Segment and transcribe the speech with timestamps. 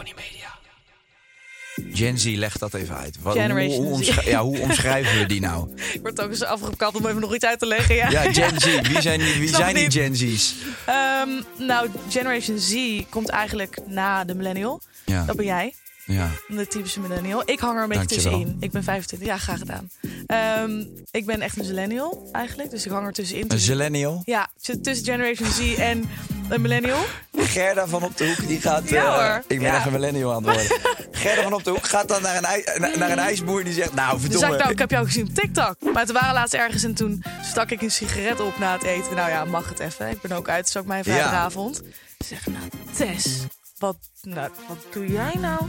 [0.00, 0.48] Tony Media.
[1.96, 3.16] Gen Z, leg dat even uit.
[3.22, 5.68] Wat, Generation hoe, ja, hoe omschrijven we die nou?
[5.94, 7.94] Ik word ook eens afgekapt om even nog iets uit te leggen.
[7.94, 8.80] Ja, Ja, Gen Z.
[8.88, 9.90] Wie zijn die, wie Snap zijn die.
[9.90, 10.54] Gen Z's?
[10.86, 11.28] Ehm,
[11.58, 12.74] nou, Generation Z
[13.08, 14.80] komt eigenlijk na de millennial.
[15.04, 15.74] Ja, Dat ben jij,
[16.04, 16.30] ja.
[16.48, 17.42] de typische millennial.
[17.44, 18.32] Ik hang er een beetje Dankjewel.
[18.38, 18.56] tussenin.
[18.60, 19.90] Ik ben 25, ja, graag gedaan.
[20.26, 23.44] Ehm, ik ben echt een millennial eigenlijk, dus ik hang er tussenin.
[23.48, 24.22] Een zillennial.
[24.24, 24.50] ja,
[24.82, 26.08] tussen Generation Z en
[26.52, 26.98] een millennial.
[27.36, 28.88] Gerda van op de hoek, die gaat...
[28.88, 29.42] Ja, eh, hoor.
[29.46, 29.76] ik ben Ja.
[29.76, 30.80] echt een millennial aan het worden.
[31.10, 33.72] Gerda van op de hoek gaat dan naar een, ij- na- naar een ijsboer die
[33.72, 33.94] zegt...
[33.94, 34.54] Nou, Dus verdomme.
[34.54, 35.76] ik, nou, ik heb jou gezien op TikTok.
[35.92, 39.14] Maar we waren laatst ergens en toen stak ik een sigaret op na het eten.
[39.14, 40.08] Nou ja, mag het even.
[40.10, 41.76] Ik ben ook uit, het is ook mijn vrijdagavond.
[42.18, 42.64] Ze zeggen, nou,
[42.96, 43.28] Tess,
[43.80, 45.60] wat, nou, wat doe jij nou?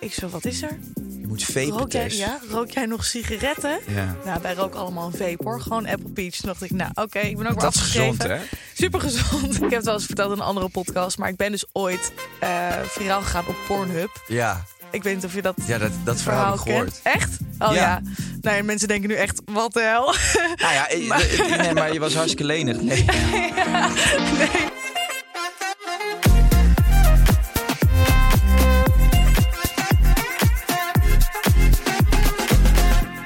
[0.00, 0.78] Ik zo, wat is er?
[1.20, 3.78] Je moet vapen, Rook jij, ja, rook jij nog sigaretten?
[3.86, 4.16] Ja.
[4.24, 5.60] Nou, wij roken allemaal een vape hoor.
[5.60, 6.34] Gewoon Apple Peach.
[6.34, 8.20] Toen dacht ik, nou oké, ik ben ook is afgegeven.
[8.20, 8.38] gezond, hè?
[8.74, 9.54] Super gezond.
[9.54, 11.18] Ik heb het wel eens verteld in een andere podcast.
[11.18, 14.22] Maar ik ben dus ooit eh viraal gegaan op Pornhub.
[14.26, 17.00] Ja, Ik weet niet of je dat ja dat, dat verhaal gehoord.
[17.02, 17.38] Echt?
[17.58, 17.74] Oh Ja.
[17.74, 18.00] ja.
[18.40, 20.14] Nou, mensen denken nu echt, wat de hel?
[20.56, 22.80] Nou ja, eh, eh, nee, maar je was hartstikke lenig.
[22.80, 23.04] Nee.
[24.38, 24.68] nee.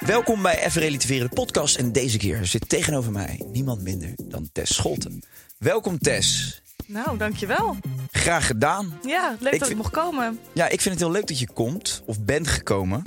[0.07, 1.77] Welkom bij Even Relativeren, de podcast.
[1.77, 5.25] En deze keer zit tegenover mij niemand minder dan Tess Scholten.
[5.59, 6.63] Welkom Tess.
[6.87, 7.77] Nou, dankjewel.
[8.11, 8.99] Graag gedaan.
[9.07, 10.39] Ja, leuk Ik dat ik mocht komen.
[10.53, 13.03] Ja, ik vind het heel leuk dat je komt, of bent gekomen.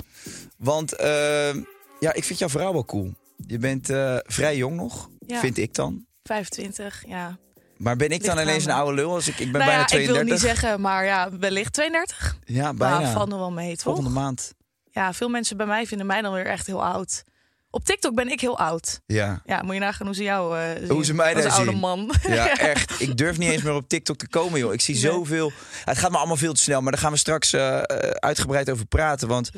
[0.56, 1.54] Want eh,
[2.00, 3.14] ja, ik vind jouw vrouw wel cool.
[3.46, 5.40] Je bent eh, vrij jong nog, Ja.
[5.40, 6.06] vind ik dan.
[6.22, 7.38] 25, ja.
[7.76, 9.14] Maar ben ik dan Ligt ineens een oude lul?
[9.14, 10.24] Als ik, ik ben nou bijna ja, ik 32.
[10.24, 12.36] wil niet zeggen, maar ja, wellicht 32.
[12.44, 12.98] Ja, bijna.
[13.00, 13.82] Nou, valt nog wel mee, toch?
[13.82, 14.56] Volgende maand.
[14.98, 17.24] Ja, veel mensen bij mij vinden mij dan weer echt heel oud.
[17.70, 19.00] Op TikTok ben ik heel oud.
[19.06, 19.42] Ja.
[19.44, 20.90] Ja, moet je nagaan hoe ze jou eh zien.
[20.90, 21.80] Hoe ze mij daar oude zien.
[21.80, 22.14] man.
[22.28, 23.00] Ja, echt.
[23.00, 24.72] Ik durf niet eens meer op TikTok te komen, joh.
[24.72, 25.02] Ik zie Nee.
[25.02, 25.52] zoveel.
[25.84, 28.70] Het gaat me allemaal veel te snel, maar daar gaan we straks eh, eh, uitgebreid
[28.70, 29.28] over praten.
[29.28, 29.50] Want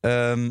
[0.00, 0.50] ehm,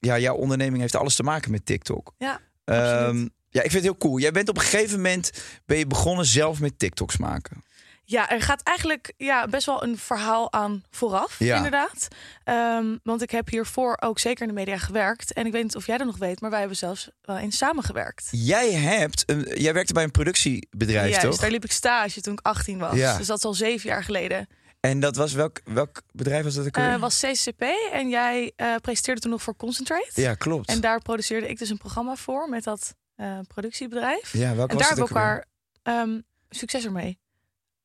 [0.00, 2.14] ja, jouw onderneming heeft alles te maken met TikTok.
[2.18, 3.18] Ja, Ehm,
[3.50, 4.18] ja, ik vind het heel cool.
[4.18, 5.30] Jij bent op een gegeven moment
[5.66, 7.64] ben je begonnen zelf met TikToks maken.
[8.10, 11.56] Ja, er gaat eigenlijk ja, best wel een verhaal aan vooraf, Ja.
[11.56, 12.08] inderdaad.
[12.44, 15.32] Ehm, want ik heb hiervoor ook zeker in de media gewerkt.
[15.32, 17.56] En ik weet niet of jij dat nog weet, maar wij hebben zelfs wel eens
[17.56, 18.28] samengewerkt.
[18.30, 21.36] Jij hebt, een, jij werkte bij een productiebedrijf, toch?
[21.36, 22.94] daar liep ik stage toen ik 18 was.
[22.94, 23.16] Ja.
[23.16, 24.46] Dus dat is al zeven jaar geleden.
[24.80, 26.98] En dat was welk, welk bedrijf was dat ook Eh alweer?
[26.98, 30.10] was CCP en jij eh, presenteerde toen nog voor Concentrate.
[30.20, 30.68] Ja, klopt.
[30.68, 34.32] En daar produceerde ik dus een programma voor met dat eh, productiebedrijf.
[34.32, 35.46] ja, welk en was daar het hebben we elkaar
[35.82, 36.20] ehm,
[36.50, 37.18] succes ermee.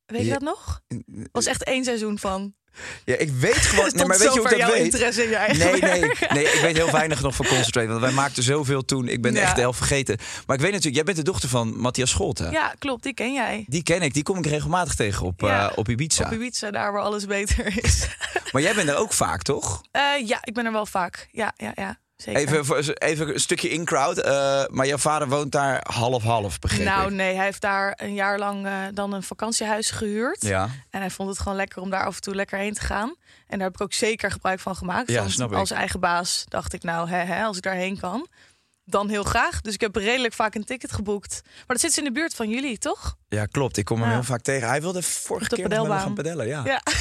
[0.05, 0.81] Weet je dat nog?
[0.87, 2.53] Het was echt één seizoen van.
[3.05, 3.89] Ja, ik weet gewoon.
[3.95, 4.83] Nee, maar weet je hoe ik dat jouw weet?
[4.83, 7.87] interesse in je eigen Nee, nee, nee, ik weet heel weinig nog van Concentrate.
[7.87, 9.07] Want wij maakten zoveel toen.
[9.07, 9.41] Ik ben Ja.
[9.41, 10.17] echt de helft vergeten.
[10.45, 12.51] Maar ik weet natuurlijk, jij bent de dochter van Matthias Scholten.
[12.51, 13.63] Ja, klopt, die ken jij.
[13.67, 15.69] Die ken ik, die kom ik regelmatig tegen op, Ja.
[15.69, 16.25] eh, op Ibiza.
[16.25, 18.07] Op Ibiza, daar waar alles beter is.
[18.51, 19.81] Maar jij bent er ook vaak, toch?
[19.91, 21.27] Eh, ja, ik ben er wel vaak.
[21.31, 21.97] Ja, ja, ja.
[22.23, 22.57] Zeker.
[22.59, 24.17] Even, even een stukje in-crowd.
[24.17, 27.13] eh, maar jouw vader woont daar half-half, begreep nou, ik.
[27.13, 30.41] nee, hij heeft daar een jaar lang eh, dan een vakantiehuis gehuurd.
[30.41, 32.81] Ja, En hij vond het gewoon lekker om daar af en toe lekker heen te
[32.81, 33.15] gaan.
[33.47, 35.09] En daar heb ik ook zeker gebruik van gemaakt.
[35.11, 35.57] Ja, want snap ik.
[35.57, 38.27] als eigen baas dacht ik, nou, hè, hè, als ik daarheen kan,
[38.85, 39.61] dan heel graag.
[39.61, 41.41] Dus ik heb redelijk vaak een ticket geboekt.
[41.43, 43.15] Maar dat zit in de buurt van jullie, toch?
[43.27, 43.77] ja, klopt.
[43.77, 44.13] Ik kom hem Ja.
[44.13, 44.67] heel vaak tegen.
[44.67, 46.61] Hij wilde vorige keer met me gaan padellen, ja.
[46.65, 46.81] Ja.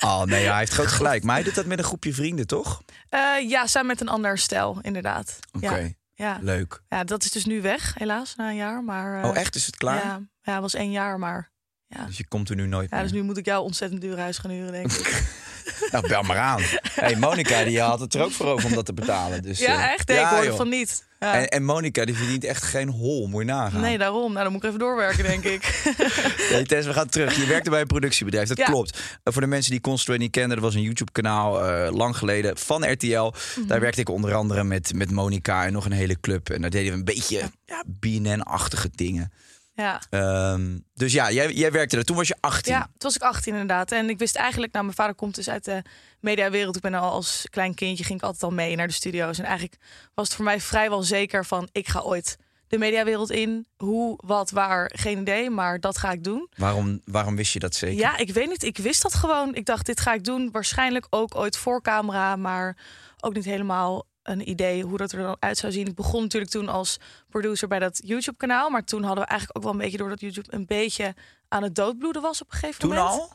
[0.00, 1.22] Oh nee, hij heeft groot gelijk.
[1.24, 2.82] Maar hij doet dat met een groepje vrienden, toch?
[3.08, 5.38] Eh, ja, samen met een ander stijl, inderdaad.
[5.52, 6.38] Oké, Ja, ja.
[6.40, 6.82] leuk.
[6.88, 8.84] ja, dat is dus nu weg, helaas, na een jaar.
[8.84, 9.54] Maar, eh, Oh, echt?
[9.54, 10.04] Is het klaar?
[10.04, 11.50] Ja, ja, was één jaar, maar...
[11.86, 12.04] Ja.
[12.04, 13.04] Dus je komt er nu nooit Ja, meer.
[13.04, 15.22] dus nu moet ik jou ontzettend duur huis gaan huren, denk ik.
[15.90, 16.62] Nou, bel maar aan.
[16.92, 19.42] hey, Monica die had het er ook voor over om dat te betalen.
[19.42, 20.08] Dus, ja, eh, echt?
[20.08, 20.56] Nee, ik ja, hoorde joh.
[20.56, 21.05] van niet.
[21.20, 21.34] Ja.
[21.34, 23.80] En, en Monica die verdient echt geen hol, moet je nagaan.
[23.80, 24.32] Nee, daarom.
[24.32, 25.82] Nou, dan moet ik even doorwerken, denk ik.
[26.52, 27.36] Nee, Tess, we gaan terug.
[27.36, 28.64] Je werkte bij een productiebedrijf, dat Ja.
[28.64, 28.98] klopt.
[29.22, 32.56] Eh, voor de mensen die Constraint niet kenden, er was een YouTube-kanaal eh, lang geleden
[32.58, 33.32] van RTL.
[33.56, 33.66] Mhm.
[33.66, 36.50] Daar werkte ik onder andere met, met Monica en nog een hele club.
[36.50, 39.32] En daar deden we een beetje ja, BNN-achtige dingen.
[39.76, 40.00] Ja.
[40.10, 42.04] Ehm, dus ja, jij, jij werkte er.
[42.04, 42.72] Toen was je 18.
[42.72, 43.92] ja, toen was ik 18 inderdaad.
[43.92, 45.82] En ik wist eigenlijk, nou, mijn vader komt dus uit de
[46.20, 46.76] mediawereld.
[46.76, 49.38] Ik ben al als klein kindje, ging ik altijd al mee naar de studio's.
[49.38, 49.76] En eigenlijk
[50.14, 52.36] was het voor mij vrijwel zeker van, ik ga ooit
[52.68, 53.66] de mediawereld in.
[53.76, 56.48] Hoe, wat, waar, geen idee, maar dat ga ik doen.
[56.56, 57.98] Waarom, waarom wist je dat zeker?
[57.98, 58.62] Ja, ik weet niet.
[58.62, 59.54] Ik wist dat gewoon.
[59.54, 60.50] Ik dacht, dit ga ik doen.
[60.52, 62.76] Waarschijnlijk ook ooit voor camera, maar
[63.20, 65.86] ook niet helemaal een idee hoe dat er dan uit zou zien.
[65.86, 69.64] Ik begon natuurlijk toen als producer bij dat YouTube-kanaal, maar toen hadden we eigenlijk ook
[69.64, 71.14] wel een beetje door dat YouTube een beetje
[71.48, 73.08] aan het doodbloeden was op een gegeven Toen moment.
[73.08, 73.32] al?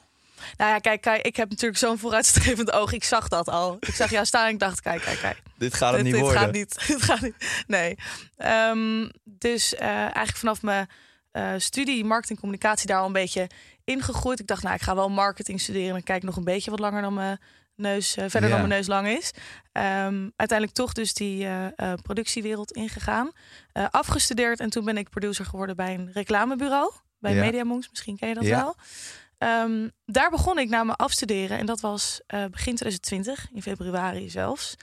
[0.58, 2.92] Nou ja, kijk, kijk, ik heb natuurlijk zo'n vooruitstrevend oog.
[2.92, 3.78] Ik zag dat al.
[3.80, 5.42] Ik zag jou staan en ik dacht, kijk, kijk, kijk.
[5.58, 6.42] Dit gaat het dit, niet dit worden.
[6.42, 6.84] gaat niet.
[6.88, 7.64] Dit gaat niet.
[7.68, 7.98] Nee.
[8.38, 10.90] Ehm, dus eh, eigenlijk vanaf mijn
[11.34, 13.50] uh, studie marketing communicatie daar al een beetje
[13.84, 14.40] ingegroeid.
[14.40, 17.02] Ik dacht, nou, ik ga wel marketing studeren en kijk nog een beetje wat langer
[17.02, 17.40] dan mijn
[17.82, 19.32] neus, uh, verder dan mijn neus lang is.
[19.74, 21.68] Um, uiteindelijk toch dus die uh,
[22.02, 23.32] productiewereld ingegaan.
[23.74, 26.92] afgestudeerd en toen ben ik producer geworden bij een reclamebureau.
[27.20, 27.44] Bij ja.
[27.44, 28.76] Media Monks, misschien ken je dat wel.
[29.38, 34.76] Um, daar begon ik na mijn afstuderen en dat was begin 2020, in februari zelfs.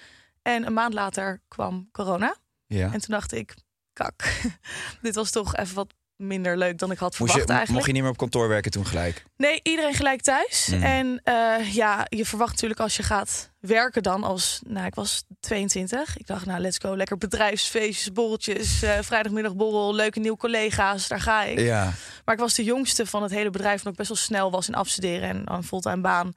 [0.42, 2.36] En een maand later kwam corona.
[2.66, 2.92] Ja.
[2.92, 3.54] En toen dacht ik,
[3.92, 4.48] kak,
[5.02, 7.72] dit was toch even wat minder leuk dan ik had verwacht je, eigenlijk.
[7.72, 9.24] Mocht je niet meer op kantoor werken toen gelijk?
[9.36, 10.68] Nee, iedereen gelijk thuis.
[10.70, 10.82] Mm.
[10.82, 14.60] En uh, ja, je verwacht natuurlijk als je gaat werken dan als...
[14.66, 16.16] Nou, ik was 22.
[16.16, 16.96] Ik dacht, nou, let's go.
[16.96, 21.08] Lekker bedrijfsfeestjes, borreltjes, uh, vrijdagmiddagborrel, leuke nieuwe collega's.
[21.08, 21.58] Daar ga ik.
[21.58, 21.92] Ja.
[22.24, 23.84] Maar ik was de jongste van het hele bedrijf...
[23.84, 26.32] en ook best wel snel was in afstuderen en een fulltime baan.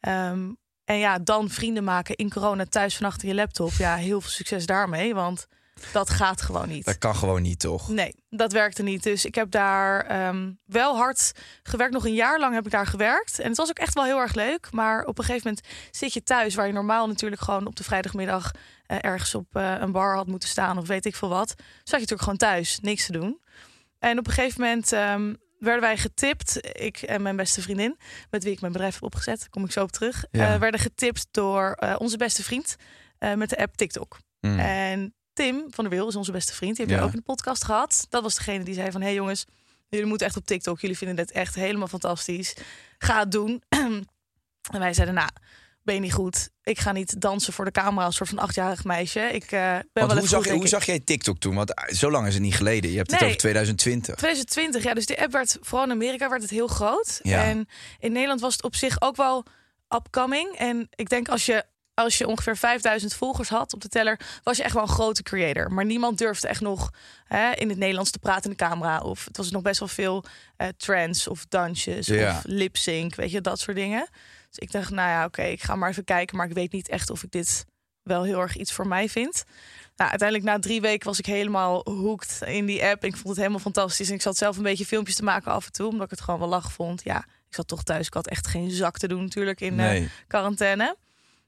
[0.00, 3.72] Um, en ja, dan vrienden maken in corona thuis van achter je laptop.
[3.78, 5.46] Ja, heel veel succes daarmee, want
[5.92, 6.84] dat gaat gewoon niet.
[6.84, 7.88] Dat kan gewoon niet, toch?
[7.88, 9.02] Nee, dat werkte niet.
[9.02, 11.32] Dus ik heb daar um, wel hard
[11.62, 11.92] gewerkt.
[11.92, 13.38] Nog een jaar lang heb ik daar gewerkt.
[13.38, 14.68] En het was ook echt wel heel erg leuk.
[14.70, 17.84] Maar op een gegeven moment zit je thuis, waar je normaal natuurlijk gewoon op de
[17.84, 18.50] vrijdagmiddag
[18.86, 21.48] uh, ergens op uh, een bar had moeten staan of weet ik veel wat.
[21.58, 23.40] Zat je natuurlijk gewoon thuis, niks te doen.
[23.98, 27.98] En op een gegeven moment um, werden wij getipt, ik en mijn beste vriendin,
[28.30, 30.54] met wie ik mijn bedrijf heb opgezet, daar kom ik zo op terug, ja.
[30.54, 32.76] uh, werden getipt door onze beste vriend
[33.34, 34.18] met de app TikTok.
[34.40, 34.58] Mm.
[34.58, 37.06] En Tim van der Wil is onze beste vriend, die heb je ja.
[37.06, 38.06] ook in de podcast gehad.
[38.08, 39.46] Dat was degene die zei van, hé hey jongens,
[39.88, 42.54] jullie moeten echt op TikTok, jullie vinden dit echt helemaal fantastisch.
[42.98, 43.62] Ga het doen.
[44.74, 45.28] en wij zeiden, nou,
[45.82, 46.50] ben je niet goed.
[46.62, 49.20] Ik ga niet dansen voor de camera als soort van achtjarig meisje.
[49.20, 51.54] Ik uh, ben Want wel hoe, zag, goed, hoe zag jij TikTok toen?
[51.54, 52.90] Want zo lang is het niet geleden.
[52.90, 54.14] Je hebt nee, het over 2020.
[54.14, 54.94] 2020, ja.
[54.94, 57.20] Dus de app werd, vooral in Amerika, werd het heel groot.
[57.22, 57.44] Ja.
[57.44, 57.68] En
[57.98, 59.44] in Nederland was het op zich ook wel
[59.88, 60.54] upcoming.
[60.58, 61.64] En ik denk als je
[61.96, 65.22] als je ongeveer 5000 volgers had op de teller, was je echt wel een grote
[65.22, 65.72] creator.
[65.72, 66.90] Maar niemand durfde echt nog
[67.24, 68.98] hè, in het Nederlands te praten in de camera.
[69.00, 70.24] Of het was nog best wel veel
[70.58, 72.30] uh, trends of dansjes Ja.
[72.36, 74.08] of lip sync, weet je, dat soort dingen.
[74.48, 76.36] Dus ik dacht, nou ja, oké, ik ga maar even kijken.
[76.36, 77.64] Maar ik weet niet echt of ik dit
[78.02, 79.44] wel heel erg iets voor mij vind.
[79.96, 83.04] Nou, uiteindelijk na drie weken was ik helemaal hooked in die app.
[83.04, 84.08] Ik vond het helemaal fantastisch.
[84.08, 86.20] En ik zat zelf een beetje filmpjes te maken af en toe, omdat ik het
[86.20, 87.02] gewoon wel lach vond.
[87.04, 88.06] Ja, ik zat toch thuis.
[88.06, 90.00] Ik had echt geen zak te doen natuurlijk in Nee.
[90.02, 90.96] uh, quarantaine.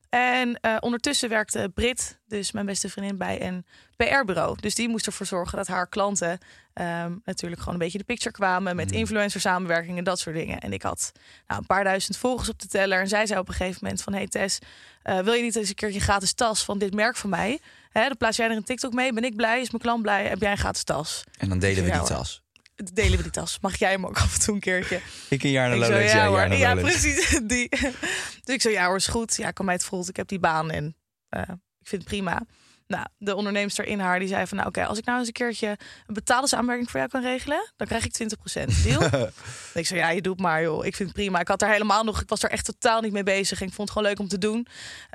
[0.09, 3.67] En uh, ondertussen werkte Brit, dus mijn beste vriendin, bij een
[3.97, 4.57] PR-bureau.
[4.61, 6.39] Dus die moest ervoor zorgen dat haar klanten
[6.75, 8.77] um, natuurlijk gewoon een beetje de picture kwamen.
[8.77, 8.97] Met Mm.
[8.97, 10.59] influencer samenwerkingen, dat soort dingen.
[10.59, 11.13] En ik had
[11.47, 13.01] nou, een paar duizend volgers op de teller.
[13.01, 14.13] En zij zei op een gegeven moment van...
[14.13, 14.59] Hey Tess,
[15.05, 17.59] uh, wil je niet eens een keertje gratis tas van dit merk van mij?
[17.91, 19.13] Hè, dan plaats jij er een TikTok mee.
[19.13, 19.61] Ben ik blij?
[19.61, 20.27] Is mijn klant blij?
[20.27, 21.25] Heb jij een gratis tas?
[21.39, 22.43] En dan delen we die tas.
[22.93, 23.59] Delen we die tas.
[23.61, 25.01] Mag jij hem ook af en toe een keertje?
[25.29, 26.39] Ik een jaar naar Lowlands, een hoor.
[26.39, 27.29] jaar naar ja, precies.
[27.43, 27.69] Die.
[27.69, 29.37] Dus ik zo, ja hoor, is goed.
[29.37, 30.09] Ja, kan mij het voelt.
[30.09, 30.97] Ik heb die baan en
[31.31, 31.43] uh,
[31.81, 32.43] ik vind het prima.
[32.87, 35.33] Nou, de onderneemster in haar die zei van, nou oké, als ik nou eens een
[35.33, 35.69] keertje
[36.07, 39.03] een betaalde voor jou kan regelen, dan krijg ik 20% deal.
[39.75, 40.85] Ik zei, ja, je doet maar joh.
[40.87, 41.41] Ik vind het prima.
[41.41, 43.61] Ik had er helemaal nog, ik was er echt totaal niet mee bezig.
[43.61, 44.67] En ik vond het gewoon leuk om te doen.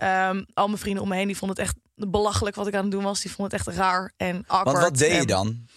[0.03, 1.77] Um, al mijn vrienden om me heen, die vonden het echt
[2.09, 3.21] belachelijk wat ik aan het doen was.
[3.21, 4.63] Die vonden het echt raar en awkward.
[4.77, 5.67] Want wat deed je En- dan?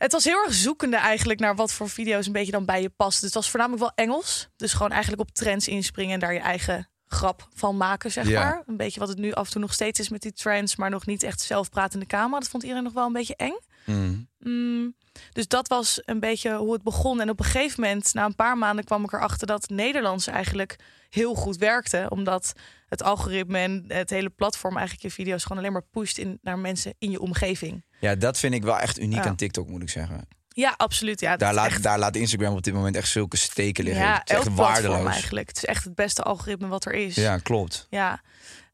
[0.00, 2.88] Het was heel erg zoekende eigenlijk naar wat voor video's een beetje dan bij je
[2.90, 3.20] past.
[3.20, 4.48] Het was voornamelijk wel Engels.
[4.56, 8.40] Dus gewoon eigenlijk op trends inspringen en daar je eigen grap van maken, zeg Ja.
[8.44, 8.62] maar.
[8.66, 10.90] Een beetje wat het nu af en toe nog steeds is met die trends, maar
[10.90, 12.38] nog niet echt zelf praten in de camera.
[12.40, 13.58] Dat vond iedereen nog wel een beetje eng.
[13.86, 14.28] Mm.
[14.38, 14.94] Mm,
[15.32, 17.20] dus dat was een beetje hoe het begon.
[17.20, 20.78] En op een gegeven moment, na een paar maanden, kwam ik erachter dat Nederlands eigenlijk
[21.08, 22.06] heel goed werkte.
[22.08, 22.52] Omdat
[22.86, 26.58] het algoritme en het hele platform eigenlijk je video's gewoon alleen maar pusht in, naar
[26.58, 27.84] mensen in je omgeving.
[28.00, 29.28] Ja, dat vind ik wel echt uniek Ja.
[29.30, 30.28] aan TikTok, moet ik zeggen.
[30.48, 31.20] Ja, absoluut.
[31.20, 34.02] Ja, Daar laat, echt- daar laat Instagram op dit moment echt zulke steken liggen.
[34.04, 35.06] Ja, het is echt waardeloos.
[35.10, 35.48] eigenlijk.
[35.48, 37.14] Het is echt het beste algoritme wat er is.
[37.14, 37.86] Ja, klopt.
[37.90, 38.20] Ja.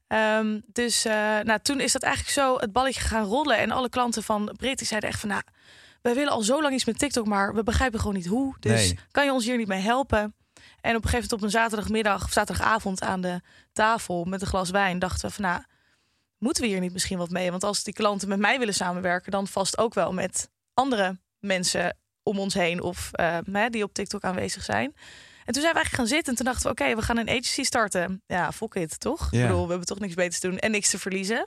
[0.07, 3.59] Ehm, dus eh, nou, toen is dat eigenlijk zo het balletje gaan rollen.
[3.59, 5.29] En alle klanten van Brit die zeiden echt van...
[5.29, 5.43] nou,
[6.03, 8.57] wij willen al zo lang iets met TikTok, maar we begrijpen gewoon niet hoe.
[8.61, 8.99] Dus Nee.
[9.11, 10.35] kan je ons hier niet mee helpen?
[10.81, 13.41] En op een gegeven moment op een zaterdagmiddag of zaterdagavond aan de
[13.73, 14.99] tafel met een glas wijn...
[14.99, 15.63] dachten we van nou,
[16.39, 17.51] moeten we hier niet misschien wat mee?
[17.51, 19.31] Want als die klanten met mij willen samenwerken...
[19.33, 22.83] dan vast ook wel met andere mensen om ons heen...
[22.83, 24.95] of eh, die op TikTok aanwezig zijn...
[25.47, 26.83] En toen zijn we eigenlijk gaan zitten en toen dachten we...
[26.83, 28.23] oké, we gaan een agency starten.
[28.27, 29.33] Ja, fuck it, toch?
[29.33, 31.47] Ik bedoel, we hebben toch niks beters te doen en niks te verliezen.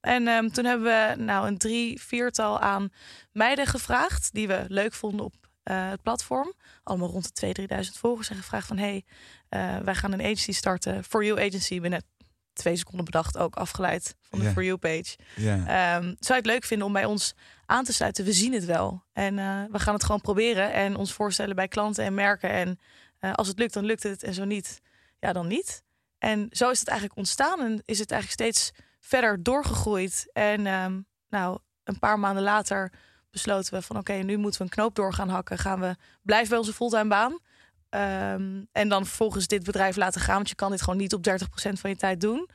[0.00, 2.92] En ehm, toen hebben we nou een drie, viertal aan
[3.32, 4.32] meiden gevraagd...
[4.32, 6.54] die we leuk vonden op eh, het platform.
[6.82, 8.30] Allemaal rond de 2.000, 3.000 volgers.
[8.30, 8.78] En gevraagd van...
[8.78, 9.04] hey,
[9.48, 11.04] eh, wij gaan een agency starten.
[11.04, 11.80] For You Agency.
[11.80, 12.02] Binnen
[12.60, 14.50] twee seconden bedacht, ook afgeleid van de Ja.
[14.50, 15.16] For You page.
[15.36, 17.34] Ehm, zou je het leuk vinden om bij ons
[17.66, 18.24] aan te sluiten?
[18.24, 19.04] We zien het wel.
[19.12, 22.50] En eh, we gaan het gewoon proberen en ons voorstellen bij klanten en merken.
[22.50, 22.78] En
[23.18, 24.22] eh, als het lukt, dan lukt het.
[24.22, 24.80] En zo niet,
[25.18, 25.82] ja, dan niet.
[26.18, 30.30] En zo is het eigenlijk ontstaan en is het eigenlijk steeds verder doorgegroeid.
[30.32, 32.92] En ehm, nou, een paar maanden later
[33.30, 35.58] besloten we van oké, nu moeten we een knoop door gaan hakken.
[35.58, 37.38] Gaan we blijven bij onze fulltime baan.
[37.90, 40.34] Ehm, en dan vervolgens dit bedrijf laten gaan.
[40.36, 42.48] Want je kan dit gewoon niet op 30% van je tijd doen.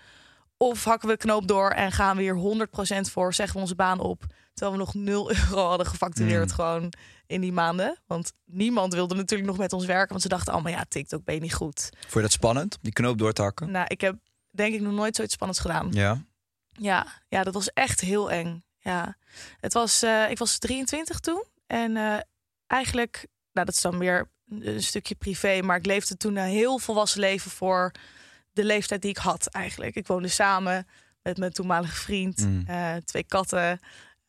[0.57, 3.99] Of hakken we knoop door en gaan we hier 100% voor, zeggen we onze baan
[3.99, 4.25] op.
[4.53, 6.53] Terwijl we nog 0 euro hadden gefactureerd Mm.
[6.53, 6.93] gewoon
[7.27, 7.97] in die maanden.
[8.07, 10.09] Want niemand wilde natuurlijk nog met ons werken.
[10.09, 11.89] Want ze dachten allemaal, ja, TikTok ben je niet goed.
[11.99, 13.71] Vond je dat spannend, die knoop door te hakken?
[13.71, 14.15] Nou, ik heb
[14.51, 15.87] denk ik nog nooit zoiets spannends gedaan.
[15.91, 16.23] Ja.
[16.71, 18.63] Ja, ja, dat was echt heel eng.
[18.79, 19.17] Ja,
[19.59, 21.43] het was, eh, ik was 23 toen.
[21.67, 22.17] En eh,
[22.67, 25.61] eigenlijk, nou, dat is dan weer een, stukje privé.
[25.61, 27.91] Maar ik leefde toen een heel volwassen leven voor
[28.53, 29.95] de leeftijd die ik had eigenlijk.
[29.95, 30.87] Ik woonde samen
[31.21, 32.63] met mijn toenmalige vriend, Mm.
[32.67, 33.79] eh, twee katten.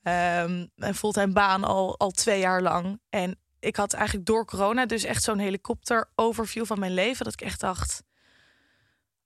[0.02, 3.00] ehm een fulltime baan al, al twee jaar lang.
[3.08, 7.24] En ik had eigenlijk door corona dus echt zo'n helikopter overview van mijn leven.
[7.24, 8.02] Dat ik echt dacht,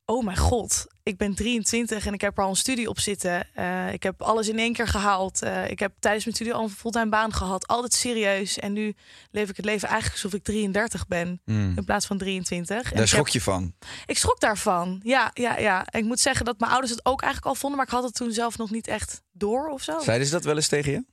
[0.04, 3.54] oh mijn god, ik ben 23 en ik heb er al een studie op zitten.
[3.54, 5.42] Eh, ik heb alles in één keer gehaald.
[5.42, 7.66] Eh, ik heb tijdens mijn studie al een fulltime baan gehad.
[7.66, 8.58] Altijd serieus.
[8.58, 8.94] En nu
[9.30, 11.40] leef ik het leven eigenlijk alsof ik 33 ben.
[11.44, 11.72] Mm.
[11.76, 12.90] In plaats van 23.
[12.90, 13.74] En Daar schrok heb- je van.
[14.06, 15.00] ik schrok daarvan.
[15.02, 15.86] Ja, ja, ja.
[15.86, 17.78] En ik moet zeggen dat mijn ouders het ook eigenlijk al vonden.
[17.78, 20.00] Maar ik had het toen zelf nog niet echt door of zo.
[20.00, 21.04] Zeiden ze dat wel eens tegen je?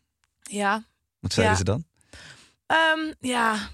[0.41, 0.83] Ja.
[1.19, 1.59] Wat zeiden Ja.
[1.59, 1.85] ze dan?
[2.65, 3.69] Ehm, ja.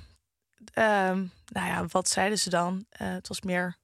[0.73, 2.85] Ehm, nou ja, wat zeiden ze dan?
[2.89, 3.77] Eh, het was meer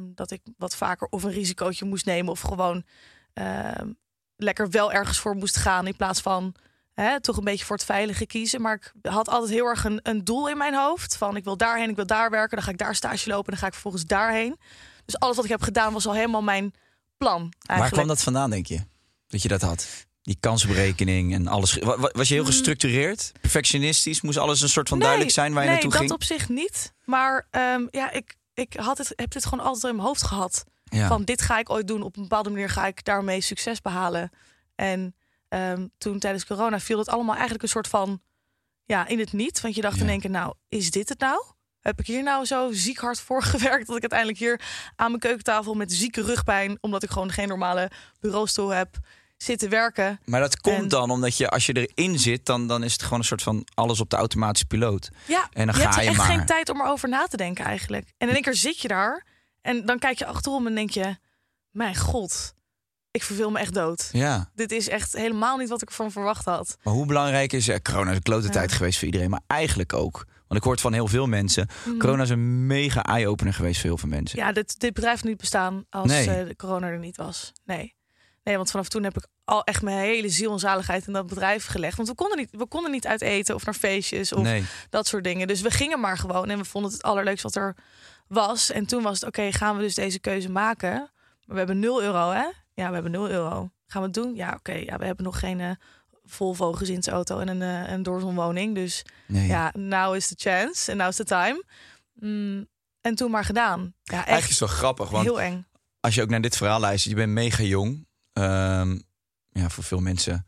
[0.00, 2.84] dat ik wat vaker of een risicootje moest nemen of gewoon
[3.32, 3.88] ehm,
[4.36, 6.54] lekker wel ergens voor moest gaan in plaats van
[6.94, 8.60] hè, toch een beetje voor het veilige kiezen.
[8.60, 11.56] Maar ik had altijd heel erg een, een doel in mijn hoofd van ik wil
[11.56, 14.04] daarheen, ik wil daar werken, dan ga ik daar stage lopen, dan ga ik vervolgens
[14.06, 14.56] daarheen.
[15.04, 16.72] Dus alles wat ik heb gedaan was al helemaal mijn
[17.16, 17.40] plan.
[17.40, 17.78] Eigenlijk.
[17.78, 18.80] Waar kwam dat vandaan, denk je?
[19.26, 20.06] Dat je dat had?
[20.22, 21.74] Die kansenberekening en alles.
[21.74, 22.48] Wa- wa- Was je heel Mm.
[22.50, 23.32] gestructureerd?
[23.40, 24.20] Perfectionistisch?
[24.20, 26.08] Moest alles een soort van Nee, duidelijk zijn waar je nee, naartoe ging?
[26.10, 26.92] dat op zich niet.
[27.04, 30.64] Maar ehm, ja, ik, ik had het, heb dit gewoon altijd in mijn hoofd gehad.
[30.84, 31.08] Ja.
[31.08, 32.02] Van dit ga ik ooit doen.
[32.02, 34.30] Op een bepaalde manier ga ik daarmee succes behalen.
[34.74, 35.14] En
[35.48, 38.20] ehm, toen tijdens corona viel het allemaal eigenlijk een soort van
[38.84, 39.60] ja, in het niet.
[39.60, 40.02] Want je dacht Ja.
[40.02, 41.44] in één keer, nou, is dit het nou?
[41.80, 44.60] Heb ik hier nou zo ziek hard voor gewerkt dat ik uiteindelijk hier
[44.96, 48.98] aan mijn keukentafel met zieke rugpijn, omdat ik gewoon geen normale bureaustoel heb,
[49.36, 50.20] zitten werken.
[50.24, 53.02] Maar dat komt En- dan omdat je, als je erin zit, dan, dan is het
[53.02, 55.08] gewoon een soort van alles op de automatische piloot.
[55.26, 56.26] Ja, En dan je ga hebt je echt maar.
[56.26, 58.08] geen tijd om erover na te denken eigenlijk.
[58.18, 59.26] En in één keer zit je daar
[59.62, 61.16] en dan kijk je achterom en denk je,
[61.70, 62.54] mijn god,
[63.10, 64.08] ik verveel me echt dood.
[64.12, 64.50] Ja.
[64.54, 66.76] Dit is echt helemaal niet wat ik ervan verwacht had.
[66.82, 68.10] Maar hoe belangrijk is eh, corona?
[68.10, 68.52] is een klote Ja.
[68.52, 70.24] tijd geweest voor iedereen, maar eigenlijk ook.
[70.48, 71.68] Want ik hoor het van heel veel mensen.
[71.86, 71.98] Mhm.
[71.98, 74.38] Corona is een mega eye-opener geweest voor heel veel mensen.
[74.38, 76.30] Ja, dit, dit bedrijf niet bestaan als Nee.
[76.30, 77.52] eh, de corona er niet was.
[77.64, 77.94] Nee.
[78.46, 81.26] Nee, want vanaf toen heb ik al echt mijn hele ziel en zaligheid in dat
[81.26, 81.96] bedrijf gelegd.
[81.96, 84.64] Want we konden niet, we konden niet uit eten of naar feestjes of nee.
[84.90, 85.46] dat soort dingen.
[85.46, 87.76] Dus we gingen maar gewoon en we vonden het het allerleukste wat er
[88.28, 88.70] was.
[88.70, 90.90] En toen was het, oké, gaan we dus deze keuze maken?
[90.90, 91.10] Maar
[91.46, 92.44] we hebben 0 euro, hè?
[92.74, 93.70] Ja, we hebben 0 euro.
[93.86, 94.34] Gaan we het doen?
[94.34, 94.72] Ja, oké.
[94.72, 95.70] Ja, we hebben nog geen eh,
[96.24, 98.74] Volvo gezinsauto en een, eh, een doorzonwoning.
[98.74, 99.46] Dus nee.
[99.46, 101.64] ja, now is the chance en now is the time.
[102.12, 102.66] Mm,
[103.00, 103.80] en toen maar gedaan.
[103.80, 105.66] Ja, echt Eigenlijk is het wel grappig, want heel eng.
[106.00, 108.05] als je ook naar dit verhaal luistert, je bent mega jong.
[108.36, 108.98] Ehm,
[109.52, 110.46] ja, voor veel mensen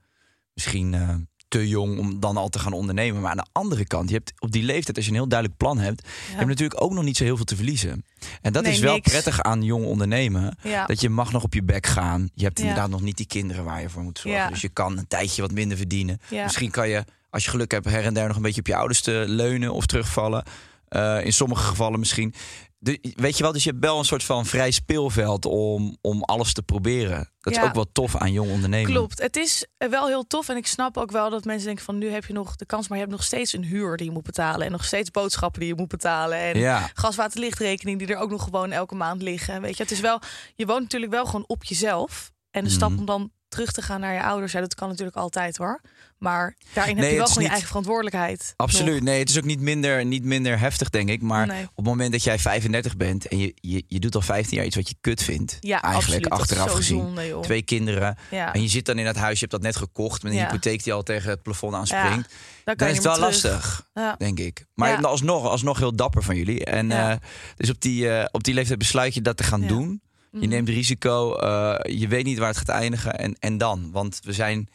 [0.55, 1.15] misschien eh,
[1.49, 3.21] te jong om dan al te gaan ondernemen.
[3.21, 5.59] Maar aan de andere kant, je hebt op die leeftijd, als je een heel duidelijk
[5.59, 8.05] plan hebt, je hebt natuurlijk ook nog niet zo heel veel te verliezen.
[8.41, 9.11] En dat Nee, is wel niks.
[9.11, 10.57] prettig aan jong ondernemen.
[10.63, 10.87] Ja.
[10.87, 12.29] Dat je mag nog op je bek gaan.
[12.35, 12.65] Je hebt Ja.
[12.65, 14.49] inderdaad nog niet die kinderen waar je voor moet zorgen.
[14.51, 16.21] Dus je kan een tijdje wat minder verdienen.
[16.31, 18.77] Misschien kan je, als je geluk hebt, her en der nog een beetje op je
[18.77, 20.45] ouders te leunen of terugvallen.
[20.89, 22.35] Eh, in sommige gevallen misschien.
[22.81, 26.23] De, weet je wel, dus je hebt wel een soort van vrij speelveld om, om
[26.23, 27.33] alles te proberen.
[27.41, 28.91] Dat is ook wel tof aan jong ondernemen.
[28.93, 29.23] Klopt.
[29.23, 30.49] Het is eh, wel heel tof.
[30.49, 32.89] En ik snap ook wel dat mensen denken van nu heb je nog de kans,
[32.89, 34.67] maar je hebt nog steeds een huur die je moet betalen.
[34.67, 36.39] En nog steeds boodschappen die je moet betalen.
[36.39, 39.61] En Ja, gas, water, lichtrekening die er ook nog gewoon elke maand liggen.
[39.61, 40.21] Weet je, het is wel,
[40.55, 42.31] je woont natuurlijk wel gewoon op jezelf.
[42.51, 42.99] En de stap Mhm.
[42.99, 45.81] om dan terug te gaan naar je ouders, ja, dat kan natuurlijk altijd hoor.
[46.19, 48.53] Maar daarin Nee, heb je wel gewoon je niet- eigen verantwoordelijkheid.
[48.57, 48.95] absoluut.
[48.95, 49.03] nog.
[49.03, 51.23] Nee, het is ook niet minder, niet minder heftig, denk ik.
[51.23, 51.63] Maar Nee.
[51.63, 54.67] op het moment dat jij 35 bent en je, je, je doet al 15 jaar
[54.67, 55.57] iets wat je kut vindt.
[55.61, 56.23] Ja, eigenlijk absoluut.
[56.23, 56.99] Dat achteraf gezien.
[56.99, 57.39] zonde.
[57.41, 58.17] Twee kinderen.
[58.31, 60.39] Ja, En je zit dan in dat huis, je hebt dat net gekocht met een
[60.39, 60.45] Ja.
[60.45, 62.29] hypotheek die al tegen het plafond aanspringt.
[62.65, 63.53] dan kan Dan je is het wel terug.
[63.95, 64.65] lastig, denk ik.
[64.75, 66.65] Maar alsnog, alsnog heel dapper van jullie.
[66.65, 67.15] En eh,
[67.57, 70.01] dus op die, eh, op die leeftijd besluit je dat te gaan doen.
[70.33, 70.49] Je Mhm.
[70.49, 73.19] neemt risico, eh, je weet niet waar het gaat eindigen.
[73.19, 73.91] En, en dan?
[73.93, 74.69] Want we zijn,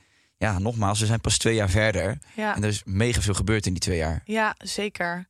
[0.44, 2.18] ja, nogmaals, we zijn pas twee jaar verder.
[2.36, 2.56] Ja.
[2.56, 4.22] En er is mega veel gebeurd in die twee jaar.
[4.26, 5.28] Ja, zeker.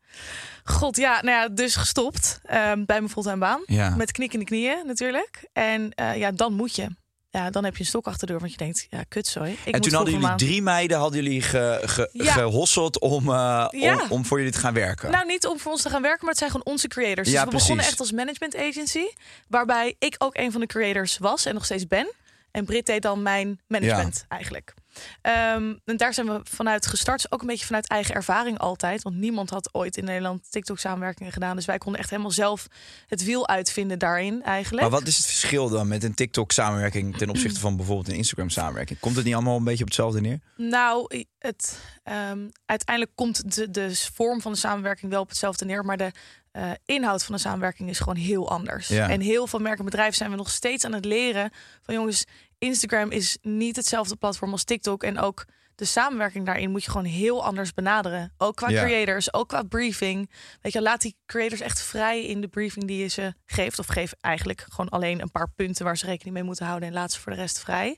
[0.63, 3.61] God, ja, nou ja, dus gestopt ehm, bij mijn fulltime baan.
[3.65, 3.95] Ja.
[3.95, 5.47] Met knik in de knieën natuurlijk.
[5.53, 6.87] En eh, ja, dan moet je.
[7.29, 9.57] Ja, dan heb je een stok achter de deur, want je denkt, ja, kutzooi.
[9.65, 12.33] Ik en toen hadden jullie drie meiden hadden jullie ge, ge- Ja.
[12.33, 13.93] gehosseld om, eh, Ja.
[13.93, 15.11] om, om voor jullie te gaan werken.
[15.11, 17.29] Nou, niet om voor ons te gaan werken, maar het zijn gewoon onze creators.
[17.29, 19.03] Ja, dus we begonnen echt als management agency.
[19.47, 22.13] Waarbij ik ook een van de creators was en nog steeds ben.
[22.51, 24.73] En Brit deed dan mijn management eigenlijk.
[25.21, 27.31] Ehm, en daar zijn we vanuit gestart.
[27.31, 29.01] Ook een beetje vanuit eigen ervaring altijd.
[29.01, 31.55] Want niemand had ooit in Nederland TikTok-samenwerkingen gedaan.
[31.55, 32.67] Dus wij konden echt helemaal zelf
[33.07, 34.81] het wiel uitvinden daarin eigenlijk.
[34.81, 38.99] Maar wat is het verschil dan met een TikTok-samenwerking ten opzichte van bijvoorbeeld een Instagram-samenwerking?
[38.99, 40.39] Komt het niet allemaal een beetje op hetzelfde neer?
[40.57, 45.85] Nou, het, ehm, uiteindelijk komt de, de vorm van de samenwerking wel op hetzelfde neer.
[45.85, 46.11] Maar de
[46.57, 48.87] uh, inhoud van de samenwerking is gewoon heel anders.
[48.87, 49.09] Ja.
[49.09, 52.25] En heel veel merken en bedrijven zijn we nog steeds aan het leren van jongens,
[52.63, 55.03] Instagram is niet hetzelfde platform als TikTok.
[55.03, 58.33] En ook de samenwerking daarin moet je gewoon heel anders benaderen.
[58.37, 58.83] Ook qua Ja.
[58.83, 60.29] creators, ook qua briefing.
[60.61, 63.79] Weet je, laat die creators echt vrij in de briefing die je ze geeft.
[63.79, 66.87] Of geef eigenlijk gewoon alleen een paar punten waar ze rekening mee moeten houden.
[66.87, 67.97] En laat ze voor de rest vrij.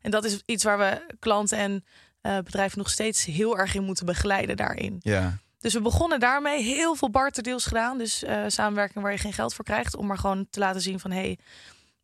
[0.00, 1.84] En dat is iets waar we klanten en
[2.20, 4.96] eh, bedrijven nog steeds heel erg in moeten begeleiden daarin.
[5.00, 5.38] Ja.
[5.60, 6.62] Dus we begonnen daarmee.
[6.62, 7.98] Heel veel barterdeals gedaan.
[7.98, 9.96] Dus eh, samenwerking waar je geen geld voor krijgt.
[9.96, 11.10] Om maar gewoon te laten zien van...
[11.10, 11.38] hey,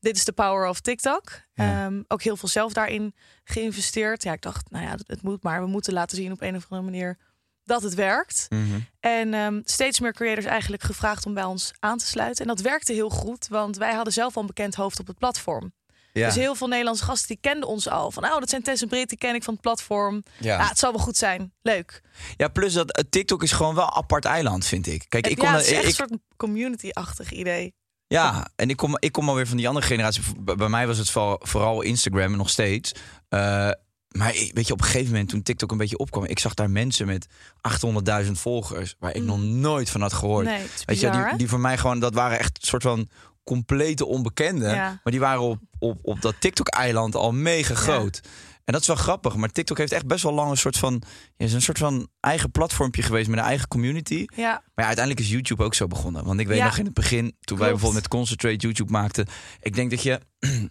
[0.00, 1.30] dit is de power of TikTok.
[1.52, 1.84] Ja.
[1.84, 3.14] Ehm, ook heel veel zelf daarin
[3.44, 4.22] geïnvesteerd.
[4.22, 5.60] Ja, ik dacht, nou ja, het- moet maar.
[5.60, 7.18] We moeten laten zien op een of andere manier
[7.64, 8.46] dat het werkt.
[8.48, 8.78] Mhm.
[9.00, 12.42] En ehm, steeds meer creators eigenlijk gevraagd om bij ons aan te sluiten.
[12.42, 15.18] En dat werkte heel goed, want wij hadden zelf al een bekend hoofd op het
[15.18, 15.72] platform.
[16.12, 16.26] ja.
[16.26, 18.10] Dus heel veel Nederlandse gasten die kenden ons al.
[18.10, 20.22] Van, oh, dat zijn Tess en Brit, die ken ik van het platform.
[20.38, 20.58] Ja.
[20.58, 20.68] ja.
[20.68, 21.52] het zal wel goed zijn.
[21.62, 22.02] Leuk.
[22.36, 25.04] ja, plus dat eh, TikTok is gewoon wel een apart eiland, vind ik.
[25.08, 27.74] Kijk, ik ja, kom, het is echt ik, een soort community-achtig idee.
[28.12, 30.22] Ja, en ik kom, ik kom alweer van die andere generatie.
[30.40, 32.92] Bij mij was het vooral, vooral Instagram nog steeds.
[33.28, 33.70] Eh,
[34.08, 36.24] maar weet je, op een gegeven moment toen TikTok een beetje opkwam...
[36.24, 37.26] ik zag daar mensen met
[38.24, 38.96] 800.000 volgers...
[38.98, 39.26] waar ik Mm.
[39.26, 40.44] nog nooit van had gehoord.
[40.46, 41.98] Nee, weet je, die, die voor mij gewoon...
[42.00, 43.08] dat waren echt een soort van
[43.44, 44.74] complete onbekenden.
[44.74, 44.88] Ja.
[44.88, 48.20] Maar die waren op, op, op dat TikTok-eiland al mega groot.
[48.70, 49.36] En dat is wel grappig.
[49.36, 51.02] Maar TikTok heeft echt best wel lang een soort van...
[51.36, 54.24] Is een soort van eigen platformpje geweest met een eigen community.
[54.36, 56.24] Ja, Maar ja, uiteindelijk is YouTube ook zo begonnen.
[56.24, 56.64] Want ik weet Ja.
[56.64, 59.26] nog in het begin, toen wij bijvoorbeeld met Concentrate YouTube maakten.
[59.60, 60.20] Ik denk dat je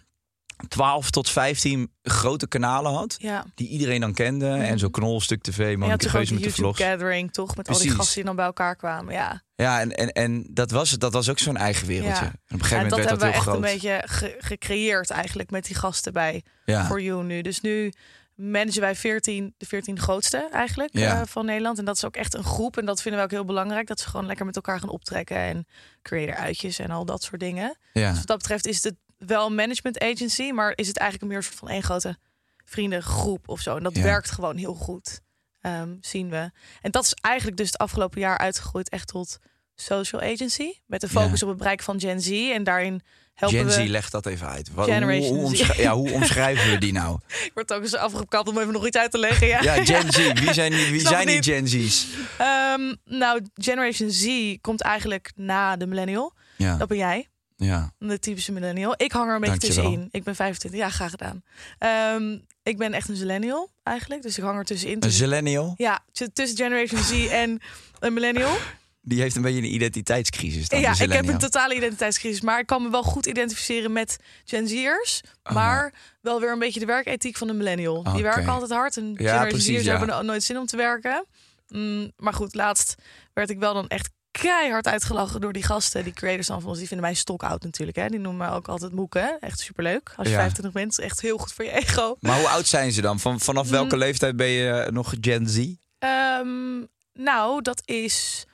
[0.68, 3.14] 12 tot 15 grote kanalen had.
[3.18, 3.44] ja.
[3.54, 4.48] Die iedereen dan kende.
[4.50, 6.80] En zo Knol, Stuk TV, Monique Geuze die met de vlogs.
[6.82, 7.56] gathering, toch?
[7.56, 9.14] Met al die gasten die dan bij elkaar kwamen.
[9.14, 11.00] Ja, Ja, en, en, en dat, was, het.
[11.00, 12.24] dat was ook zo'n eigen wereldje.
[12.24, 12.30] Ja.
[12.30, 14.02] En op een gegeven en moment dat werd hebben dat we heel echt een beetje
[14.14, 16.84] ge- gecreëerd eigenlijk met die gasten bij ja.
[16.86, 17.42] For You nu.
[17.42, 17.92] Dus nu
[18.34, 21.20] managen wij 14, de 14 grootste eigenlijk Ja.
[21.20, 21.78] eh, van Nederland.
[21.78, 22.76] En dat is ook echt een groep.
[22.78, 23.86] En dat vinden we ook heel belangrijk.
[23.86, 25.36] Dat ze gewoon lekker met elkaar gaan optrekken.
[25.36, 25.66] En
[26.02, 27.78] creator uitjes en al dat soort dingen.
[27.92, 28.08] ja.
[28.08, 28.94] Dus wat dat betreft is het
[29.26, 30.50] wel een management agency.
[30.50, 32.16] Maar is het eigenlijk meer een soort van één grote
[32.64, 33.76] vriendengroep of zo.
[33.76, 34.02] En dat Ja.
[34.02, 35.20] werkt gewoon heel goed.
[35.60, 36.50] ehm, zien we.
[36.80, 39.38] En dat is eigenlijk dus het afgelopen jaar uitgegroeid echt tot
[39.74, 40.72] social agency.
[40.86, 41.46] Met de focus Ja.
[41.46, 42.30] op het bereik van Gen Z.
[42.30, 43.00] En daarin
[43.34, 43.88] helpen Gen Z, we...
[43.88, 44.72] leg dat even uit.
[44.72, 47.18] Wat, hoe, Generation hoe, ja, hoe omschrijven we die nou?
[47.46, 49.46] Ik word ook eens afgekapt om even nog iets uit te leggen.
[49.46, 50.32] Ja, Ja, Gen Z.
[50.42, 52.06] Wie zijn die, wie zijn die Gen Z's?
[52.38, 56.32] Ehm, nou, Generation Z komt eigenlijk na de millennial.
[56.56, 57.28] Ja, Dat ben jij.
[57.66, 57.92] Ja.
[57.98, 58.94] De typische millennial.
[58.96, 60.08] Ik hang er een beetje tussenin.
[60.10, 60.80] Ik ben 25.
[60.80, 61.42] Ja, graag gedaan.
[61.78, 64.22] Ehm, ik ben echt een millennial eigenlijk.
[64.22, 64.94] Dus ik hang er tussenin.
[64.94, 67.60] Een Tussen, Zillennial, ja, tussen Generation Z en
[67.98, 68.56] een millennial.
[69.02, 70.68] die heeft een beetje een identiteitscrisis.
[70.68, 72.40] Dan, ja, ik heb een totale identiteitscrisis.
[72.40, 75.20] Maar ik kan me wel goed identificeren met Gen Z'ers.
[75.42, 78.02] Oh, maar wel weer een beetje de werkethiek van de millennial.
[78.02, 78.96] Die werken altijd hard.
[78.96, 79.90] En Ja, Generation precies, Z'ers ja.
[79.96, 81.24] hebben no- nooit zin om te werken.
[81.68, 82.94] Mm, maar goed, laatst
[83.32, 86.04] werd ik wel dan echt keihard uitgelachen door die gasten.
[86.04, 86.78] Die creators dan van ons.
[86.78, 87.96] Die vinden mij stokoud natuurlijk.
[87.96, 88.08] Hè.
[88.08, 89.40] Die noemen mij ook altijd moeken.
[89.40, 90.12] Echt superleuk.
[90.16, 90.38] Als je Ja.
[90.38, 92.16] 25 bent, is echt heel goed voor je ego.
[92.20, 93.20] Maar hoe oud zijn ze dan?
[93.20, 94.00] Van, vanaf welke Mm.
[94.00, 95.68] leeftijd ben je eh, nog Gen Z?
[95.98, 96.78] Ehm,
[97.12, 98.44] nou, dat is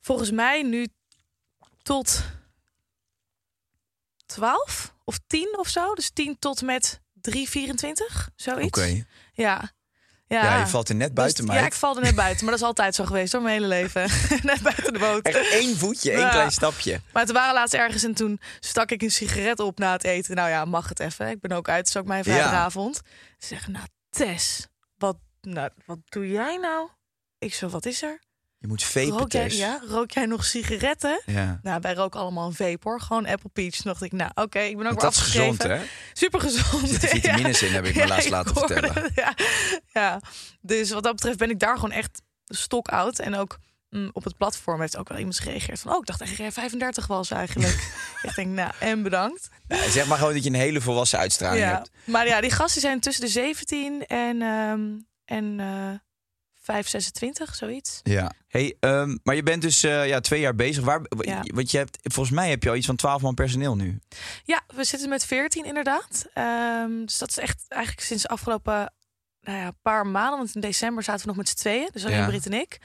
[0.00, 0.86] volgens mij nu
[1.82, 2.22] tot
[4.26, 5.94] 12 of 10 of zo.
[5.94, 8.66] Dus 10 tot met 3, 24, zoiets.
[8.78, 9.04] Oké.
[9.32, 9.72] Ja.
[10.34, 10.44] Ja.
[10.44, 11.54] Ja, je valt er net buiten dus.
[11.54, 12.44] Ja, ik val er net buiten.
[12.44, 14.02] Maar dat is altijd zo geweest hoor, mijn hele leven.
[14.42, 15.22] net buiten de boot.
[15.26, 16.30] Echt één voetje, één Ja.
[16.30, 17.00] klein stapje.
[17.12, 20.36] Maar het waren laatst ergens en toen stak ik een sigaret op na het eten.
[20.36, 21.28] Nou ja, mag het even.
[21.28, 23.00] Ik ben ook uit, het is ook mijn vrijdagavond.
[23.38, 24.66] Ze zeggen, nou Tess,
[24.96, 26.88] wat, nou, wat doe jij nou?
[27.38, 28.22] Ik zo, wat is er?
[28.64, 31.22] Je moet vapen, Rook jij, ja, rook jij nog sigaretten?
[31.26, 31.60] Ja.
[31.62, 33.00] Nou, wij roken allemaal een hoor.
[33.00, 33.70] Gewoon Apple Peach.
[33.74, 35.80] Toen dacht ik, nou oké, ik ben ook Want weer dat is gezond, hè?
[36.12, 36.82] Super gezond.
[36.82, 39.10] Er zitten vitamines in, heb ik me laatst laten vertellen.
[39.14, 39.34] Ja,
[39.92, 40.20] ja,
[40.60, 43.18] dus wat dat betreft ben ik daar gewoon echt stokoud.
[43.18, 43.58] En ook
[43.90, 45.92] mm, op het platform heeft ook wel iemand gereageerd van...
[45.92, 47.92] oh, ik dacht echt dat jij 35 was eigenlijk.
[48.22, 49.48] ik denk, nou, en bedankt.
[49.68, 51.70] Nou, zeg maar gewoon dat je een hele volwassen uitstraling Ja.
[51.70, 51.90] hebt.
[52.04, 54.82] Maar ja, die gasten zijn tussen de 17 en, ehm
[55.24, 56.03] en eh
[56.64, 58.00] 5, 26, zoiets.
[58.02, 58.32] Ja.
[58.48, 60.84] Hey, ehm, maar je bent dus eh, ja, twee jaar bezig.
[60.84, 61.42] Waar, Ja.
[61.54, 64.00] Want je hebt, volgens mij heb je al iets van 12 man personeel nu.
[64.44, 66.26] Ja, we zitten met 14 inderdaad.
[66.32, 68.92] Ehm, dus dat is echt eigenlijk sinds afgelopen
[69.44, 70.38] nou ja, een paar maanden.
[70.38, 71.88] Want in december zaten we nog met z'n tweeën.
[71.92, 72.26] Dus alleen Ja.
[72.26, 72.78] Brit en ik.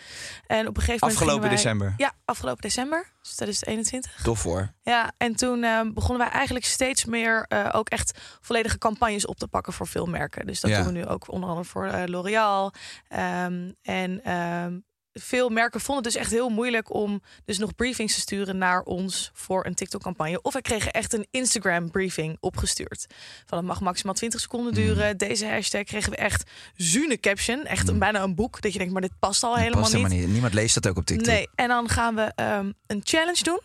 [0.47, 1.19] En op een gegeven moment.
[1.21, 1.93] Afgelopen wij- december.
[1.97, 3.11] Ja, afgelopen december.
[3.21, 4.19] Dus 2021.
[4.23, 4.73] Tof hoor.
[4.81, 9.37] Ja, en toen eh, begonnen wij eigenlijk steeds meer eh, ook echt volledige campagnes op
[9.37, 10.45] te pakken voor veel merken.
[10.45, 10.77] Dus dat Ja.
[10.77, 12.73] doen we nu ook onder andere voor eh, L'Oréal.
[13.07, 14.77] Ehm, en ehm,
[15.13, 18.81] veel merken vonden het dus echt heel moeilijk om dus nog briefings te sturen naar
[18.81, 20.41] ons voor een TikTok-campagne.
[20.41, 23.05] Of we kregen echt een Instagram-briefing opgestuurd.
[23.45, 24.79] Van het mag maximaal 20 seconden Mm.
[24.79, 25.17] duren.
[25.17, 27.65] Deze hashtag kregen we echt zune caption.
[27.65, 28.61] Echt een, bijna een boek.
[28.61, 30.07] Dat je denkt, maar dit past al helemaal Past niet.
[30.07, 30.27] niet.
[30.27, 31.27] Niemand leest dat ook op TikTok.
[31.27, 33.59] Nee, en dan gaan we ehm, een challenge doen.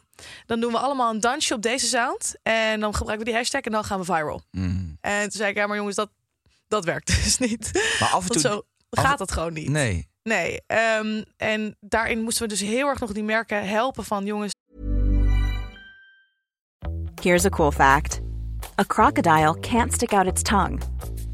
[0.47, 2.35] Dan doen we allemaal een dansje op deze sound.
[2.43, 4.43] En dan gebruiken we die hashtag en dan gaan we viral.
[4.51, 4.99] Mm.
[5.01, 6.11] En toen zei ik, ja, maar jongens, dat,
[6.69, 7.71] dat werkt dus niet.
[8.01, 8.41] Maar af en Want toe...
[8.41, 9.69] zo gaat dat gewoon niet.
[9.69, 10.09] Nee.
[10.25, 10.61] Nee.
[10.67, 14.53] ehm, en daarin moesten we dus heel erg nog die merken helpen van jongens.
[17.23, 18.21] Here's a cool fact
[18.79, 20.81] a crocodile can't stick out its tongue.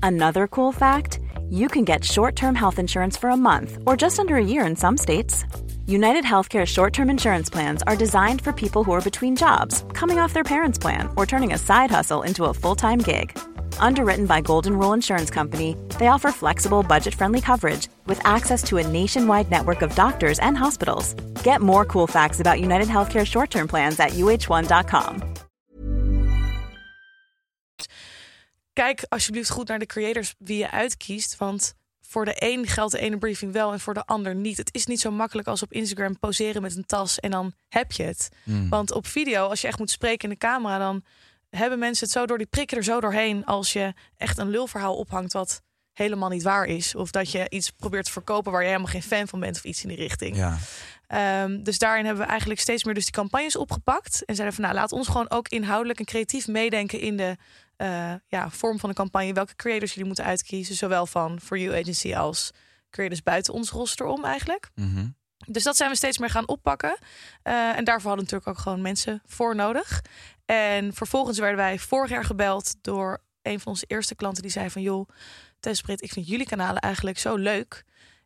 [0.00, 4.18] Another cool fact you can get short term health insurance for a month or just
[4.18, 5.44] under a year in some states.
[5.86, 10.18] United Healthcare short term insurance plans are designed for people who are between jobs, coming
[10.20, 13.38] off their parents' plan, or turning a side hustle into a full time gig.
[13.80, 18.76] Underwritten by Golden Rule Insurance Company, they offer flexible, budget friendly coverage with access to
[18.76, 21.14] a nationwide network of doctors and hospitals.
[21.42, 25.22] Get more cool facts about United Healthcare short term plans at uh1.com.
[28.72, 31.36] Kijk alsjeblieft goed naar de creators wie je uitkiest.
[31.36, 34.56] Want voor de een geldt de ene briefing wel en voor de ander niet.
[34.56, 37.92] Het is niet zo makkelijk als op Instagram poseren met een tas en dan heb
[37.92, 38.28] je het.
[38.44, 38.68] Mm.
[38.68, 41.04] Want op video, als je echt moet spreken in de camera, dan
[41.50, 44.96] hebben mensen het zo door, die prikken er zo doorheen als je echt een lulverhaal
[44.96, 46.94] ophangt wat helemaal niet waar is.
[46.94, 49.64] Of dat je iets probeert te verkopen waar je helemaal geen fan van bent of
[49.64, 50.36] iets in die richting.
[50.36, 50.58] Ja.
[51.06, 54.24] Ehm, dus daarin hebben we eigenlijk steeds meer dus die campagnes opgepakt.
[54.24, 57.36] En zeiden van nou, laat ons gewoon ook inhoudelijk en creatief meedenken in de
[57.76, 59.32] eh, ja, vorm van de campagne.
[59.32, 60.74] Welke creators jullie moeten uitkiezen.
[60.74, 62.50] Zowel van For You Agency als
[62.90, 64.70] creators buiten ons roster om eigenlijk.
[64.74, 65.06] Mhm.
[65.46, 66.98] Dus dat zijn we steeds meer gaan oppakken.
[67.42, 70.02] Eh, en daarvoor hadden natuurlijk ook gewoon mensen voor nodig.
[70.50, 74.70] En vervolgens werden wij vorig jaar gebeld door een van onze eerste klanten die zei
[74.70, 75.08] van joh,
[75.60, 77.84] Tess Brit, ik vind jullie kanalen eigenlijk zo leuk.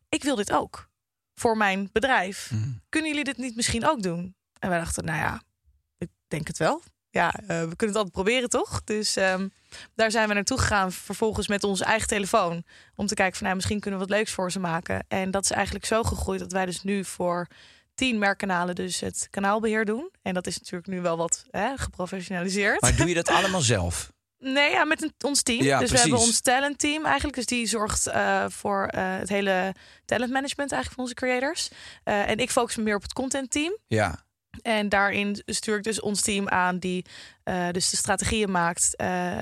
[0.09, 0.89] Ik wil dit ook
[1.33, 2.51] voor mijn bedrijf.
[2.51, 2.69] Mhm.
[2.89, 4.35] Kunnen jullie dit niet misschien ook doen?
[4.59, 5.41] En wij dachten, nou ja,
[5.97, 6.81] ik denk het wel.
[7.09, 8.83] Ja, eh, we kunnen het altijd proberen, toch?
[8.83, 9.47] Dus ehm,
[9.95, 12.63] daar zijn we naartoe gegaan, vervolgens met onze eigen telefoon.
[12.95, 15.05] Om te kijken van, nou, misschien kunnen we wat leuks voor ze maken.
[15.07, 17.47] En dat is eigenlijk zo gegroeid dat wij dus nu voor
[17.95, 20.09] tien merkkanalen dus het kanaalbeheer doen.
[20.21, 22.81] En dat is natuurlijk nu wel wat hè, geprofessionaliseerd.
[22.81, 24.09] Maar doe je dat allemaal zelf?
[24.39, 25.63] Nee, ja, met een, ons team.
[25.63, 26.33] Ja, dus we hebben precies.
[26.33, 27.35] ons talentteam eigenlijk.
[27.35, 29.73] Dus die zorgt eh, voor eh, het hele
[30.05, 31.69] talentmanagement eigenlijk van onze creators.
[32.03, 33.77] Eh, en ik focus me meer op het contentteam.
[33.87, 34.23] Ja.
[34.61, 37.05] En daarin stuur ik dus ons team aan die
[37.71, 38.93] dus de strategieën maakt,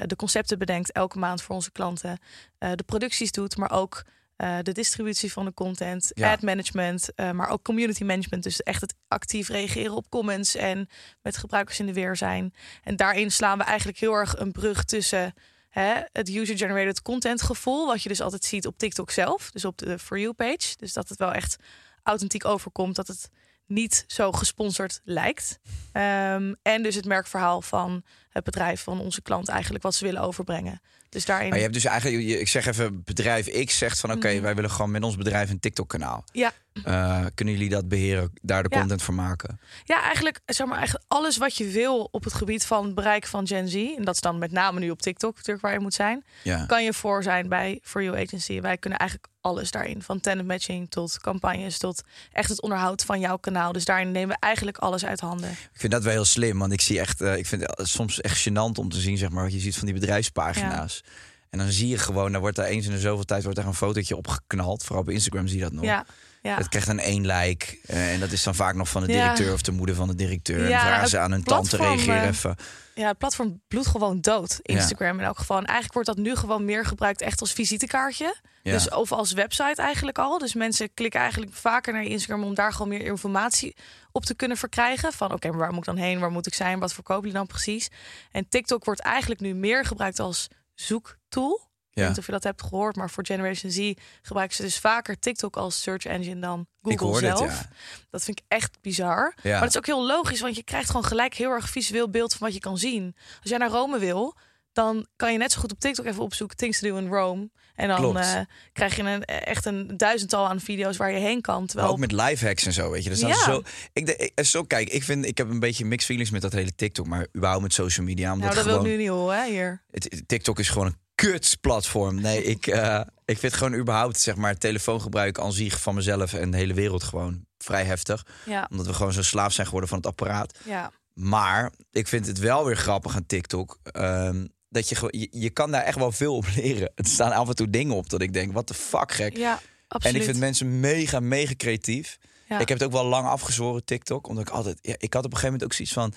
[0.06, 2.20] de concepten bedenkt elke maand voor onze klanten,
[2.58, 4.04] de producties doet, maar ook
[4.36, 6.32] eh, de distributie van de content, Ja.
[6.32, 8.44] ad management, eh, maar ook community management.
[8.44, 10.90] Dus echt het actief reageren op comments en
[11.22, 12.54] met gebruikers in de weer zijn.
[12.84, 15.34] En daarin slaan we eigenlijk heel erg een brug tussen
[15.70, 19.78] hè, het user-generated content gevoel, wat je dus altijd ziet op TikTok zelf, dus op
[19.78, 20.76] de For You page.
[20.78, 21.56] Dus dat het wel echt
[22.04, 23.30] authentiek overkomt, dat het
[23.66, 25.60] niet zo gesponsord lijkt.
[25.92, 30.22] Ehm, en dus het merkverhaal van het bedrijf, van onze klant eigenlijk, wat ze willen
[30.22, 30.82] overbrengen.
[31.14, 31.48] Dus daarin.
[31.48, 34.42] Maar je hebt dus eigenlijk, ik zeg even, bedrijf X zegt van oké, Mhm.
[34.42, 36.24] wij willen gewoon met ons bedrijf een TikTok-kanaal.
[36.32, 36.52] Ja.
[36.84, 38.80] Eh, kunnen jullie dat beheren, daar de Ja.
[38.80, 39.60] content voor maken?
[39.84, 43.28] Ja, eigenlijk, zeg maar, eigenlijk alles wat je wil op het gebied van het bereik
[43.28, 43.76] van Gen Z.
[43.98, 46.24] En dat is dan met name nu op TikTok natuurlijk waar je moet zijn.
[46.44, 46.66] Ja.
[46.66, 48.62] Kan je voor zijn bij For You Agency.
[48.62, 50.02] Wij kunnen eigenlijk alles daarin.
[50.02, 53.72] Van talent matching tot campagnes tot echt het onderhoud van jouw kanaal.
[53.72, 55.50] Dus daarin nemen we eigenlijk alles uit handen.
[55.52, 58.22] Ik vind dat wel heel slim, want ik zie echt, eh, ik vind het soms
[58.22, 61.04] echt gênant om te zien, zeg maar, wat je ziet van die bedrijfspagina's.
[61.50, 63.68] En dan zie je gewoon, daar wordt daar eens in de zoveel tijd wordt daar
[63.68, 64.84] een fotootje opgeknald.
[64.84, 65.84] Vooral op Instagram zie je dat nog.
[65.84, 66.06] Ja,
[66.44, 66.56] ja.
[66.58, 67.78] Het krijgt een één like.
[67.86, 69.22] eh, en dat is dan vaak nog van de Ja.
[69.22, 70.68] directeur of de moeder van de directeur.
[70.70, 72.56] Ja, en vragen ze aan hun tante, platform, reageer eh, even.
[72.96, 74.60] Ja, het platform bloedt gewoon dood.
[74.62, 75.58] Instagram in elk geval.
[75.58, 78.36] En eigenlijk wordt dat nu gewoon meer gebruikt echt als visitekaartje.
[78.64, 78.72] Ja.
[78.72, 80.38] Dus of als website eigenlijk al.
[80.38, 83.76] Dus mensen klikken eigenlijk vaker naar je Instagram om daar gewoon meer informatie
[84.12, 85.14] op te kunnen verkrijgen.
[85.14, 86.20] Van oké, maar waar moet ik dan heen?
[86.20, 86.80] Waar moet ik zijn?
[86.80, 87.88] Wat verkopen jullie dan precies?
[88.32, 91.72] En TikTok wordt eigenlijk nu meer gebruikt als zoektool.
[91.94, 94.80] Ik weet niet of je dat hebt gehoord, maar voor Generation Z gebruiken ze dus
[94.80, 97.52] vaker TikTok als search engine dan Ik Google het, zelf.
[97.52, 97.70] ja.
[98.10, 99.34] Dat vind ik echt bizar.
[99.44, 99.52] Ja.
[99.52, 102.32] Maar dat is ook heel logisch, want je krijgt gewoon gelijk heel erg visueel beeld
[102.34, 103.16] van wat je kan zien.
[103.42, 104.38] Als jij naar Rome wil,
[104.72, 107.50] dan kan je net zo goed op TikTok even opzoeken things to do in Rome.
[107.76, 108.40] En dan eh,
[108.74, 111.58] krijg je een, echt een duizendtal aan video's waar je heen kan.
[111.60, 113.10] Maar Terwijl ook met live hacks en zo, weet je.
[113.10, 113.44] Dus Ja.
[113.44, 116.52] zo, ik, ik, zo, kijk, ik vind, ik heb een beetje mixed feelings met dat
[116.52, 118.34] hele TikTok, maar überhaupt met social media.
[118.34, 119.84] Omdat nou, dat wil gewoon, ik nu niet horen hè, hier.
[119.92, 122.22] het, TikTok is gewoon een kutsplatform.
[122.22, 126.52] Nee, ik, eh, Ik vind gewoon überhaupt, zeg maar, telefoongebruik aan zich van mezelf en
[126.52, 128.26] de hele wereld gewoon vrij heftig.
[128.46, 130.58] Ja, Omdat we gewoon zo slaaf zijn geworden van het apparaat.
[130.66, 133.80] ja, Maar ik vind het wel weer grappig aan TikTok.
[133.84, 136.92] ehm, dat je, gewoon- je, je kan daar echt wel veel op leren.
[136.96, 139.38] Het staan af en toe dingen op dat ik denk, wat de fuck gek.
[139.38, 140.16] ja, absoluut.
[140.16, 142.18] En ik vind mensen mega, mega creatief.
[142.50, 142.60] Ja.
[142.60, 144.28] Ik heb het ook wel lang afgezworen, TikTok.
[144.28, 144.78] Omdat ik altijd...
[144.82, 146.14] Ja, ik had op een gegeven moment ook zoiets van...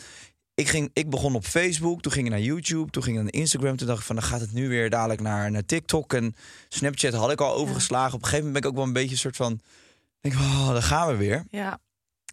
[0.57, 3.33] Ik, ging, ik begon op Facebook, toen ging ik naar YouTube, toen ging ik naar
[3.33, 3.77] Instagram.
[3.77, 6.13] Toen dacht ik van, dan gaat het nu weer dadelijk naar, naar TikTok.
[6.13, 6.35] En
[6.69, 8.15] Snapchat had ik al overgeslagen.
[8.15, 9.61] Op een gegeven moment ben ik ook wel een beetje een soort van...
[10.21, 11.45] Denk, ik, oh, daar gaan we weer.
[11.51, 11.81] ja.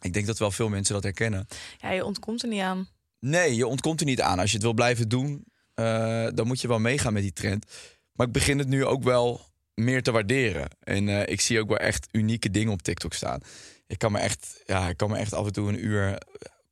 [0.01, 1.47] Ik denk dat wel veel mensen dat herkennen.
[1.77, 2.87] ja, je ontkomt er niet aan.
[3.19, 4.39] Nee, je ontkomt er niet aan.
[4.39, 7.65] Als je het wil blijven doen, eh, dan moet je wel meegaan met die trend.
[8.11, 9.41] Maar ik begin het nu ook wel
[9.73, 10.67] meer te waarderen.
[10.79, 13.41] En eh, ik zie ook wel echt unieke dingen op TikTok staan.
[13.87, 16.17] Ik kan me echt, ja, ik kan me echt af en toe een uur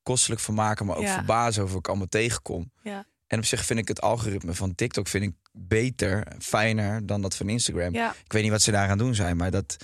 [0.03, 1.13] kostelijk van maken, maar ook Ja.
[1.13, 2.71] verbazen over wat ik allemaal tegenkom.
[2.83, 3.05] Ja.
[3.27, 7.35] En op zich vind ik het algoritme van TikTok vind ik beter, fijner dan dat
[7.35, 7.93] van Instagram.
[7.93, 8.15] Ja.
[8.25, 9.77] Ik weet niet wat ze daar aan doen zijn, maar dat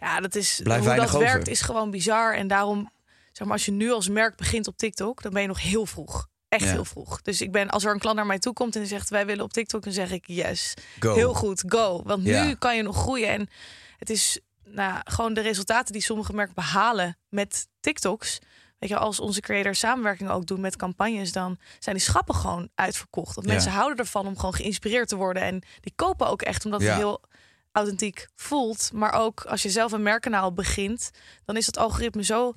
[0.00, 1.18] Ja, dat is Blijft hoe dat over.
[1.18, 2.34] werkt is gewoon bizar.
[2.34, 2.90] En daarom,
[3.32, 5.86] zeg maar, als je nu als merk begint op TikTok, dan ben je nog heel
[5.86, 6.28] vroeg.
[6.48, 6.70] Echt Ja.
[6.70, 7.22] heel vroeg.
[7.22, 9.44] Dus ik ben, als er een klant naar mij toe komt en zegt wij willen
[9.44, 10.74] op TikTok, dan zeg ik yes.
[11.00, 11.14] go.
[11.14, 12.02] Heel goed, go.
[12.02, 12.44] Want Ja.
[12.44, 13.28] nu kan je nog groeien.
[13.28, 13.48] En
[13.98, 18.38] het is nou, gewoon de resultaten die sommige merken behalen met TikToks.
[18.84, 22.68] Weet je, als onze creators samenwerking ook doen met campagnes, dan zijn die schappen gewoon
[22.74, 23.34] uitverkocht.
[23.34, 23.52] Want Ja.
[23.52, 25.42] mensen houden ervan om gewoon geïnspireerd te worden.
[25.42, 26.86] En die kopen ook echt omdat Ja.
[26.88, 27.20] het heel
[27.72, 28.90] authentiek voelt.
[28.92, 31.10] Maar ook als je zelf een merkkanaal begint,
[31.44, 32.52] dan is het algoritme zo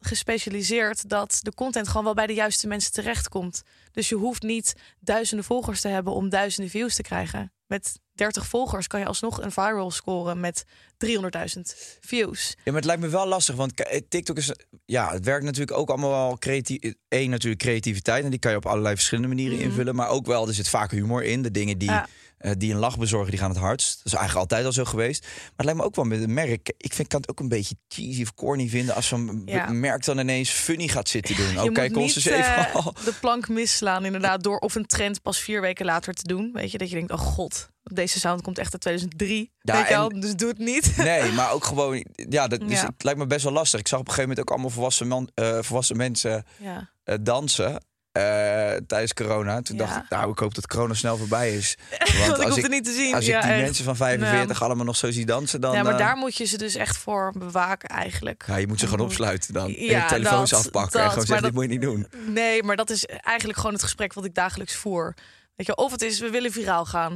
[0.00, 3.62] gespecialiseerd dat de content gewoon wel bij de juiste mensen terechtkomt.
[3.92, 7.52] Dus je hoeft niet duizenden volgers te hebben om duizenden views te krijgen.
[7.66, 10.64] Met 30 volgers kan je alsnog een viral scoren met
[11.06, 11.60] 300.000
[12.00, 12.48] views.
[12.48, 14.52] Ja, maar het lijkt me wel lastig, want eh, TikTok is...
[14.84, 16.78] Ja, het werkt natuurlijk ook allemaal wel creatief...
[17.08, 18.24] Eén, natuurlijk creativiteit.
[18.24, 19.94] En die kan je op allerlei verschillende manieren invullen.
[19.94, 21.42] Maar ook wel, er zit vaak humor in.
[21.42, 21.96] De dingen die, Mhm.
[21.98, 22.08] Ja.
[22.38, 23.96] Eh, die een lach bezorgen, die gaan het hardst.
[23.96, 25.22] Dat is eigenlijk altijd al zo geweest.
[25.22, 26.72] Maar het lijkt me ook wel met een merk...
[26.76, 28.94] Ik vind, kan het ook een beetje cheesy of corny vinden...
[28.94, 29.70] als zo'n Ja.
[29.70, 31.54] merk dan ineens funny gaat zitten doen.
[31.54, 32.94] Moet kijk ons even eh, al.
[33.04, 36.50] de plank misslaan inderdaad door of een trend pas vier weken later te doen.
[36.52, 39.50] Weet je, dat je denkt, oh god, deze sound komt echt uit 2003.
[39.60, 40.96] Ja, weet je wel, dus doe het niet.
[40.96, 42.04] Nee, maar ook gewoon...
[42.14, 42.86] Ja, dat, dus Ja.
[42.86, 43.80] het lijkt me best wel lastig.
[43.80, 46.44] Ik zag op een gegeven moment ook allemaal volwassen, man, eh, volwassen mensen...
[46.56, 46.90] ja.
[47.20, 47.82] dansen
[48.18, 49.62] eh, tijdens corona.
[49.62, 49.84] Toen Ja.
[49.86, 51.76] dacht ik, nou, ik hoop dat corona snel voorbij is.
[51.98, 53.14] Want Want ik hoef het niet te zien.
[53.14, 53.62] als ja, ik die echt.
[53.62, 55.72] mensen van 45 allemaal nog zo zie dansen, dan...
[55.74, 58.44] ja, maar eh, daar moet je ze dus echt voor bewaken eigenlijk.
[58.46, 59.64] ja, je moet ze gewoon opsluiten dan.
[59.66, 62.32] en je telefoons dat- afpakken en dat, gewoon maar zeggen, dit moet je niet doen.
[62.34, 65.14] Nee, maar dat is eigenlijk gewoon het gesprek wat ik dagelijks voer.
[65.54, 67.12] Weet je, of het is, we willen viraal gaan.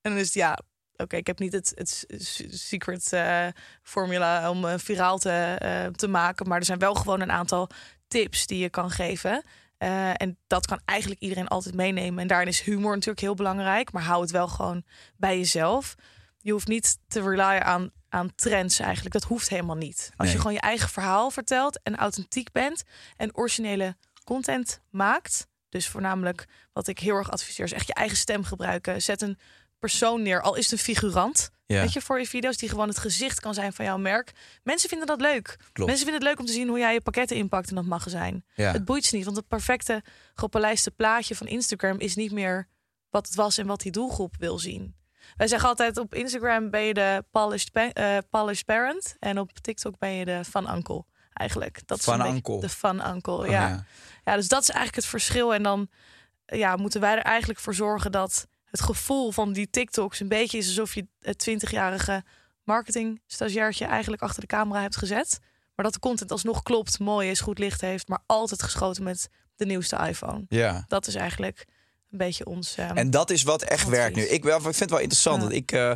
[0.00, 0.58] En dan is het, ja,
[0.96, 2.06] oké, ik heb niet het, het
[2.50, 3.46] secret eh,
[3.82, 6.48] formula om viraal te, te maken.
[6.48, 7.68] Maar er zijn wel gewoon een aantal
[8.08, 9.42] tips die je kan geven.
[9.82, 12.20] Eh, en dat kan eigenlijk iedereen altijd meenemen.
[12.20, 13.92] En daarin is humor natuurlijk heel belangrijk.
[13.92, 14.84] Maar hou het wel gewoon
[15.16, 15.94] bij jezelf.
[16.38, 19.12] Je hoeft niet te relyen aan, aan trends eigenlijk.
[19.14, 20.10] Dat hoeft helemaal niet.
[20.16, 20.32] Als Nee.
[20.32, 22.82] je gewoon je eigen verhaal vertelt en authentiek bent
[23.16, 25.46] en originele content maakt.
[25.68, 29.02] Dus voornamelijk wat ik heel erg adviseer is echt je eigen stem gebruiken.
[29.02, 29.38] Zet een
[29.88, 31.50] persoon neer, al is het een figurant.
[31.66, 31.80] Ja.
[31.80, 34.32] Weet je, voor je video's die gewoon het gezicht kan zijn van jouw merk.
[34.62, 35.56] Mensen vinden dat leuk.
[35.72, 35.90] Klopt.
[35.90, 38.44] Mensen vinden het leuk om te zien hoe jij je pakketten inpakt in dat magazijn.
[38.54, 38.72] Ja.
[38.72, 40.02] Het boeit ze niet, want het perfecte
[40.34, 42.68] gepolijste plaatje van Instagram is niet meer
[43.10, 44.94] wat het was en wat die doelgroep wil zien.
[45.36, 49.52] Wij zeggen altijd op Instagram ben je de polished, pa- eh, polished parent en op
[49.58, 51.04] TikTok ben je de fun uncle.
[51.32, 51.80] Eigenlijk.
[51.86, 52.60] Dat is uncle.
[52.60, 53.68] De fun uncle, Oh, ja.
[53.68, 53.84] ja.
[54.24, 55.54] Ja, dus dat is eigenlijk het verschil.
[55.54, 55.88] En dan
[56.46, 60.58] ja, moeten wij er eigenlijk voor zorgen dat het gevoel van die TikToks een beetje
[60.58, 62.24] is alsof je het 20-jarige
[62.64, 65.38] marketing stagiairtje eigenlijk achter de camera hebt gezet.
[65.74, 69.28] Maar dat de content alsnog klopt, mooi is, goed licht heeft, maar altijd geschoten met
[69.56, 70.44] de nieuwste iPhone.
[70.48, 70.84] ja.
[70.88, 71.64] Dat is eigenlijk
[72.10, 72.74] een beetje ons.
[72.76, 74.22] ehm, En dat is wat echt werkt nu.
[74.22, 75.36] Ik, wel, ik vind het wel interessant.
[75.36, 75.42] Ja.
[75.42, 75.90] Want ik, eh,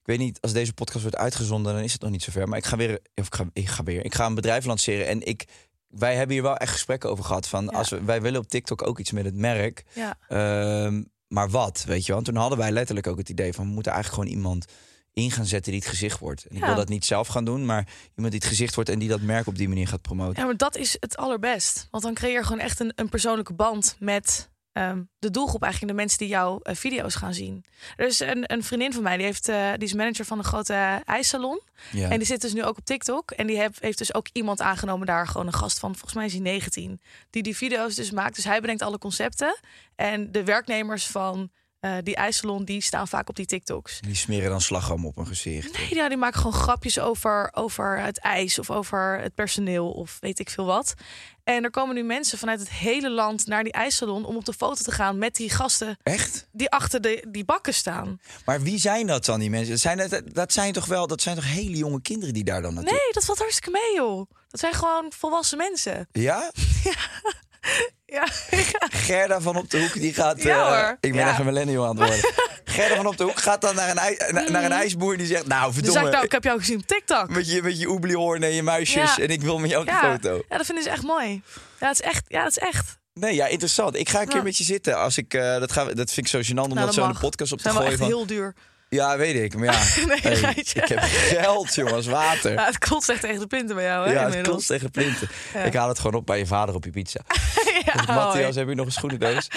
[0.00, 2.48] ik weet niet, als deze podcast wordt uitgezonden, dan is het nog niet zover.
[2.48, 5.06] Maar ik ga weer, of ik ga, ik ga weer, ik ga een bedrijf lanceren.
[5.06, 5.44] En ik,
[5.88, 7.48] wij hebben hier wel echt gesprekken over gehad.
[7.48, 7.70] Van Ja.
[7.78, 9.84] als we, wij willen op TikTok ook iets met het merk.
[9.94, 12.14] ja, Ehm, maar wat, weet je wel?
[12.14, 13.66] Want toen hadden wij letterlijk ook het idee van...
[13.66, 14.64] we moeten eigenlijk gewoon iemand
[15.12, 16.44] in gaan zetten die het gezicht wordt.
[16.44, 16.66] En ik Ja.
[16.66, 18.90] wil dat niet zelf gaan doen, maar iemand die het gezicht wordt...
[18.90, 20.40] en die dat merk op die manier gaat promoten.
[20.40, 21.88] ja, maar dat is het allerbest.
[21.90, 25.92] Want dan creëer je gewoon echt een, een persoonlijke band met ehm, de doelgroep, eigenlijk
[25.92, 27.64] de mensen die jouw eh, video's gaan zien.
[27.96, 30.44] Er is een, een vriendin van mij, die, heeft, eh, die is manager van een
[30.44, 31.60] grote eh, ijssalon.
[31.92, 32.10] Ja.
[32.10, 33.30] En die zit dus nu ook op TikTok.
[33.30, 36.26] En die heeft, heeft dus ook iemand aangenomen daar, gewoon een gast van, volgens mij
[36.26, 38.34] is hij 19, die die video's dus maakt.
[38.34, 39.60] Dus hij bedenkt alle concepten.
[39.96, 41.50] En de werknemers van
[41.80, 44.00] eh, die ijssalon, die staan vaak op die TikToks.
[44.00, 45.78] Die smeren dan slagroom op een gezicht.
[45.78, 50.16] Nee, ja, die maken gewoon grapjes over, over het ijs of over het personeel of
[50.20, 50.94] weet ik veel wat.
[51.44, 54.52] En er komen nu mensen vanuit het hele land naar die ijssalon om op de
[54.52, 56.48] foto te gaan met die gasten Echt?
[56.52, 58.20] die achter de, die bakken staan.
[58.44, 59.70] Maar wie zijn dat dan, die mensen?
[59.70, 62.62] Dat zijn, dat, dat zijn toch wel dat zijn toch hele jonge kinderen die daar
[62.62, 62.92] dan naartoe...
[62.92, 64.30] Nee, dat valt hartstikke mee, joh.
[64.48, 66.08] Dat zijn gewoon volwassen mensen.
[66.12, 66.50] Ja?
[67.99, 67.99] Ja,
[69.06, 70.42] Gerda van op de hoek, die gaat...
[70.42, 71.28] Ja, eh, ik ben Ja.
[71.28, 72.30] echt een millennial aan het worden.
[72.74, 75.26] Gerda van op de hoek gaat dan naar een, ij- na- naar een ijsboer die
[75.26, 75.46] zegt...
[75.46, 77.28] Nou, verdomme, ik, nou, ik heb jou gezien op TikTok.
[77.30, 79.16] met je, met je oebliehoorn en je muisjes...
[79.16, 79.22] Ja.
[79.22, 80.00] en ik wil met jou een Ja.
[80.12, 80.42] foto.
[80.48, 81.42] ja, dat vinden ze echt mooi.
[81.80, 82.24] Ja, het is echt.
[82.28, 82.98] Ja, is echt.
[83.14, 83.96] Nee, ja, interessant.
[83.96, 84.42] Ik ga een keer Ja.
[84.42, 84.96] met je zitten.
[84.98, 87.04] Als ik, eh, dat, ga, dat vind ik zo gênant om Nou, dat dat zo
[87.04, 87.88] in de podcast op te gooien.
[87.88, 88.54] echt Van, heel duur.
[88.92, 89.54] Ja, weet ik.
[89.56, 90.80] Maar ja, Nee, hey, geitje.
[90.82, 92.52] ik heb geld, jongens, water.
[92.52, 94.12] Ja, het kost echt tegen de punten bij jou, hè?
[94.12, 95.28] Ja, het kost tegen plinten.
[95.64, 97.20] Ik haal het gewoon op bij je vader op je pizza.
[97.84, 99.48] Ja, Dus, Matthias, heb je nog een schoenendoos?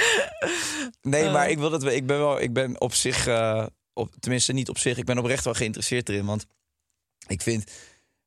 [1.01, 1.33] Nee, Oh.
[1.33, 1.83] maar ik wil dat.
[1.85, 2.41] Ik ben wel.
[2.41, 3.27] Ik ben op zich.
[3.27, 4.97] eh, op, tenminste, niet op zich.
[4.97, 6.25] Ik ben oprecht wel geïnteresseerd erin.
[6.25, 6.45] Want
[7.27, 7.71] ik vind.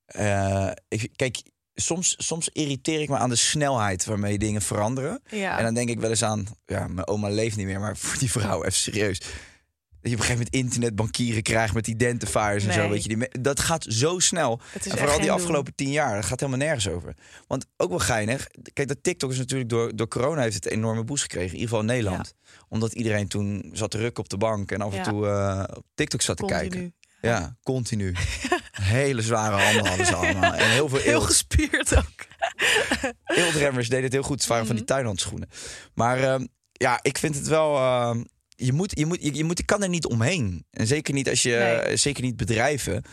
[0.07, 1.43] eh, ik, kijk,
[1.75, 5.23] soms, soms irriteer ik me aan de snelheid waarmee dingen veranderen.
[5.31, 5.59] Ja.
[5.59, 6.47] En dan denk ik wel eens aan.
[6.67, 9.21] Ja, mijn oma leeft niet meer, maar voor die vrouw, even serieus.
[10.07, 12.89] Dat je op een gegeven moment internetbankieren krijgt met identifiers en zo.
[12.89, 14.61] Weet je, die, dat gaat zo snel.
[14.85, 17.15] En vooral die afgelopen tien jaar, dat gaat helemaal nergens over.
[17.47, 18.47] Want ook wel geinig.
[18.73, 21.49] Kijk, dat TikTok is natuurlijk door, door corona heeft het een enorme boost gekregen.
[21.49, 22.35] In ieder geval in Nederland.
[22.69, 25.03] Omdat iedereen toen zat te rukken op de bank en af en Ja.
[25.03, 26.95] toe eh, op TikTok zat te kijken.
[27.21, 28.15] Ja, continu.
[28.73, 30.55] Hele zware handen hadden ze allemaal.
[30.55, 31.25] En heel veel Heel eelt.
[31.25, 32.27] gespierd ook.
[33.25, 34.39] Eeltremmers deden het heel goed.
[34.41, 34.93] Het waren van die Mhm.
[34.95, 35.49] tuinhandschoenen.
[35.95, 37.77] Maar ehm, ja, ik vind het wel...
[37.77, 38.23] ehm,
[38.57, 40.67] je, moet, je, moet, je, je moet, je kan er niet omheen.
[40.71, 41.81] En zeker niet als je...
[41.85, 41.97] Nee.
[41.97, 43.05] Zeker niet bedrijven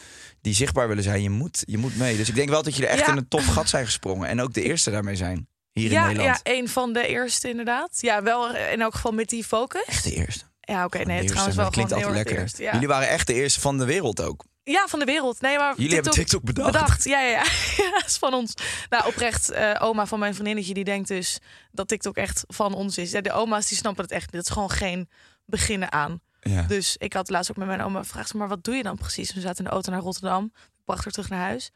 [0.42, 1.22] die zichtbaar willen zijn.
[1.22, 2.18] Je moet, je moet mee.
[2.18, 3.12] Dus ik denk wel dat je er echt Ja.
[3.12, 4.28] in een tof gat zijn gesprongen.
[4.28, 5.48] En ook de eerste daarmee zijn.
[5.72, 6.40] Hier in Nederland.
[6.44, 7.98] ja, een van de eerste inderdaad.
[8.02, 9.86] Ja, wel in elk geval met die focus.
[9.86, 10.44] Echt de eerste.
[10.60, 11.30] Ja, oké, nee, eerste.
[11.32, 12.50] trouwens wel dat klinkt altijd lekker.
[12.58, 12.72] ja.
[12.74, 14.46] Jullie waren echt de eerste van de wereld ook.
[14.64, 15.42] Ja, van de wereld.
[15.42, 16.72] Nee, maar Jullie hebben TikTok bedacht.
[16.72, 17.44] Bedacht, ja, ja, ja.
[17.84, 18.54] ja dat is van ons.
[18.90, 21.40] Nou, oprecht, eh, oma van mijn vriendinnetje, die denkt dus
[21.72, 23.12] dat TikTok echt van ons is.
[23.12, 24.34] Ja, de oma's, die snappen het echt niet.
[24.34, 25.10] Dat is gewoon geen
[25.46, 26.22] beginnen aan.
[26.42, 26.62] Ja.
[26.62, 29.34] Dus ik had laatst ook met mijn oma gevraagd, maar wat doe je dan precies?
[29.34, 30.52] We zaten in de auto naar Rotterdam.
[30.56, 31.72] Ik bracht haar terug naar huis.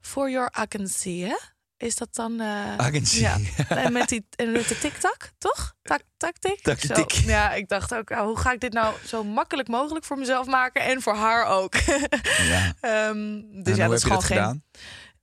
[0.00, 1.36] For your agency, hè?
[1.76, 2.40] Is dat dan...
[2.40, 3.20] eh, Agency.
[3.20, 3.36] Ja.
[3.68, 5.74] En met, die, en met de TikTok, toch?
[5.82, 6.60] Tak, tak, tik.
[6.62, 6.94] Tak, Zo.
[6.94, 7.10] tik.
[7.12, 10.82] Ja, ik dacht ook, hoe ga ik dit nou zo makkelijk mogelijk voor mezelf maken
[10.82, 11.74] en voor haar ook?
[11.74, 12.74] ja.
[12.80, 14.36] Ehm, dus en ja, dat is gewoon geen.
[14.36, 14.62] gedaan?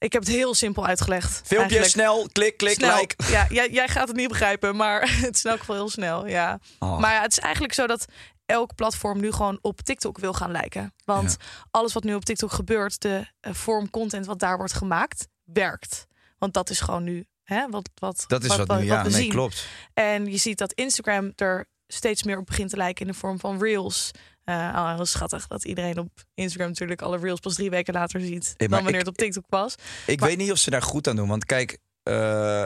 [0.01, 1.31] Ik heb het heel simpel uitgelegd.
[1.31, 1.89] Filmpje, eigenlijk.
[1.89, 2.99] snel, klik, klik, Snel.
[2.99, 3.15] like.
[3.31, 6.27] Ja, jij, jij gaat het niet begrijpen, maar het is in elk geval heel snel.
[6.27, 6.59] Ja.
[6.79, 6.99] Oh.
[6.99, 8.05] Maar ja, het is eigenlijk zo dat
[8.45, 10.93] elk platform nu gewoon op TikTok wil gaan lijken.
[11.05, 11.37] Want
[11.71, 16.07] alles wat nu op TikTok gebeurt, de eh, vorm content wat daar wordt gemaakt, werkt.
[16.37, 19.29] Want dat is gewoon nu hè, wat, wat, Dat is wat, nu, ja, nee, zien.
[19.29, 19.67] klopt.
[19.93, 23.39] En je ziet dat Instagram er steeds meer op begint te lijken in de vorm
[23.39, 24.11] van reels.
[24.43, 28.21] Eh oh, heel schattig dat iedereen op Instagram natuurlijk alle reels pas drie weken later
[28.21, 29.75] ziet maar dan wanneer ik- het op TikTok was.
[30.07, 31.27] Ik Maar- weet niet of ze daar goed aan doen.
[31.27, 32.63] Want kijk, eh,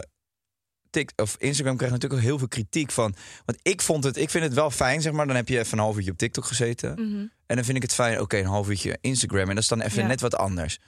[0.89, 3.15] Tik, of Instagram krijgt natuurlijk ook heel veel kritiek van.
[3.45, 5.27] Want ik vond het, ik vind het wel fijn, zeg maar.
[5.27, 6.91] Dan heb je even een half uurtje op TikTok gezeten.
[6.91, 7.25] Mhm.
[7.45, 9.49] En dan vind ik het fijn, oké, een half uurtje Instagram.
[9.49, 10.07] En dat is dan even Ja.
[10.07, 10.79] net wat anders.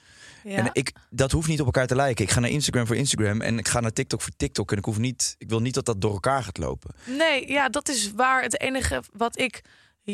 [0.43, 0.55] Ja.
[0.57, 2.23] En ik, dat hoeft niet op elkaar te lijken.
[2.25, 4.71] Ik ga naar Instagram voor Instagram en ik ga naar TikTok voor TikTok.
[4.71, 6.95] En ik hoef niet, ik wil niet dat dat door elkaar gaat lopen.
[7.05, 8.41] Nee, ja, dat is waar.
[8.41, 9.61] Het enige wat ik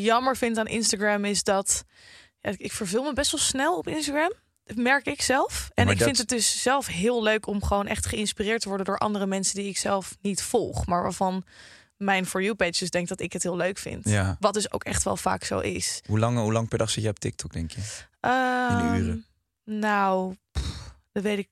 [0.01, 1.83] jammer vind aan Instagram is dat
[2.39, 4.33] ja, ik verveel me best wel snel op Instagram.
[4.65, 5.69] Dat merk ik zelf.
[5.73, 8.67] En maar ik dat- vind het dus zelf heel leuk om gewoon echt geïnspireerd te
[8.67, 11.43] worden door andere mensen die ik zelf niet volg, maar waarvan
[11.97, 14.09] mijn For You pages denkt dat ik het heel leuk vind.
[14.09, 14.37] Ja.
[14.39, 16.01] Wat dus ook echt wel vaak zo is.
[16.07, 17.81] Hoe lang, hoe lang per dag zit je op TikTok, denk je?
[18.19, 19.25] Ehm, uren?
[19.63, 21.47] Nou, pff, dat weet ik,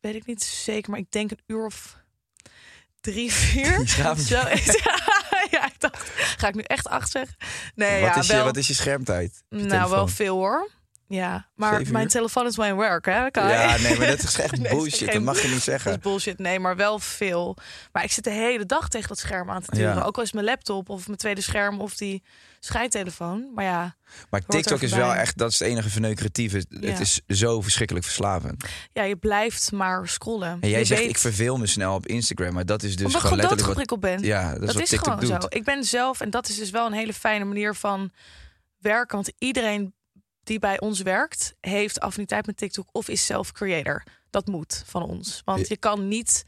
[0.00, 1.96] weet ik niet zeker, maar ik denk een uur of
[3.00, 3.86] drie, vier.
[4.18, 4.82] Zo is-
[5.80, 7.36] dacht, ga ik nu echt acht zeggen?
[7.74, 9.42] Nee, wat, ja, is wel, je, wat is je schermtijd?
[9.48, 10.70] je nou, wel veel hoor.
[11.12, 13.26] Ja, maar mijn telefoon is mijn werk, hè?
[13.32, 15.12] Ja, nee, maar dat is echt bullshit.
[15.12, 15.90] Dat mag je niet Dat zeggen.
[15.90, 16.38] is bullshit.
[16.38, 17.56] Nee, maar wel veel.
[17.92, 19.94] Maar ik zit de hele dag tegen dat scherm aan te duren.
[19.94, 20.02] Ja.
[20.02, 22.22] Ook al is mijn laptop of mijn tweede scherm of die
[22.60, 23.50] scheidtelefoon.
[23.54, 23.96] Maar ja,
[24.30, 26.64] Maar TikTok is wel echt, dat is het enige verneukeratieve.
[26.68, 26.90] Ja.
[26.90, 28.64] Het is zo verschrikkelijk verslavend.
[28.92, 30.58] ja, je blijft maar scrollen.
[30.60, 32.54] En jij Je zegt, weet- ik verveel me snel op Instagram.
[32.54, 33.98] Maar dat is dus omdat ik gewoon gewoon letterlijk wat...
[33.98, 34.38] doodgeprikkeld ben.
[34.38, 35.42] Ja, dat is dat gewoon doet.
[35.42, 35.48] zo.
[35.58, 38.10] Ik ben zelf, en dat is dus wel een hele fijne manier van
[38.78, 39.16] werken.
[39.16, 39.94] Want iedereen
[40.50, 44.02] die bij ons werkt, heeft affiniteit met TikTok of is zelf creator.
[44.30, 45.42] Dat moet van ons.
[45.44, 46.44] Want je kan niet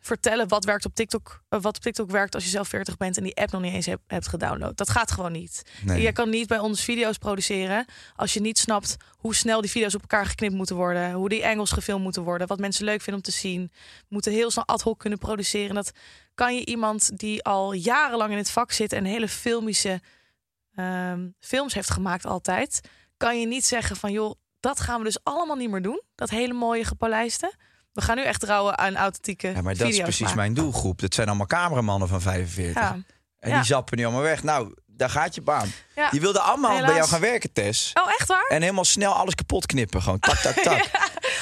[0.00, 3.16] vertellen wat werkt op TikTok, eh, wat op TikTok werkt als je zelf 40 bent
[3.16, 4.76] en die app nog niet eens hebt, hebt gedownload.
[4.76, 5.62] Dat gaat gewoon niet.
[5.82, 6.02] Nee.
[6.02, 7.84] Je kan niet bij ons video's produceren
[8.16, 11.46] als je niet snapt hoe snel die video's op elkaar geknipt moeten worden, hoe die
[11.46, 13.70] angles gefilmd moeten worden, wat mensen leuk vinden om te zien.
[13.72, 15.74] We moeten heel snel ad hoc kunnen produceren.
[15.74, 15.92] Dat
[16.34, 20.00] kan je iemand die al jarenlang in het vak zit en hele filmische
[20.74, 22.80] ehm, films heeft gemaakt altijd,
[23.16, 26.02] kan je niet zeggen van joh, dat gaan we dus allemaal niet meer doen.
[26.14, 27.52] Dat hele mooie gepolijste.
[27.92, 30.36] We gaan nu echt trouwen aan authentieke Ja, maar dat is precies maken.
[30.36, 31.00] mijn doelgroep.
[31.00, 32.82] Dat zijn allemaal cameramannen van 45.
[32.82, 32.96] Ja.
[33.38, 33.56] En Ja.
[33.56, 34.42] die zappen nu allemaal weg.
[34.42, 35.72] Nou, daar gaat je baan.
[35.94, 36.10] Ja.
[36.10, 37.90] Die wilden allemaal bij jou gaan werken, Tess.
[37.94, 38.46] Oh, echt waar?
[38.48, 40.02] En helemaal snel alles kapot knippen.
[40.02, 40.90] Gewoon tak, tak, tak.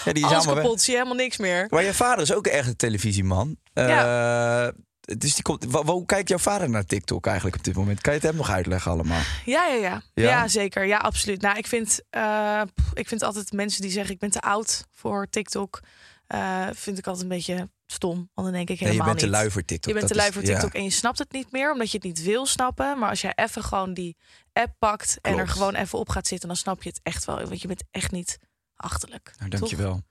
[0.05, 0.13] ja.
[0.13, 0.55] die is Alles weg.
[0.55, 1.67] kapot, zie je helemaal niks meer.
[1.71, 3.57] Maar je vader is ook echt een televisieman.
[3.73, 4.69] Eh,
[5.05, 8.01] dus die komt, hoe kijkt jouw vader naar TikTok eigenlijk op dit moment?
[8.01, 9.21] Kan je het hem nog uitleggen allemaal?
[9.45, 10.03] Ja, ja, ja.
[10.15, 10.29] Ja?
[10.29, 10.87] Ja, zeker.
[10.87, 11.41] Ja, absoluut.
[11.41, 12.63] Nou, ik vind, eh,
[12.95, 15.81] ik vind altijd mensen die zeggen ik ben te oud voor TikTok,
[16.27, 18.17] eh, vind ik altijd een beetje stom.
[18.35, 19.35] Want dan denk ik Nee, je helemaal bent te niet.
[19.35, 19.93] lui voor TikTok.
[19.93, 20.49] Je bent te lui voor ja.
[20.49, 22.99] TikTok en je snapt het niet meer omdat je het niet wil snappen.
[22.99, 24.17] Maar als jij even gewoon die
[24.53, 27.37] app pakt en er gewoon even op gaat zitten, dan snap je het echt wel.
[27.45, 28.39] Want je bent echt niet
[28.77, 29.33] achterlijk.
[29.39, 30.03] Nou, dankjewel.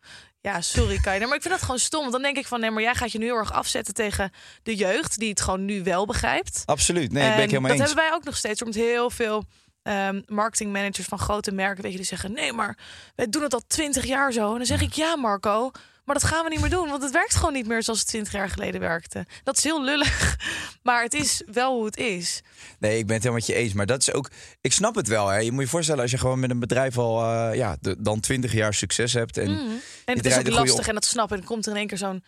[0.42, 1.28] Ja, sorry Kainer.
[1.28, 2.00] Maar ik vind dat gewoon stom.
[2.00, 4.32] Want dan denk ik van, nee, maar jij gaat je nu heel erg afzetten tegen
[4.64, 6.62] de jeugd, die het gewoon nu wel begrijpt.
[6.66, 7.12] Absoluut.
[7.12, 7.88] Nee, ben ik En helemaal dat eens.
[7.88, 8.64] hebben wij ook nog steeds.
[8.64, 9.44] Met heel veel
[9.84, 12.78] ehm marketingmanagers van grote merken, weet je, die zeggen: nee, maar
[13.16, 14.52] wij doen het al twintig jaar zo.
[14.52, 15.72] En dan zeg ik: ja, Marco.
[16.06, 18.08] Maar dat gaan we niet meer doen, want het werkt gewoon niet meer zoals het
[18.08, 19.26] 20 jaar geleden werkte.
[19.44, 20.36] Dat is heel lullig,
[20.84, 22.42] maar het is wel hoe het is.
[22.80, 23.74] Nee, ik ben het helemaal met je eens.
[23.74, 24.30] Maar dat is ook.
[24.62, 25.28] Ik snap het wel.
[25.28, 25.38] Hè.
[25.38, 28.20] Je moet je voorstellen als je gewoon met een bedrijf al eh, ja, de- dan
[28.20, 29.38] 20 jaar succes hebt.
[29.38, 29.48] En
[30.06, 31.32] En het is ook lastig op- en dat snap ik.
[31.32, 32.24] En dan komt er in één keer zo'n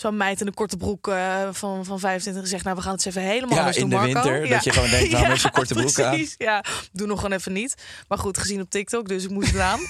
[0.00, 2.64] zo'n meid in een korte broek eh, van, van 25 en zegt...
[2.64, 4.30] nou, we gaan het eens even helemaal Ja, anders in doen, de Marco.
[4.30, 6.10] winter, dat je gewoon denkt, heeft ze een korte broek aan?
[6.14, 7.74] precies, Ja, doe nog gewoon even niet.
[8.08, 9.80] Maar goed, gezien op TikTok, dus ik moest het aan.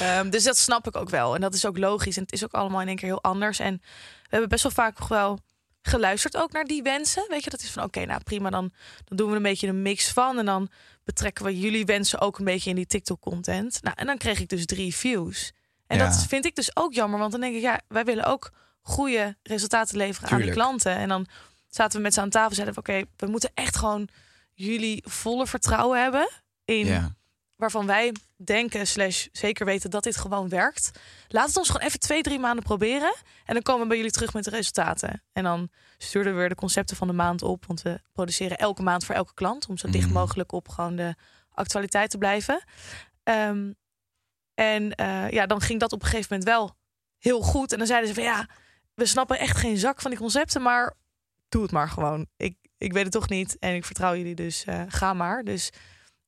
[0.00, 1.34] Ehm, dus dat snap ik ook wel.
[1.34, 2.16] En dat is ook logisch.
[2.16, 3.58] En het is ook allemaal in één keer heel anders.
[3.58, 3.80] En
[4.22, 5.38] we hebben best wel vaak nog wel
[5.82, 7.24] geluisterd ook naar die wensen.
[7.28, 8.72] Weet je, dat is van oké, nou prima, dan,
[9.04, 10.38] dan doen we een beetje een mix van.
[10.38, 10.68] En dan
[11.04, 13.78] betrekken we jullie wensen ook een beetje in die TikTok-content.
[13.82, 15.52] Nou, en dan kreeg ik dus drie views.
[15.86, 16.04] En Ja.
[16.04, 18.50] dat vind ik dus ook jammer, want dan denk ik, ja, wij willen ook
[18.86, 20.66] goede resultaten leveren aan die Tuurlijk.
[20.66, 20.96] klanten.
[20.96, 21.26] En dan
[21.68, 24.08] zaten we met ze aan tafel en zeiden we, oké, we moeten echt gewoon
[24.52, 26.28] jullie volle vertrouwen hebben
[26.64, 27.14] in ja.
[27.56, 30.90] waarvan wij denken slash zeker weten dat dit gewoon werkt.
[31.28, 33.14] Laat het ons gewoon even twee, drie maanden proberen.
[33.44, 35.22] En dan komen we bij jullie terug met de resultaten.
[35.32, 35.68] En dan
[35.98, 37.66] stuurden we weer de concepten van de maand op.
[37.66, 39.66] Want we produceren elke maand voor elke klant.
[39.66, 40.14] Om zo dicht Mhm.
[40.14, 41.14] mogelijk op gewoon de
[41.50, 42.64] actualiteit te blijven.
[43.22, 43.72] Ehm,
[44.54, 46.76] en eh, ja, dan ging dat op een gegeven moment wel
[47.18, 47.72] heel goed.
[47.72, 48.48] En dan zeiden ze van ja,
[48.94, 50.62] we snappen echt geen zak van die concepten.
[50.62, 50.94] Maar
[51.48, 52.26] doe het maar gewoon.
[52.36, 53.56] Ik, ik weet het toch niet.
[53.58, 55.44] En ik vertrouw jullie, dus eh, ga maar.
[55.44, 55.70] Dus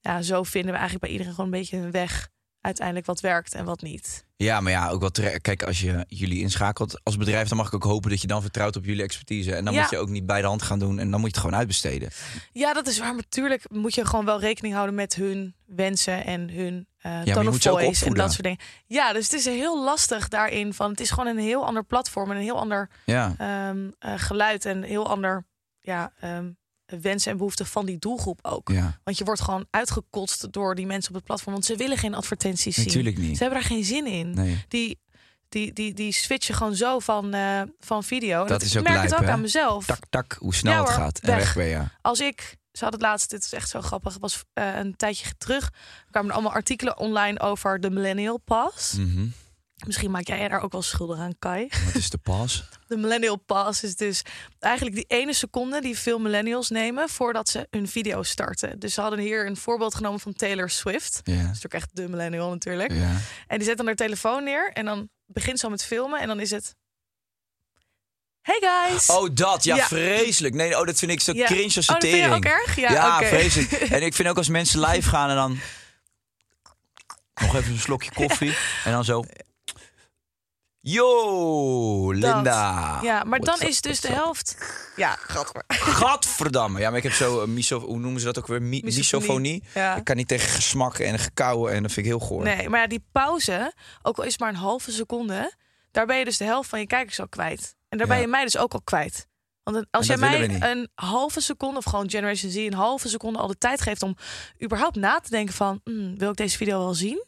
[0.01, 2.29] ja, zo vinden we eigenlijk bij iedereen gewoon een beetje een weg
[2.61, 4.25] uiteindelijk wat werkt en wat niet.
[4.37, 5.41] ja, maar ja, ook wel terecht.
[5.41, 8.43] Kijk, als je jullie inschakelt als bedrijf, dan mag ik ook hopen dat je dan
[8.43, 9.55] vertrouwt op jullie expertise.
[9.55, 9.81] En dan Ja.
[9.81, 11.57] moet je ook niet bij de hand gaan doen en dan moet je het gewoon
[11.59, 12.11] uitbesteden.
[12.53, 13.15] Ja, dat is waar.
[13.15, 16.87] Natuurlijk moet je gewoon wel rekening houden met hun wensen en hun
[17.25, 18.59] je tone of voice en dat soort dingen.
[18.87, 20.75] Ja, dus het is heel lastig daarin.
[20.75, 24.13] Van, het is gewoon een heel ander platform en een heel ander Ja, ehm, eh,
[24.17, 25.47] geluid en een heel ander
[25.81, 26.51] ja, ehm,
[26.87, 28.69] wensen en behoeften van die doelgroep ook.
[28.69, 28.99] ja.
[29.05, 32.15] Want je wordt gewoon uitgekotst door die mensen op het platform, want ze willen geen
[32.15, 32.85] advertenties zien.
[32.85, 33.37] natuurlijk niet.
[33.37, 34.35] Ze hebben daar geen zin in.
[34.35, 34.65] Nee.
[34.69, 35.01] die,
[35.49, 38.47] die, die, die switchen gewoon zo van, eh, van video.
[38.47, 39.33] Dat is ik ook merk lijp, het ook hè?
[39.33, 39.87] aan mezelf.
[39.87, 41.19] Tak, tak, hoe snel Ja, het gaat.
[41.19, 41.39] En weg.
[41.39, 41.83] weg ben je.
[42.01, 44.97] Als ik, ze hadden het laatst, dit is echt zo grappig, het was eh, een
[44.97, 48.93] tijdje terug, er kwamen er allemaal artikelen online over de Millennial Pass.
[48.93, 49.27] Mhm.
[49.87, 51.69] Misschien maak jij daar ook wel schuldig aan, Kai.
[51.85, 52.65] Wat is de pas?
[52.89, 54.23] De Millennial Pass is dus
[54.59, 58.79] eigenlijk die ene seconde die veel millennials nemen voordat ze hun video starten.
[58.79, 61.21] Dus ze hadden hier een voorbeeld genomen van Taylor Swift.
[61.25, 61.33] Ja.
[61.33, 62.93] Dat is natuurlijk echt de millennial natuurlijk.
[63.47, 66.27] En die zet dan haar telefoon neer en dan begint ze al met filmen en
[66.27, 66.75] dan is het...
[68.47, 69.11] Hey guys!
[69.11, 69.65] Oh, dat.
[69.65, 69.87] Ja, Ja.
[69.87, 70.55] vreselijk.
[70.55, 71.47] Nee, oh, dat vind ik zo Ja.
[71.47, 72.77] cringe als Oh, dat vind ook erg?
[72.77, 73.73] Ja, vreselijk.
[73.97, 75.59] En ik vind ook als mensen live gaan en dan...
[77.35, 78.57] Nog even een slokje koffie.
[78.85, 79.25] En dan zo...
[80.81, 82.99] Yo, Linda.
[83.03, 84.57] Ja, maar dan is dus de helft...
[84.97, 85.65] Ja, gadver.
[86.01, 86.81] Gadverdamme.
[86.81, 87.81] Ja, maar ik heb zo een miso...
[87.81, 88.63] Hoe noemen ze dat ook weer?
[88.63, 88.93] Mi- Misofonie.
[89.29, 89.63] misofonie.
[89.75, 89.97] Ja.
[89.97, 92.43] Ik kan niet tegen gesmak en gekauwen en dat vind ik heel goor.
[92.43, 93.73] Nee, maar ja, die pauze,
[94.03, 95.55] ook al is het maar een halve seconde...
[95.91, 97.76] daar ben je dus de helft van je kijkers al kwijt.
[97.89, 99.27] En daar ben je mij dus ook al kwijt.
[99.63, 102.57] Want als jij mij een halve seconde, of gewoon Generation Z...
[102.57, 104.17] een halve seconde al de tijd geeft om
[104.63, 105.81] überhaupt na te denken van...
[105.85, 107.25] "Hmm, wil ik deze video wel zien?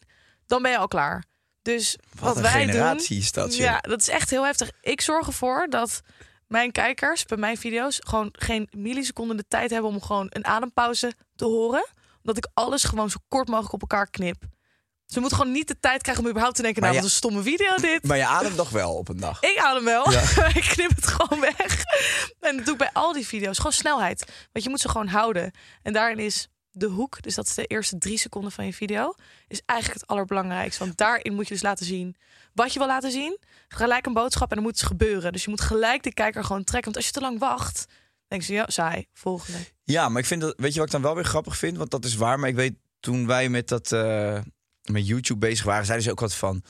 [0.47, 1.25] Dan ben je al klaar.
[1.63, 2.97] Dus wat, wij doen...
[2.97, 3.57] is dat.
[3.57, 4.71] Ja, dat is echt heel heftig.
[4.81, 6.01] Ik zorg ervoor dat
[6.47, 7.97] mijn kijkers bij mijn video's...
[8.01, 11.87] gewoon geen milliseconden de tijd hebben om gewoon een adempauze te horen.
[12.17, 14.43] Omdat ik alles gewoon zo kort mogelijk op elkaar knip.
[15.09, 16.83] Ze moeten gewoon niet de tijd krijgen om überhaupt te denken...
[16.83, 18.05] Nou, ja- wat een stomme video dit.
[18.05, 19.43] Maar je ademt nog wel op een dag.
[19.43, 20.11] Ik hem wel.
[20.11, 20.21] Ja.
[20.55, 21.83] ik knip het gewoon weg.
[22.41, 23.57] En dat doe ik bij al die video's.
[23.57, 24.33] Gewoon snelheid.
[24.53, 25.51] Want je moet ze gewoon houden.
[25.83, 29.15] En daarin is de hoek, dus dat is de eerste drie seconden van je video,
[29.49, 30.85] is eigenlijk het allerbelangrijkste.
[30.85, 32.17] Want daarin moet je dus laten zien
[32.55, 33.39] wat je wil laten zien.
[33.69, 35.33] Gelijk een boodschap en dan moet het gebeuren.
[35.33, 36.93] Dus je moet gelijk de kijker gewoon trekken.
[36.93, 37.87] Want als je te lang wacht,
[38.29, 39.59] denk je, ja, saai, volgende.
[39.85, 41.77] Ja, maar ik vind dat, weet je wat ik dan wel weer grappig vind?
[41.77, 43.93] Want dat is waar, maar ik weet toen wij met dat.
[43.93, 44.39] eh,
[44.93, 46.63] met YouTube bezig waren, zeiden ze ook wat van...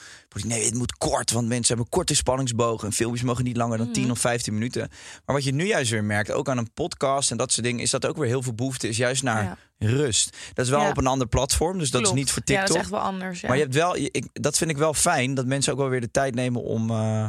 [0.45, 2.87] nee, het moet kort, want mensen hebben korte spanningsbogen...
[2.89, 4.89] en filmpjes mogen niet langer dan 10 of 15 minuten.
[5.25, 7.81] Maar wat je nu juist weer merkt, ook aan een podcast en dat soort dingen...
[7.83, 9.57] is dat ook weer heel veel behoefte is juist naar Ja.
[9.89, 10.37] rust.
[10.55, 10.89] Dat is wel Ja.
[10.89, 12.17] op een ander platform, dus dat Klopt.
[12.17, 12.67] is niet voor Ja, TikTok.
[12.67, 13.41] dat is echt wel anders.
[13.41, 13.49] Ja.
[13.49, 16.01] Maar je hebt wel, ik, dat vind ik wel fijn, dat mensen ook wel weer
[16.01, 17.29] de tijd nemen om, eh,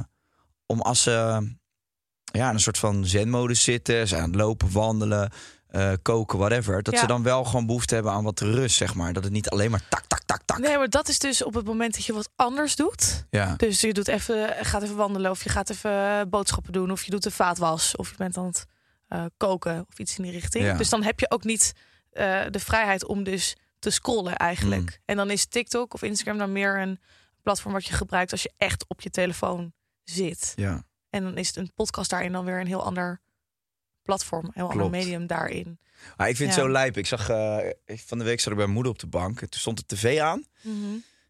[0.65, 1.11] om als ze
[2.31, 5.31] ja, in een soort van zenmodus zitten, ze aan het lopen, wandelen,
[5.69, 6.99] eh, koken, whatever, dat Ja.
[6.99, 9.13] ze dan wel gewoon behoefte hebben aan wat rust, zeg maar.
[9.13, 10.57] Dat het niet alleen maar tak, tak, tak, tak.
[10.57, 13.25] Nee, maar dat is dus op het moment dat je wat anders doet.
[13.29, 13.53] Ja.
[13.55, 17.11] Dus je doet even, gaat even wandelen, of je gaat even boodschappen doen, of je
[17.11, 18.65] doet de vaatwas, of je bent aan het
[19.07, 20.65] eh, koken of iets in die richting.
[20.65, 20.77] Ja.
[20.77, 21.73] Dus dan heb je ook niet
[22.11, 24.81] eh, de vrijheid om dus te scrollen eigenlijk.
[24.81, 24.97] Mm.
[25.05, 26.99] En dan is TikTok of Instagram dan meer een
[27.43, 30.53] platform wat je gebruikt als je echt op je telefoon zit.
[30.55, 30.83] ja.
[31.09, 33.21] En dan is het een podcast daarin dan weer een heel ander
[34.09, 34.91] platform, een heel ander Klopt.
[35.03, 35.79] medium daarin.
[36.17, 36.97] Ik vind het zo lijp.
[36.97, 39.41] Ik zag, eh, van de week zat ik bij mijn moeder op de bank.
[39.41, 40.43] En toen stond de tv aan.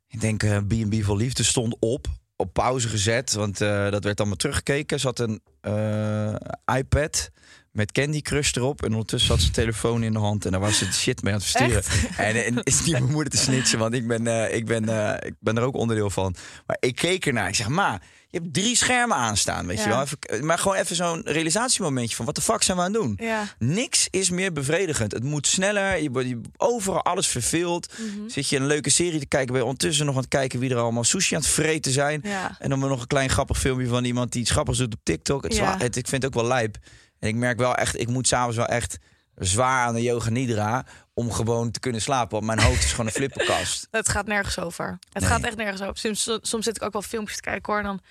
[0.07, 2.07] Ik denk, eh, B&B voor Liefde stond op.
[2.35, 4.95] Op pauze gezet, want eh, dat werd allemaal teruggekeken.
[4.95, 6.35] Er zat een eh,
[6.77, 7.29] iPad
[7.71, 8.83] met Candy Crush erop.
[8.83, 10.45] En ondertussen had ze telefoon in de hand.
[10.45, 11.83] En daar was ze de shit mee aan het versturen.
[12.17, 15.27] En, en is niet mijn moeder te snitchen, want ik ben, eh, ik, ben, eh,
[15.27, 16.35] ik ben er ook onderdeel van.
[16.65, 17.47] Maar ik keek ernaar.
[17.47, 18.01] Ik zeg, ma,
[18.31, 20.01] je hebt drie schermen aanstaan, weet je wel.
[20.01, 22.25] Even, maar gewoon even zo'n realisatiemomentje van...
[22.25, 23.17] wat de fuck zijn we aan het doen?
[23.21, 23.55] Ja.
[23.59, 25.11] Niks is meer bevredigend.
[25.11, 26.01] Het moet sneller.
[26.01, 27.93] Je wordt overal alles verveeld.
[27.97, 28.29] Mhm.
[28.29, 30.69] Zit je een leuke serie te kijken, ben je ondertussen nog aan het kijken wie
[30.69, 32.21] er allemaal sushi aan het vreten zijn.
[32.23, 32.55] Ja.
[32.59, 35.43] En dan nog een klein grappig filmpje van iemand die iets grappigs doet op TikTok.
[35.43, 36.77] Het het, ik vind het ook wel lijp.
[37.19, 38.97] En ik merk wel echt, ik moet s'avonds wel echt
[39.35, 42.31] zwaar aan de yoga nidra om gewoon te kunnen slapen.
[42.31, 43.87] Want mijn hoofd is gewoon een flippenkast.
[43.91, 44.97] Het gaat nergens over.
[45.09, 45.31] Het Nee.
[45.31, 45.97] gaat echt nergens over.
[45.97, 47.81] Soms, soms zit ik ook wel filmpjes te kijken hoor.
[47.81, 48.01] En dan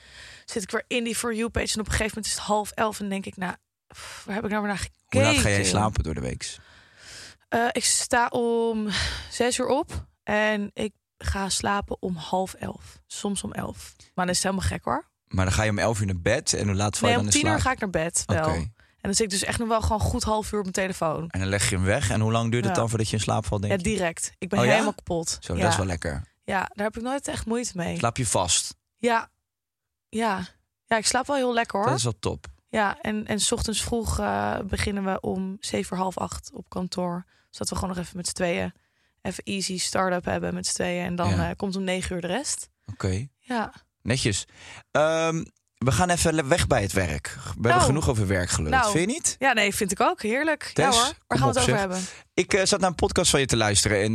[0.45, 1.75] zit ik weer in die For You page.
[1.75, 3.01] En op een gegeven moment is het half elf.
[3.01, 3.55] En denk ik, nou,
[3.87, 4.97] pff, waar heb ik nou weer naar gekeken?
[5.09, 6.57] Hoe laat ga jij slapen door de week?
[7.49, 8.89] Eh, ik sta om
[9.31, 10.07] zes uur op.
[10.23, 12.99] En ik ga slapen om half elf.
[13.07, 13.95] Soms om elf.
[14.15, 15.07] Maar dat is helemaal gek hoor.
[15.29, 17.25] Maar dan ga je om 11 uur naar bed en hoe laat val je Nee,
[17.25, 17.61] dan om tien uur slaap?
[17.67, 18.65] ga ik naar bed wel.
[19.01, 21.31] En dan zit ik dus echt nog wel gewoon goed half uur op mijn telefoon.
[21.31, 22.11] En dan leg je hem weg.
[22.11, 22.81] En hoe lang duurt het Ja.
[22.81, 24.33] dan voordat je in slaap valt, denk Ja, direct.
[24.39, 24.71] Ik ben Oh ja?
[24.71, 25.37] helemaal kapot.
[25.41, 25.61] Zo, ja.
[25.63, 26.23] dat is wel lekker.
[26.45, 27.97] Ja, daar heb ik nooit echt moeite mee.
[27.99, 28.75] Slaap je vast.
[28.97, 29.31] Ja.
[30.09, 30.47] Ja.
[30.87, 31.89] Ja, ik slaap wel heel lekker hoor.
[31.89, 32.47] Dat is wel top.
[32.69, 36.69] Ja, en, en s ochtends vroeg eh, beginnen we om zeven uur half acht op
[36.69, 37.25] kantoor.
[37.51, 38.73] Zodat we gewoon nog even met z'n tweeën
[39.23, 41.05] even easy start-up hebben met z'n tweeën.
[41.05, 42.69] En dan eh, komt om negen uur de rest.
[42.87, 43.27] Oké.
[43.39, 43.73] Ja.
[44.03, 44.45] Netjes.
[44.91, 45.45] Ehm,
[45.79, 47.27] we gaan even weg bij het werk.
[47.35, 47.83] We hebben Nou.
[47.83, 48.71] genoeg over werk geluld.
[48.71, 48.91] Nou.
[48.91, 49.37] Vind je niet?
[49.39, 50.23] ja, nee, vind ik ook.
[50.23, 50.71] Heerlijk.
[50.75, 51.79] Tess, ja hoor, waar gaan we het over zeg.
[51.81, 51.99] hebben?
[52.35, 54.03] Ik eh, zat naar een podcast van je te luisteren.
[54.03, 54.15] En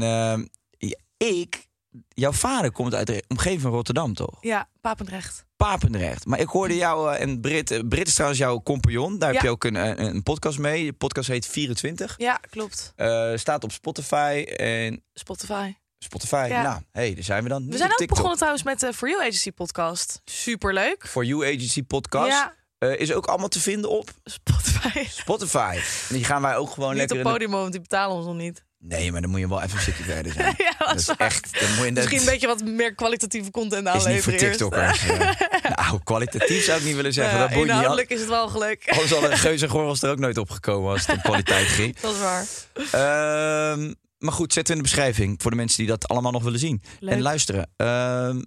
[0.78, 1.68] ja, ik,
[2.08, 4.38] jouw vader komt uit de omgeving van Rotterdam, toch?
[4.42, 5.46] Ja, Papendrecht.
[5.56, 6.26] Papendrecht.
[6.26, 7.72] Maar ik hoorde jou eh, en Brit.
[7.72, 9.20] eh, Brit is trouwens jouw compagnon.
[9.20, 10.86] Daar heb je ook een, een, podcast mee.
[10.86, 12.14] De podcast heet 24.
[12.18, 12.94] Ja, klopt.
[12.96, 15.74] Eh, staat op Spotify en Spotify.
[16.04, 16.46] Spotify.
[16.50, 16.62] Ja.
[16.62, 17.62] Nou, hey, daar zijn we dan.
[17.64, 18.16] We Niet zijn ook TikTok.
[18.16, 20.22] begonnen trouwens met de For You Agency podcast.
[20.26, 21.06] Superleuk.
[21.10, 22.28] For You Agency podcast.
[22.32, 25.04] Ja, Eh, is ook allemaal te vinden op Spotify.
[25.10, 25.76] Spotify.
[26.10, 28.26] En die gaan wij ook gewoon niet lekker op in de- want die betalen ons
[28.26, 28.64] nog niet.
[28.80, 30.54] Nee, maar dan moet je wel even een stukje verder zijn.
[30.58, 31.18] ja, dat Dat is waar.
[31.18, 31.60] echt.
[31.60, 34.50] Dan moet je Misschien een beetje wat meer kwalitatieve content is niet aanleveren voor.
[34.50, 35.08] TikTokkers.
[35.08, 35.76] eh.
[35.76, 37.34] nou, kwalitatief zou ik niet willen zeggen.
[37.40, 37.66] Ja, dat niet.
[37.66, 38.84] inhoudelijk is het wel geluk.
[38.90, 41.96] Anders hadden de Geus en Gorgels er ook nooit opgekomen als het om kwaliteit ging.
[42.02, 42.46] Dat is waar.
[42.92, 43.94] Ehm,
[44.24, 46.60] maar goed, zetten we in de beschrijving voor de mensen die dat allemaal nog willen
[46.60, 47.14] zien Leuk.
[47.14, 47.72] en luisteren.
[47.76, 48.42] Ehm,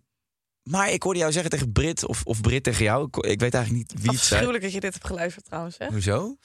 [0.62, 3.06] maar ik hoorde jou zeggen tegen Brit of, of Brit tegen jou.
[3.06, 4.30] Ik, ik weet eigenlijk niet wie het zei.
[4.30, 5.78] Afschuwelijk dat je dit hebt geluisterd trouwens.
[5.78, 5.86] Hè?
[5.86, 6.36] Hoezo?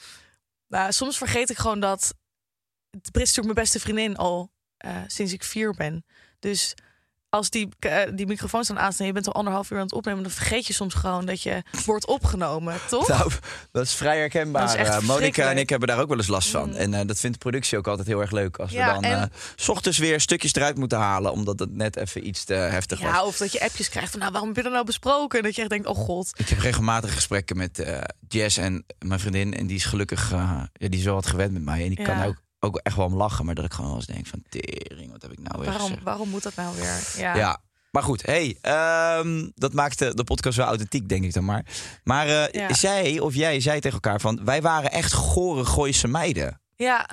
[0.68, 2.14] Nou, soms vergeet ik gewoon dat...
[2.90, 6.06] Brit is natuurlijk mijn beste vriendin al eh, sinds ik vier ben.
[6.40, 6.74] Dus
[7.32, 9.00] als die, eh, die microfoons dan aanstaan...
[9.00, 10.24] en je bent al anderhalf uur aan het opnemen...
[10.24, 13.08] dan vergeet je soms gewoon dat je wordt opgenomen, toch?
[13.08, 13.32] Nou,
[13.72, 14.80] dat is vrij herkenbaar.
[14.80, 16.70] Is Eh, Monica en ik hebben daar ook wel eens last van.
[16.70, 16.76] Mm.
[16.76, 18.58] En eh, dat vindt de productie ook altijd heel erg leuk.
[18.58, 21.32] Als Ja, we dan en- s ochtends weer stukjes eruit moeten halen.
[21.32, 23.10] Omdat het net even iets te heftig was.
[23.12, 24.20] Ja, of dat je appjes krijgt van...
[24.20, 25.38] nou, waarom heb je dat nou besproken?
[25.40, 26.32] En dat je echt denkt, oh god.
[26.36, 27.86] Ik heb regelmatig gesprekken met
[28.28, 29.54] Jess en mijn vriendin.
[29.54, 31.82] En die is gelukkig, ja, die is wel wat gewend met mij.
[31.84, 32.06] En die Ja.
[32.06, 33.45] kan ook, ook echt wel om lachen.
[33.45, 35.88] Maar dat ik gewoon wel eens denk van, tering, wat heb ik nou weer Waarom,
[35.88, 36.03] gezegd?
[36.03, 36.99] waarom moet dat nou weer?
[37.18, 37.36] Ja.
[37.36, 37.62] Ja.
[37.91, 41.66] Maar goed, hey, ehm, dat maakt de, podcast wel authentiek, denk ik dan maar.
[42.03, 42.74] Maar eh, Ja.
[42.74, 44.41] zij of jij zei tegen elkaar van...
[44.45, 46.62] wij waren echt gore Gooise meiden.
[46.76, 47.09] ja.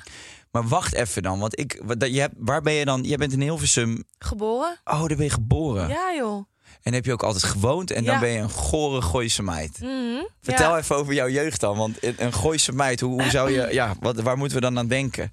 [0.51, 3.03] Maar wacht even dan, want ik, dat- je hebt, waar ben je dan?
[3.03, 4.03] Jij bent in Hilversum.
[4.19, 4.79] Geboren?
[4.83, 5.87] Oh, daar ben je geboren.
[5.87, 6.45] Ja, joh.
[6.81, 7.91] En heb je ook altijd gewoond.
[7.91, 9.79] En dan ben je een gore Gooise meid.
[9.81, 10.23] Mhm.
[10.41, 11.77] Vertel even over jouw jeugd dan.
[11.77, 13.67] Want een Gooise meid, hoe, hoe zou je...
[13.79, 15.31] Ja, wat, waar moeten we dan aan denken?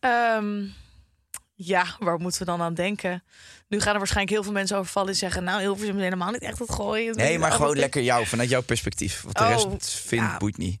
[0.00, 0.64] Ehm,
[1.54, 3.22] ja, waar moeten we dan aan denken?
[3.68, 5.44] Nu gaan er waarschijnlijk heel veel mensen overvallen en zeggen...
[5.44, 7.16] nou, Hilversum is helemaal niet echt het gooien.
[7.16, 9.22] Nee, maar Oh, gewoon lekker jou, vanuit jouw perspectief.
[9.22, 10.36] Wat de Oh, rest vindt, ja.
[10.36, 10.80] boeit niet.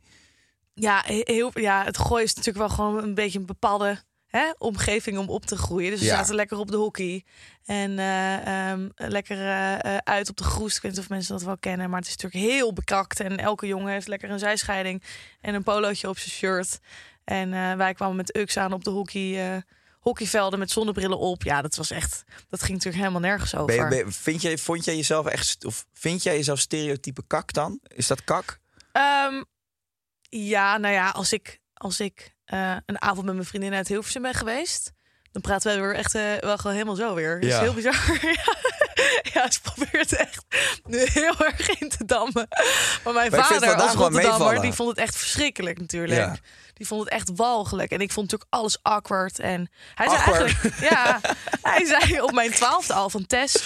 [0.74, 4.02] Ja, he- heel, ja, het gooien is natuurlijk wel gewoon een beetje een bepaalde
[4.32, 5.90] hè, omgeving om op te groeien.
[5.90, 6.16] Dus we Ja.
[6.16, 7.24] zaten lekker op de hockey.
[7.64, 10.76] En eh, ehm, lekker eh, eh, uit op de groes.
[10.76, 11.90] Ik weet niet of mensen dat wel kennen.
[11.90, 13.20] Maar het is natuurlijk heel bekrakt.
[13.20, 15.02] En elke jongen heeft lekker een zijscheiding.
[15.40, 16.78] En een polootje op zijn shirt.
[17.24, 19.62] En wij kwamen met Ux aan op de hockey,
[20.00, 21.42] hockeyvelden met zonnebrillen op.
[21.42, 22.24] Ja, dat was echt...
[22.48, 23.76] Dat ging natuurlijk helemaal nergens over.
[23.76, 25.64] Ben ben vind jij, vond jij jezelf echt...
[25.64, 27.80] Of vind jij jezelf stereotype kak dan?
[27.82, 28.58] Is dat kak?
[28.92, 29.42] Ehm,
[30.28, 34.22] ja, nou ja, als ik, als ik eh, een avond met mijn vriendin uit Hilversum
[34.22, 34.92] ben geweest...
[35.32, 37.40] dan praten we weer echt eh, wel gewoon helemaal zo weer.
[37.40, 37.56] Dat Ja.
[37.56, 37.94] is heel bizar.
[39.34, 39.50] ja.
[39.50, 40.44] ze probeert echt
[40.86, 42.48] nu heel erg in te dammen.
[43.04, 46.20] Maar mijn Maar vader als Rotterdammer, die vond het echt verschrikkelijk natuurlijk.
[46.20, 46.36] Ja.
[46.74, 47.90] Die vond het echt walgelijk.
[47.90, 49.38] En ik vond natuurlijk alles awkward.
[49.38, 50.74] En hij zei eigenlijk...
[50.90, 51.20] Ja,
[51.62, 53.62] hij zei op mijn twaalfde al van Tess...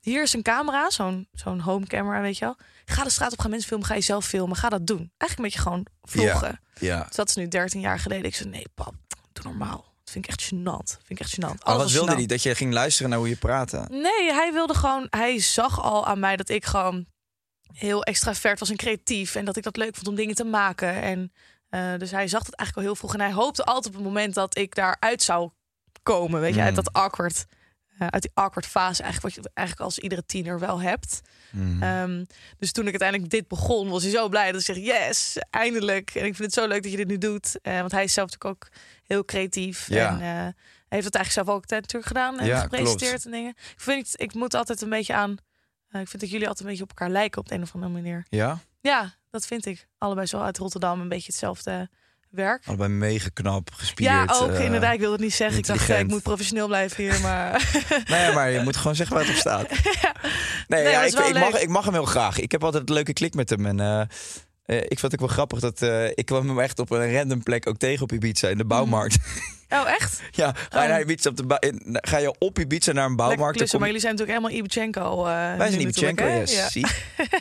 [0.00, 2.56] Hier is een camera, zo'n zo'n home camera, weet je wel.
[2.90, 4.56] Ga de straat op, ga mensen filmen, ga je zelf filmen.
[4.56, 5.12] Ga dat doen.
[5.16, 6.60] Eigenlijk een beetje gewoon vloggen.
[6.78, 7.04] Ja.
[7.06, 8.24] Dus dat is nu 13 jaar geleden.
[8.24, 8.94] Ik zei, nee pap,
[9.32, 9.76] doe normaal.
[10.04, 10.96] Dat vind ik echt gênant.
[11.04, 11.40] Vind ik echt gênant.
[11.64, 12.16] Maar Alles wat wilde gênant.
[12.16, 12.26] hij?
[12.26, 13.86] Dat je ging luisteren naar hoe je praatte?
[13.90, 15.06] Nee, hij wilde gewoon...
[15.10, 17.06] Hij zag al aan mij dat ik gewoon
[17.72, 19.34] heel extravert was en creatief.
[19.34, 21.02] En dat ik dat leuk vond om dingen te maken.
[21.02, 21.32] En
[21.68, 23.14] eh, dus hij zag het eigenlijk al heel vroeg.
[23.14, 25.50] En hij hoopte altijd op het moment dat ik daaruit zou
[26.02, 26.40] komen.
[26.40, 26.82] Weet je, uit Mm.
[26.82, 27.46] dat awkward...
[28.00, 31.20] eh, uit die awkward fase, eigenlijk wat je eigenlijk als iedere tiener wel hebt.
[31.50, 31.82] Mhm.
[31.82, 32.24] Ehm,
[32.58, 36.10] dus toen ik uiteindelijk dit begon, was hij zo blij dat hij zegt: Yes, eindelijk.
[36.14, 37.58] En ik vind het zo leuk dat je dit nu doet.
[37.62, 38.70] Eh, want hij is zelf natuurlijk ook
[39.06, 39.88] heel creatief.
[39.88, 40.08] Ja.
[40.08, 40.52] En eh,
[40.88, 43.24] heeft het eigenlijk zelf ook natuurlijk gedaan en Ja, gepresenteerd klopt.
[43.24, 43.50] en dingen.
[43.50, 45.30] Ik vind, ik moet altijd een beetje aan.
[45.90, 47.92] ik vind dat jullie altijd een beetje op elkaar lijken op de een of andere
[47.92, 48.26] manier.
[48.28, 48.58] Ja?
[48.80, 49.88] Ja, dat vind ik.
[49.98, 51.88] Allebei zo uit Rotterdam, een beetje hetzelfde
[52.30, 52.66] werk.
[52.66, 54.10] Allebei mega knap, gespierd.
[54.10, 54.92] ja, ook eh, inderdaad.
[54.92, 55.58] Ik wilde het niet zeggen.
[55.58, 57.20] Ik dacht, ik moet professioneel blijven hier.
[57.20, 57.70] Maar
[58.08, 59.68] Nee, maar je moet gewoon zeggen waar het op staat.
[60.68, 62.38] Nee, Nee, ja, ik, ik, mag, ik mag hem heel graag.
[62.38, 63.66] Ik heb altijd een leuke klik met hem.
[63.66, 64.00] En eh,
[64.64, 65.82] eh, ik vond het ook wel grappig dat
[66.14, 69.16] ik kwam hem echt op een random plek ook tegen op Ibiza in de bouwmarkt.
[69.70, 70.20] oh, echt?
[70.30, 73.56] ja, ga je, naar Ibiza op de ga je op Ibiza naar een bouwmarkt?
[73.56, 75.26] klussen, kom maar jullie zijn natuurlijk helemaal Ibichenko.
[75.26, 76.54] eh wij zijn Ibichenko, yes.
[76.54, 76.68] Ja.
[76.68, 76.86] zie.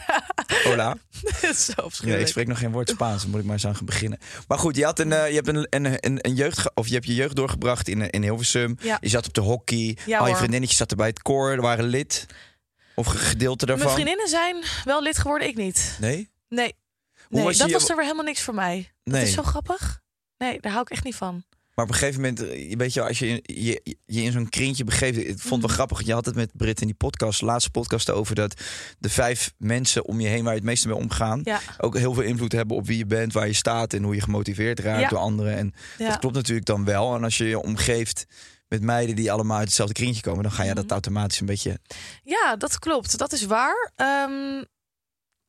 [0.67, 0.97] Hola.
[1.21, 3.65] Dat is zo Ja, ik spreek nog geen woord Spaans, dan moet ik maar eens
[3.65, 4.19] aan gaan beginnen.
[4.47, 6.93] Maar goed, je, had een, eh, je hebt een, een, een, een jeugd, of je
[6.93, 8.77] hebt je jeugd doorgebracht in, in Hilversum.
[8.81, 8.97] Ja.
[9.01, 9.97] Je zat op de hockey.
[10.17, 12.25] Al je vriendinnetjes zaten bij het koor, er waren lid.
[12.95, 13.85] Of gedeelte daarvan.
[13.85, 15.97] Mijn vriendinnen zijn wel lid geworden, ik niet.
[15.99, 16.29] Nee?
[16.49, 16.75] Nee,
[17.29, 18.91] nee was dat je- was er weer helemaal niks voor mij.
[19.03, 19.19] Nee.
[19.19, 20.01] Dat is zo grappig.
[20.37, 21.43] Nee, daar hou ik echt niet van.
[21.79, 25.17] Maar op een gegeven moment, eh, weet je, als je je, in zo'n kringetje begeeft,
[25.17, 25.69] ik vond het wel Mhm.
[25.69, 26.01] grappig.
[26.01, 28.61] Je had het met Brit in die podcast, laatste podcast, over dat
[28.99, 32.13] de vijf mensen om je heen waar je het meeste mee omgaan, Ja, ook heel
[32.13, 35.01] veel invloed hebben op wie je bent, waar je staat en hoe je gemotiveerd raakt
[35.01, 35.09] Ja.
[35.09, 35.55] door anderen.
[35.57, 36.09] En ja.
[36.09, 37.15] dat klopt natuurlijk dan wel.
[37.15, 38.25] En als je je omgeeft
[38.67, 40.93] met meiden die allemaal uit hetzelfde kringetje komen, dan ga je dat Mhm.
[40.93, 41.79] automatisch een beetje.
[42.23, 43.17] ja, dat klopt.
[43.17, 43.91] Dat is waar.
[43.95, 44.63] Ehm,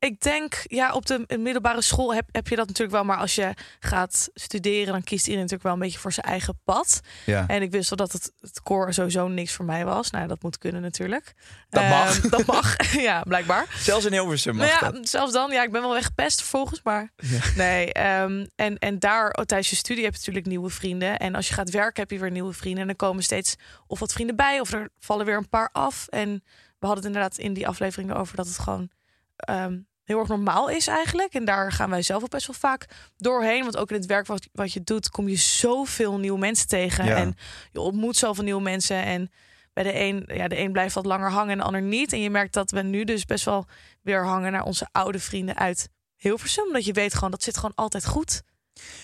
[0.01, 3.05] ik denk, ja, op de middelbare school heb, heb je dat natuurlijk wel.
[3.05, 6.61] Maar als je gaat studeren, dan kiest iedereen natuurlijk wel een beetje voor zijn eigen
[6.65, 7.01] pad.
[7.27, 7.47] Ja.
[7.47, 10.11] En ik wist wel dat het, het core sowieso niks voor mij was.
[10.11, 11.35] Nou, dat moet kunnen natuurlijk.
[11.69, 12.19] Dat mag.
[12.19, 12.77] Ehm, dat mag,
[13.11, 13.67] ja, blijkbaar.
[13.79, 15.09] Zelfs in Hilversum mag Nou ja, dat.
[15.09, 17.41] zelfs dan, ja, ik ben wel weggepest vervolgens, maar Ja.
[17.57, 17.93] nee.
[17.93, 21.19] ehm, en, en daar, oh, tijdens je studie heb je natuurlijk nieuwe vrienden.
[21.19, 22.83] En als je gaat werken heb je weer nieuwe vrienden.
[22.83, 23.55] En er komen steeds
[23.87, 26.07] of wat vrienden bij, of er vallen weer een paar af.
[26.09, 26.43] En
[26.79, 28.91] we hadden het inderdaad in die aflevering over dat het gewoon
[29.37, 29.79] ehm,
[30.11, 31.35] heel erg normaal is eigenlijk.
[31.35, 32.87] En daar gaan wij zelf ook best wel vaak
[33.17, 33.63] doorheen.
[33.63, 37.05] Want ook in het werk wat, wat je doet, kom je zoveel nieuwe mensen tegen.
[37.05, 37.17] Ja.
[37.17, 37.37] En
[37.73, 39.03] je ontmoet zoveel nieuwe mensen.
[39.03, 39.31] En
[39.73, 42.13] bij de een, ja, de een blijft wat langer hangen en de ander niet.
[42.13, 43.67] En je merkt dat we nu dus best wel
[44.03, 46.67] weer hangen naar onze oude vrienden uit Hilversum.
[46.67, 48.43] Omdat je weet gewoon, dat zit gewoon altijd goed.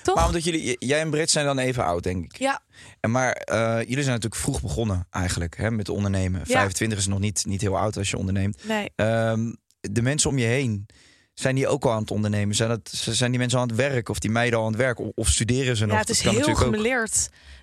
[0.03, 0.15] Toch?
[0.15, 2.39] Maar omdat jullie, jij en Brit zijn dan even oud, denk ik.
[2.39, 2.63] Ja,
[3.01, 6.41] En maar eh, jullie zijn natuurlijk vroeg begonnen eigenlijk hè, met ondernemen.
[6.45, 6.59] Ja.
[6.59, 8.65] 25 is nog niet, niet heel oud als je onderneemt.
[8.65, 8.91] nee.
[8.97, 9.53] Ehm,
[9.91, 10.87] de mensen om je heen,
[11.34, 12.55] zijn die ook al aan het ondernemen?
[12.55, 14.80] Zijn, dat, zijn die mensen al aan het werk of die meiden al aan het
[14.80, 14.99] werk?
[14.99, 15.95] Of, of studeren ze nog?
[15.95, 16.32] Ja, het is heel
[16.66, 17.16] ook.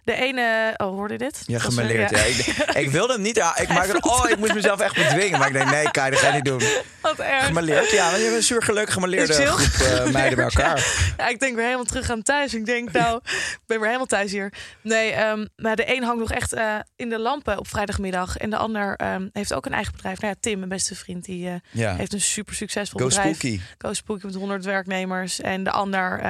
[0.03, 1.43] De ene, oh, hoorde je dit?
[1.45, 2.09] Ja, gemeleerd.
[2.09, 2.17] Ja.
[2.17, 3.35] Ik, ik wilde hem niet.
[3.35, 5.39] Ja, ik, maak het, oh, ik moest mezelf echt bedwingen.
[5.39, 6.61] Maar ik denk, nee, Kai, dat ga je niet doen.
[7.01, 7.45] Wat erg.
[7.45, 7.91] Gemeleerd?
[7.91, 11.13] Ja, want je hebt een gemeleerde Is heel groep eh, meiden bij elkaar.
[11.17, 12.53] Ja, ik denk weer helemaal terug aan thuis.
[12.53, 14.53] Ik denk, nou, ik ben weer helemaal thuis hier.
[14.81, 18.37] Nee, ehm, maar de een hangt nog echt eh, in de lampen op vrijdagmiddag.
[18.37, 20.19] En de ander ehm, heeft ook een eigen bedrijf.
[20.19, 23.35] Nou ja, Tim, mijn beste vriend, die eh, heeft een super succesvol Go bedrijf.
[23.35, 23.59] spooky.
[23.77, 25.41] Go Spooky met 100 werknemers.
[25.41, 26.21] En de ander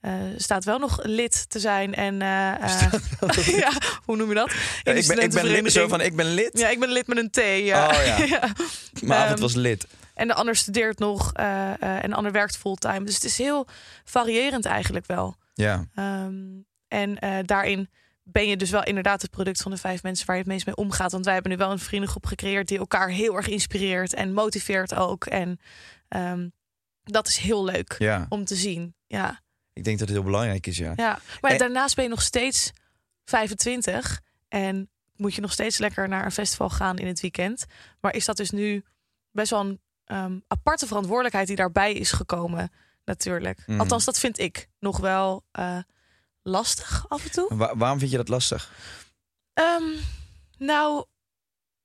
[0.00, 1.94] eh, staat wel nog lid te zijn.
[1.94, 3.72] En eh, eh, ja,
[4.04, 4.52] hoe noem je dat?
[4.82, 6.58] Ja, ik, ben, ik ben lid, zo van, ik ben lid.
[6.58, 7.36] Ja, ik ben lid met een T.
[7.36, 7.88] Ja.
[7.88, 8.18] Oh, ja.
[8.26, 8.52] Ja.
[9.00, 9.86] Mijn avond Ehm, was lid.
[10.14, 13.04] En de ander studeert nog en de ander werkt fulltime.
[13.04, 13.66] Dus het is heel
[14.04, 15.36] variërend eigenlijk wel.
[15.54, 15.84] Ja.
[15.94, 16.34] Ehm,
[16.88, 17.90] en daarin
[18.22, 20.66] ben je dus wel inderdaad het product van de vijf mensen waar je het meest
[20.66, 21.12] mee omgaat.
[21.12, 24.94] Want wij hebben nu wel een vriendengroep gecreëerd die elkaar heel erg inspireert en motiveert
[24.94, 25.24] ook.
[25.26, 25.60] En
[26.08, 26.48] ehm,
[27.02, 28.94] dat is heel leuk ja, om te zien.
[29.06, 29.40] Ja,
[29.72, 30.92] ik denk dat het heel belangrijk is, ja.
[30.96, 31.18] ja.
[31.40, 32.70] maar En- daarnaast ben je nog steeds
[33.24, 37.64] 25 en moet je nog steeds lekker naar een festival gaan in het weekend.
[38.00, 38.84] Maar is dat dus nu
[39.30, 42.72] best wel een ehm, aparte verantwoordelijkheid die daarbij is gekomen,
[43.04, 43.66] natuurlijk.
[43.66, 43.80] Mhm.
[43.80, 45.78] Althans, dat vind ik nog wel eh,
[46.42, 47.56] lastig af en toe.
[47.56, 48.72] Wa- waarom vind je dat lastig?
[49.52, 49.82] Ehm,
[50.58, 51.04] nou,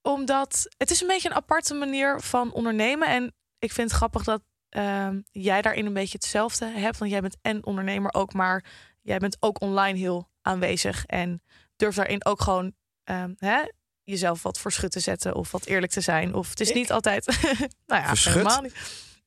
[0.02, 3.08] omdat het is een beetje een aparte manier van ondernemen.
[3.08, 4.42] En ik vind het grappig dat
[4.76, 6.98] ehm, jij daarin een beetje hetzelfde hebt.
[6.98, 8.66] Want jij bent en ondernemer ook, maar
[9.02, 11.06] jij bent ook online heel aanwezig.
[11.06, 11.42] En
[11.76, 12.74] durft daarin ook gewoon
[13.04, 13.62] ehm, hè,
[14.04, 16.34] jezelf wat voor schut te zetten of wat eerlijk te zijn.
[16.34, 16.76] Of het is Ik?
[16.76, 17.26] niet altijd.
[17.88, 18.34] nou ja, Voor schut?
[18.34, 18.76] helemaal niet.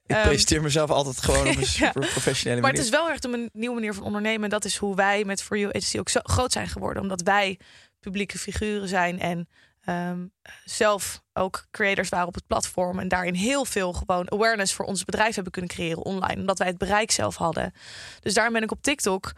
[0.07, 1.67] Ik Ehm, presenteer mezelf altijd gewoon op een ja.
[1.67, 2.93] super professionele Maar het manier.
[2.95, 4.43] is wel echt een nieuwe manier van ondernemen.
[4.45, 7.03] En dat is hoe wij met For You Agency ook zo groot zijn geworden.
[7.03, 7.59] Omdat wij
[8.01, 9.49] publieke figuren zijn en
[9.89, 10.27] ehm,
[10.65, 12.99] zelf ook creators waren op het platform.
[12.99, 16.41] En daarin heel veel gewoon awareness voor ons bedrijf hebben kunnen creëren online.
[16.41, 17.73] Omdat wij het bereik zelf hadden.
[18.21, 19.33] Dus daarom ben ik op TikTok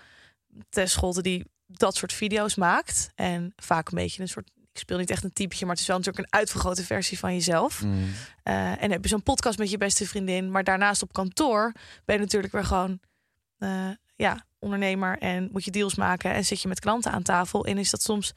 [0.68, 3.10] Tess Scholte die dat soort video's maakt.
[3.14, 4.50] En vaak een beetje een soort...
[4.72, 7.32] Ik speel niet echt een typetje, maar het is wel natuurlijk een uitvergrote versie van
[7.32, 7.82] jezelf.
[7.82, 8.08] Mm.
[8.42, 10.50] Eh, en heb je zo'n podcast met je beste vriendin.
[10.50, 11.72] Maar daarnaast op kantoor
[12.04, 13.00] ben je natuurlijk weer gewoon
[13.58, 15.18] eh, ja, ondernemer.
[15.18, 17.64] En moet je deals maken en zit je met klanten aan tafel.
[17.64, 18.32] En is dat soms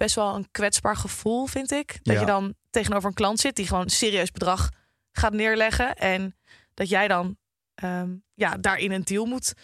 [0.00, 1.98] best wel een kwetsbaar gevoel, vind ik.
[2.02, 2.20] Dat Ja.
[2.20, 4.68] je dan tegenover een klant zit die gewoon een serieus bedrag
[5.12, 5.94] gaat neerleggen.
[5.96, 6.36] En
[6.74, 7.36] dat jij dan
[7.74, 9.54] ehm, ja, daarin een deal moet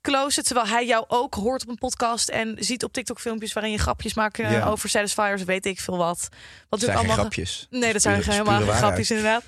[0.00, 0.44] closen.
[0.44, 3.78] Terwijl hij jou ook hoort op een podcast en ziet op TikTok filmpjes waarin je
[3.78, 4.64] grapjes maakt Ja.
[4.66, 6.28] over satisfiers, weet ik veel wat.
[6.68, 7.66] Wat zijn allemaal grapjes.
[7.70, 8.76] Nee, dat zijn helemaal geen waarheid.
[8.76, 9.42] grapjes inderdaad.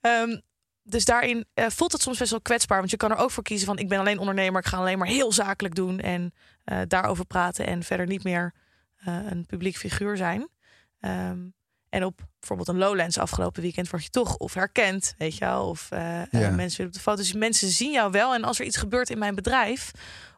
[0.00, 0.38] Ehm,
[0.82, 2.78] dus daarin eh, voelt het soms best wel kwetsbaar.
[2.78, 3.78] Want je kan er ook voor kiezen van...
[3.78, 6.00] ik ben alleen ondernemer, ik ga alleen maar heel zakelijk doen...
[6.00, 6.32] en
[6.64, 8.54] eh, daarover praten en verder niet meer
[9.04, 10.48] een publiek figuur zijn.
[11.00, 11.38] Ehm,
[11.88, 13.90] en op bijvoorbeeld een Lowlands afgelopen weekend...
[13.90, 15.68] word je toch of herkend, weet je wel.
[15.68, 17.24] Of eh, eh, mensen willen op de foto's.
[17.24, 18.34] Dus mensen zien jou wel.
[18.34, 19.90] En als er iets gebeurt in mijn bedrijf...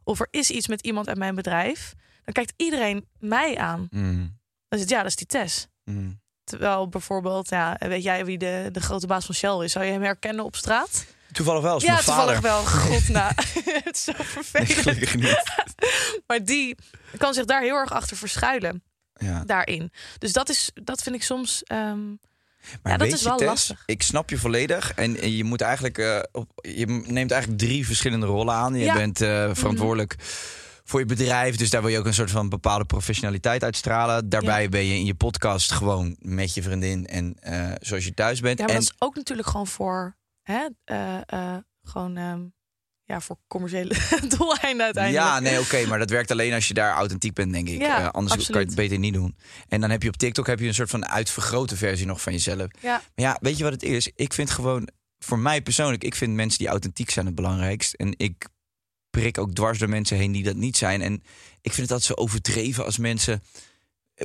[0.04, 1.94] of er is iets met iemand uit mijn bedrijf...
[2.24, 3.88] dan kijkt iedereen mij aan.
[3.90, 4.38] Mm.
[4.68, 5.66] Dan is het, ja, dat is die Tess.
[5.84, 6.20] Mm.
[6.44, 9.72] Terwijl bijvoorbeeld, ja, weet jij wie de, de grote baas van Shell is?
[9.72, 11.06] Zou je hem herkennen op straat?
[11.33, 12.51] Toevallig wel, is ja, mijn toevallig vader.
[12.51, 12.64] wel.
[12.91, 13.33] God, nou,
[13.85, 14.72] het is zo Nee, vervelend.
[14.72, 15.43] gelukkig niet.
[16.26, 16.76] maar die
[17.16, 18.83] kan zich daar heel erg achter verschuilen,
[19.14, 19.43] Ja.
[19.47, 19.93] daarin.
[20.18, 21.62] Dus dat, is, dat vind ik soms...
[21.62, 22.09] ehm,
[22.83, 23.83] Maar Ja, dat is wel Tess, lastig.
[23.87, 24.93] Ik snap je volledig.
[24.93, 25.99] En, en je moet eigenlijk.
[25.99, 28.74] eh, op, je neemt eigenlijk drie verschillende rollen aan.
[28.74, 28.95] Je Ja.
[28.95, 30.16] bent eh, verantwoordelijk
[30.85, 31.57] voor je bedrijf.
[31.57, 34.28] Dus daar wil je ook een soort van bepaalde professionaliteit uitstralen.
[34.28, 38.41] Daarbij ben je in je podcast gewoon met je vriendin en eh, zoals je thuis
[38.41, 38.59] bent.
[38.59, 40.16] ja, maar en dat is ook natuurlijk gewoon voor...
[40.51, 42.16] Hè, eh, eh, gewoon...
[42.16, 42.42] ehm,
[43.05, 43.94] ja, voor commerciële
[44.36, 45.24] doeleinden uiteindelijk.
[45.26, 47.80] Ja, nee, oké, maar dat werkt alleen als je daar authentiek bent, denk ik.
[47.80, 49.36] Ja, Eh, anders kan je het beter niet doen.
[49.68, 52.32] En dan heb je op TikTok heb je een soort van uitvergrote versie nog van
[52.32, 52.66] jezelf.
[52.80, 52.90] Ja.
[53.14, 54.11] Maar ja, weet je wat het is?
[54.14, 54.88] Ik vind gewoon,
[55.18, 57.94] voor mij persoonlijk, ik vind mensen die authentiek zijn het belangrijkst.
[57.94, 58.48] En ik
[59.11, 61.03] prik ook dwars door mensen heen die dat niet zijn.
[61.03, 61.12] En
[61.61, 63.42] ik vind het altijd zo overdreven als mensen.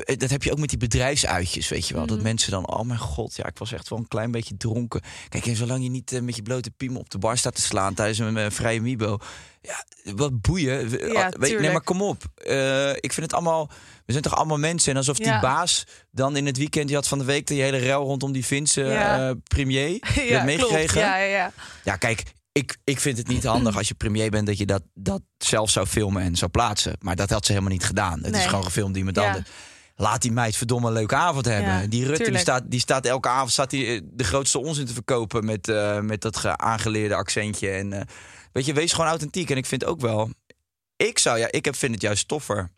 [0.03, 2.05] Eh, Dat heb je ook met die bedrijfsuitjes, weet je wel.
[2.05, 2.25] Dat Mhm.
[2.25, 5.01] mensen dan, oh mijn god, ja, ik was echt wel een klein beetje dronken.
[5.29, 7.61] Kijk, en zolang je niet eh, met je blote piemel op de bar staat te
[7.61, 9.17] slaan tijdens een eh, vrije Mibo.
[9.61, 9.85] Ja,
[10.15, 10.89] wat boeien.
[11.13, 12.23] Ja, ah, weet, nee, maar kom op.
[12.35, 13.69] Eh, ik vind het allemaal.
[14.05, 14.91] We zijn toch allemaal mensen.
[14.91, 15.39] En alsof die Ja.
[15.39, 16.89] baas dan in het weekend.
[16.89, 19.29] Je had van de week die hele rel rondom die Finse Ja.
[19.29, 19.99] eh, premier.
[20.31, 20.99] Dat meegekregen?
[21.01, 21.51] Ja, ja, ja.
[21.83, 24.81] Ja, kijk, ik, ik vind het niet handig als je premier bent dat je dat,
[24.93, 26.95] dat zelf zou filmen en zou plaatsen.
[26.99, 28.23] Maar dat had ze helemaal niet gedaan.
[28.23, 29.25] Het is gewoon gefilmd iemand Ja.
[29.27, 29.49] anders.
[29.97, 31.71] Laat die meid verdomme een leuke avond hebben.
[31.81, 34.85] Ja, die Rutte die staat, die staat elke avond staat die, eh, de grootste onzin
[34.85, 37.69] te verkopen met, eh, met dat ge- aangeleerde accentje.
[37.69, 38.01] En, eh,
[38.51, 39.49] weet je, wees gewoon authentiek.
[39.49, 40.29] En ik vind ook wel,
[40.95, 42.69] ik zou ja, ik heb, vind het juist toffer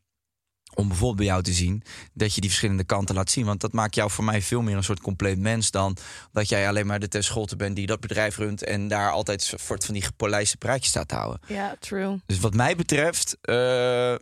[0.78, 3.45] om bijvoorbeeld bij jou te zien dat je die verschillende kanten laat zien.
[3.45, 5.97] Want dat maakt jou voor mij veel meer een soort compleet mens dan
[6.32, 9.53] dat jij alleen maar de Tess Scholte bent die dat bedrijf runt en daar altijd
[9.57, 11.39] voor het van die gepolijste praatjes staat te houden.
[11.47, 12.19] Ja, true.
[12.25, 13.55] Dus wat mij betreft, eh,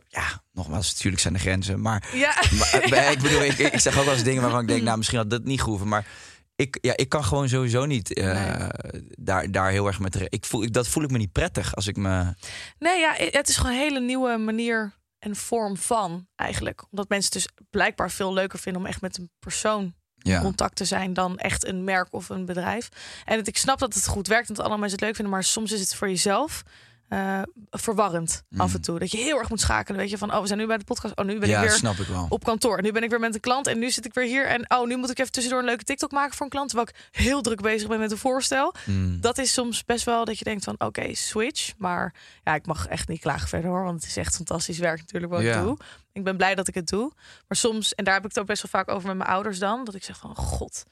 [0.07, 2.35] ja, nogmaals, natuurlijk zijn er grenzen, maar Ja.
[2.89, 5.19] maar, ik bedoel, ik, ik zeg ook wel eens dingen waarvan ik denk, nou, misschien
[5.19, 5.87] had dat niet gehoeven.
[5.87, 6.07] Maar
[6.55, 8.69] ik, ja, ik kan gewoon sowieso niet eh,
[9.17, 10.25] daar, daar heel erg met.
[10.29, 12.33] Ik voel, ik, dat voel ik me niet prettig als ik me.
[12.79, 14.93] Nee, ja, het is gewoon een hele nieuwe manier
[15.25, 16.83] en vorm van eigenlijk.
[16.91, 20.75] Omdat mensen het dus blijkbaar veel leuker vinden om echt met een persoon Ja, contact
[20.75, 22.89] te zijn dan echt een merk of een bedrijf.
[23.25, 25.33] En het, ik snap dat het goed werkt en dat alle mensen het leuk vinden,
[25.33, 26.63] maar soms is het voor jezelf
[27.07, 28.81] eh, verwarrend af en Mm.
[28.81, 28.99] toe.
[28.99, 29.99] Dat je heel erg moet schakelen.
[29.99, 31.15] Weet je, van oh, we zijn nu bij de podcast.
[31.17, 32.25] Oh, nu ben ja, ik weer snap ik wel.
[32.29, 32.81] op kantoor.
[32.81, 34.45] Nu ben ik weer met een klant en nu zit ik weer hier.
[34.47, 36.69] En oh, nu moet ik even tussendoor een leuke TikTok maken voor een klant.
[36.69, 38.73] Terwijl ik heel druk bezig ben met een voorstel.
[38.85, 39.21] Mm.
[39.21, 41.73] Dat is soms best wel dat je denkt van oké, switch.
[41.77, 43.83] Maar ja, ik mag echt niet klagen verder hoor.
[43.83, 45.57] Want het is echt fantastisch werk natuurlijk wat Ja.
[45.57, 45.77] ik doe.
[46.13, 47.11] Ik ben blij dat ik het doe.
[47.47, 49.59] Maar soms, en daar heb ik het ook best wel vaak over met mijn ouders
[49.59, 49.83] dan.
[49.85, 50.83] Dat ik zeg van god.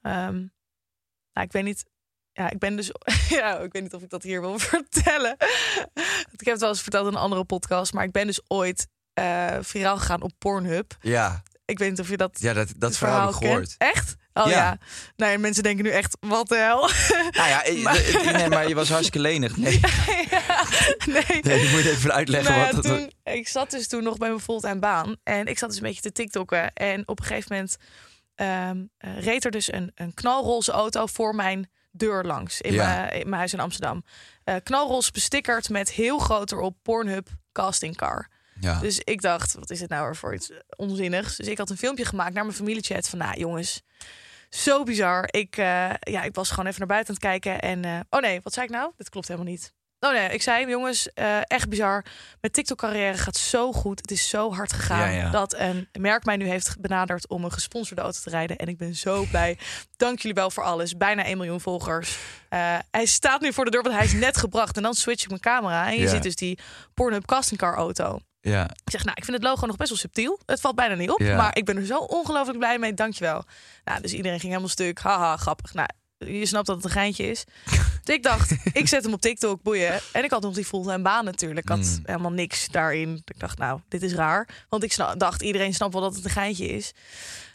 [0.00, 0.34] Ehm,
[1.32, 1.84] nou, ik weet niet.
[2.36, 2.90] Ja, ik ben dus.
[3.28, 5.36] Ja, ik weet niet of ik dat hier wil vertellen.
[6.32, 7.92] ik heb het wel eens verteld in een andere podcast.
[7.92, 10.96] Maar ik ben dus ooit eh viraal gegaan op Pornhub.
[11.00, 12.38] Ja, Ik weet niet of je dat.
[12.40, 13.74] ja dat, dat verhaal ik gehoord.
[13.78, 14.14] Echt?
[14.32, 14.50] Oh Ja.
[14.50, 14.78] ja.
[15.16, 16.80] Nou ja, mensen denken nu echt, wat de hel?
[17.38, 19.56] Nou ja, eh, Maar- nee, maar je was hartstikke lenig.
[19.56, 19.80] Nee,
[20.30, 20.64] ja,
[21.06, 21.40] nee.
[21.42, 24.40] nee je moet even uitleggen Nou wat dat ik zat dus toen nog bij mijn
[24.40, 25.16] fulltime baan.
[25.22, 26.72] En ik zat dus een beetje te tiktokken.
[26.72, 27.76] En op een gegeven moment
[28.34, 32.60] ehm, eh, reed er dus een, een knalroze auto voor mijn deur langs.
[32.60, 32.86] In, Ja.
[32.86, 34.04] mijn, in mijn huis in Amsterdam.
[34.44, 38.28] Eh knalroze bestickerd met heel groot erop Pornhub casting car.
[38.60, 38.78] Ja.
[38.80, 41.36] Dus ik dacht, wat is het nou weer voor iets onzinnigs?
[41.36, 43.82] Dus ik had een filmpje gemaakt naar mijn familiechat van, nou jongens,
[44.50, 45.28] zo bizar.
[45.30, 48.20] Ik, eh, ja, ik was gewoon even naar buiten aan het kijken en, eh, oh
[48.20, 48.92] nee, wat zei ik nou?
[48.96, 49.74] Dit klopt helemaal niet.
[50.06, 52.04] Oh nee, ik zei, jongens, eh, echt bizar.
[52.40, 54.00] Mijn TikTok-carrière gaat zo goed.
[54.00, 55.30] Het is zo hard gegaan Ja, ja.
[55.30, 58.56] dat een merk mij nu heeft benaderd om een gesponsorde auto te rijden.
[58.56, 59.58] En ik ben zo blij.
[59.96, 60.96] Dank jullie wel voor alles.
[60.96, 62.18] Bijna 1 miljoen volgers.
[62.48, 64.76] Eh, hij staat nu voor de deur, want hij is net gebracht.
[64.76, 66.08] En dan switch ik mijn camera en je Ja.
[66.10, 66.58] ziet dus die
[66.94, 68.18] Pornhub casting car auto.
[68.40, 68.62] ja.
[68.64, 70.40] Ik zeg, nou, ik vind het logo nog best wel subtiel.
[70.46, 72.94] Het valt bijna niet op, maar ik ben er zo ongelooflijk blij mee.
[72.94, 73.44] Dankjewel.
[73.84, 74.98] Nou, dus iedereen ging helemaal stuk.
[75.00, 75.74] Haha, grappig.
[75.74, 75.88] Nou,
[76.18, 77.44] je snapt dat het een geintje is.
[78.04, 80.00] dus ik dacht, ik zet hem op TikTok, boeien.
[80.12, 81.60] En ik had nog die fulltime baan natuurlijk.
[81.60, 82.00] Ik had Mm.
[82.04, 83.22] helemaal niks daarin.
[83.24, 84.48] Ik dacht, nou, dit is raar.
[84.68, 86.92] Want ik dacht, iedereen snapt wel dat het een geintje is.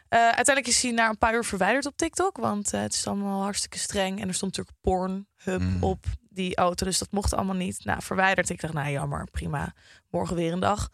[0.09, 2.37] Eh, uiteindelijk is hij na een paar uur verwijderd op TikTok.
[2.37, 4.21] Want eh, het is allemaal hartstikke streng.
[4.21, 5.83] En er stond natuurlijk Pornhub Mm.
[5.83, 6.85] op die auto.
[6.85, 7.85] Dus dat mocht allemaal niet.
[7.85, 8.49] Nou, verwijderd.
[8.49, 9.73] Ik dacht, nou jammer, prima.
[10.09, 10.89] Morgen weer een dag.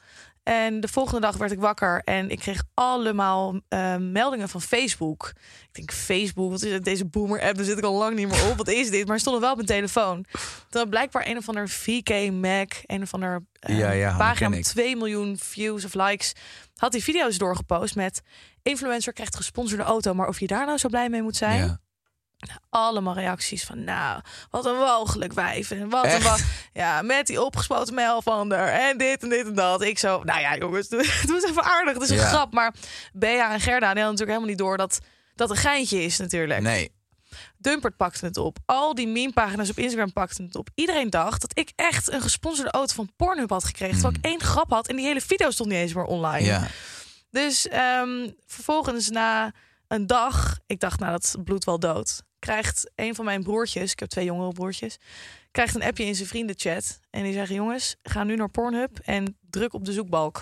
[0.47, 5.33] En de volgende dag werd ik wakker en ik kreeg allemaal eh, meldingen van Facebook.
[5.61, 6.83] Ik denk, Facebook, wat is het?
[6.83, 8.57] Deze boomer-app, daar zit ik al lang niet meer op.
[8.57, 9.05] Wat is dit?
[9.05, 10.25] Maar er stond nog wel op mijn telefoon.
[10.69, 14.17] Toen had blijkbaar een of ander VK Mac, een of ander eh, Ja, ja, dat
[14.17, 14.65] pagina met ik.
[14.65, 16.33] 2 miljoen views of likes.
[16.75, 18.21] Had die video's doorgepost met
[18.63, 21.63] influencer krijgt gesponsorde auto, maar of je daar nou zo blij mee moet zijn?
[21.63, 21.79] ja.
[22.69, 25.71] Allemaal reacties van nou, wat een walgelijk wijf.
[25.71, 26.23] En wat een Echt?
[26.23, 26.37] wa-
[26.73, 29.81] ja, met die opgespoten mijl van er en dit en dit en dat.
[29.81, 31.93] Ik zo, nou ja jongens, doe, doe eens even aardig.
[31.93, 32.27] Het is een Ja.
[32.27, 32.53] grap.
[32.53, 32.73] Maar
[33.13, 34.99] Bea en Gerda hadden natuurlijk helemaal niet door dat
[35.35, 36.61] dat een geintje is natuurlijk.
[36.61, 36.95] Nee.
[37.57, 38.57] Dumpert pakte het op.
[38.65, 40.69] Al die meme-pagina's op Instagram pakten het op.
[40.75, 43.93] Iedereen dacht dat ik echt een gesponsorde auto van Pornhub had gekregen.
[43.93, 46.45] Terwijl ik één grap had en die hele video stond niet eens meer online.
[46.45, 46.67] Ja.
[47.31, 49.51] Dus ehm, vervolgens na
[49.87, 53.99] een dag, ik dacht nou dat bloed wel dood, krijgt een van mijn broertjes, ik
[53.99, 54.97] heb twee jongere broertjes,
[55.51, 59.37] krijgt een appje in zijn vriendenchat en die zeggen jongens, ga nu naar Pornhub en
[59.49, 60.41] druk op de zoekbalk.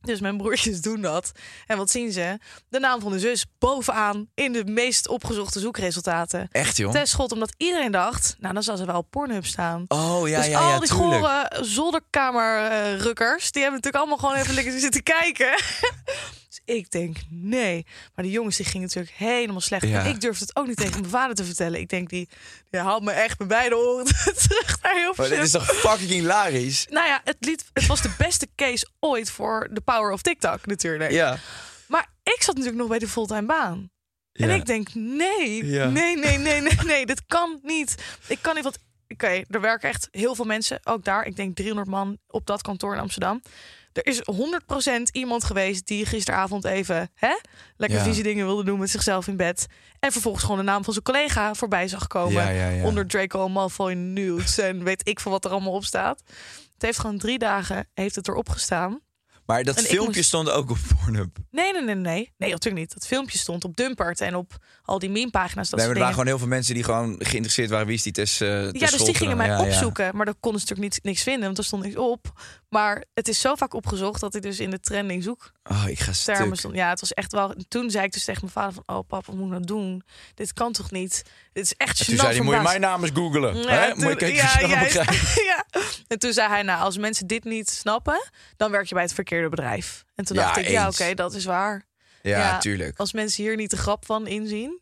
[0.00, 1.32] Dus mijn broertjes doen dat.
[1.66, 2.38] En wat zien ze?
[2.68, 6.48] De naam van de zus bovenaan in de meest opgezochte zoekresultaten.
[6.50, 6.92] Echt, joh?
[6.92, 9.84] Testschot, omdat iedereen dacht, nou dan zal ze wel op Pornhub staan.
[9.88, 11.24] Oh, ja, dus ja, al ja, die tuurlijk.
[11.24, 15.54] gore zolderkamerrukkers, die hebben natuurlijk allemaal gewoon even lekker zitten kijken.
[16.50, 17.86] Dus ik denk, nee.
[18.14, 19.86] Maar die jongens die gingen natuurlijk helemaal slecht.
[19.86, 20.04] Ja.
[20.04, 21.80] En ik durfde het ook niet tegen mijn vader te vertellen.
[21.80, 22.28] Ik denk, die,
[22.70, 24.04] die haalt me echt met beide oren
[24.46, 26.86] terug naar heel Maar dit is toch fucking hilarisch?
[26.90, 30.66] Nou ja, het, lied, het was de beste case ooit voor de power of TikTok
[30.66, 31.10] natuurlijk.
[31.10, 31.38] Ja.
[31.86, 33.90] Maar ik zat natuurlijk nog bij de fulltime baan.
[34.32, 35.88] En ik denk, nee, Ja.
[35.88, 37.94] nee, nee, nee, nee, nee, dit kan niet.
[38.26, 38.78] Ik kan niet, want
[39.08, 41.26] oké, er werken echt heel veel mensen, ook daar.
[41.26, 43.42] Ik denk 300 man op dat kantoor in Amsterdam.
[43.92, 47.36] Er is 100% iemand geweest die gisteravond even hè,
[47.76, 48.04] lekker Ja.
[48.04, 49.66] vieze dingen wilde doen met zichzelf in bed.
[49.98, 52.54] En vervolgens gewoon de naam van zijn collega voorbij zag komen.
[52.54, 52.84] Ja.
[52.84, 56.22] Onder Draco Malfoy nudes en weet ik veel wat er allemaal op staat.
[56.72, 59.00] Het heeft gewoon drie dagen heeft het erop gestaan.
[59.46, 61.36] Maar dat En filmpje moest- stond ook op Pornhub.
[61.50, 62.32] Nee, nee, nee, nee.
[62.36, 62.94] Nee, natuurlijk niet.
[62.94, 65.68] Dat filmpje stond op Dumpert en op al die meme-pagina's.
[65.70, 67.86] Dat nee, maar er waren gewoon heel veel mensen die gewoon geïnteresseerd waren.
[67.86, 68.40] Wie is die Tess?
[68.40, 69.62] eh, Ja, dus die gingen mij Ja, ja.
[69.66, 70.16] opzoeken.
[70.16, 72.32] Maar daar konden ze natuurlijk niet, niks vinden, want er stond niks op.
[72.68, 75.98] Maar het is zo vaak opgezocht dat ik dus in de trending zoek Oh, ik
[76.00, 76.54] ga stuk.
[76.56, 76.74] stond.
[76.74, 77.54] Ja, het was echt wel.
[77.68, 80.02] Toen zei ik dus tegen mijn vader van, oh papa, wat moet ik nou doen?
[80.34, 81.22] Dit kan toch niet?
[81.52, 83.56] Dit is echt En gênant toen zei hij, moet je baas." mijn naam eens googelen.
[83.56, 83.88] Ja, hè?
[83.94, 85.34] toen- Moet je kijken ja, begrijpt.
[85.50, 85.64] ja.
[86.08, 89.12] En toen zei hij, nou, als mensen dit niet snappen, dan werk je bij het
[89.48, 90.04] bedrijf.
[90.14, 91.84] En toen Ja, dacht ik, ja, oké, dat is waar.
[92.22, 92.58] Ja, Ja.
[92.58, 92.98] tuurlijk.
[92.98, 94.80] Als mensen hier niet de grap van inzien.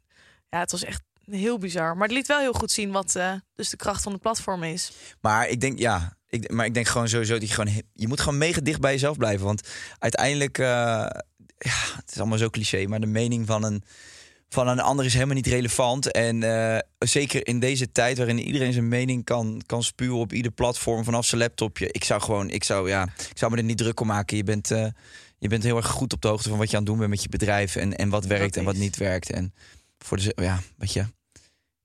[0.51, 1.97] Ja, het was echt heel bizar.
[1.97, 4.63] Maar het liet wel heel goed zien wat eh, dus de kracht van het platform
[4.63, 4.93] is.
[5.21, 8.21] Maar ik denk, ja, ik, maar ik denk gewoon sowieso dat je gewoon, je moet
[8.21, 9.47] gewoon mega dicht bij jezelf blijven.
[9.47, 10.67] Want uiteindelijk, eh,
[11.59, 13.83] ja, het is allemaal zo cliché, maar de mening van een,
[14.49, 16.11] van een ander is helemaal niet relevant.
[16.13, 20.53] En eh, zeker in deze tijd waarin iedereen zijn mening kan, kan spuwen op ieder
[20.53, 21.89] platform vanaf zijn laptopje.
[21.91, 24.37] Ik zou gewoon, ik zou, ja, ik zou me er niet druk om maken.
[24.37, 24.87] Je bent, eh,
[25.39, 27.11] je bent heel erg goed op de hoogte van wat je aan het doen bent
[27.11, 27.77] met je bedrijf.
[27.77, 29.31] En, en wat werkt en wat niet werkt.
[29.31, 29.55] En
[29.99, 31.05] voor de, ja, weet je.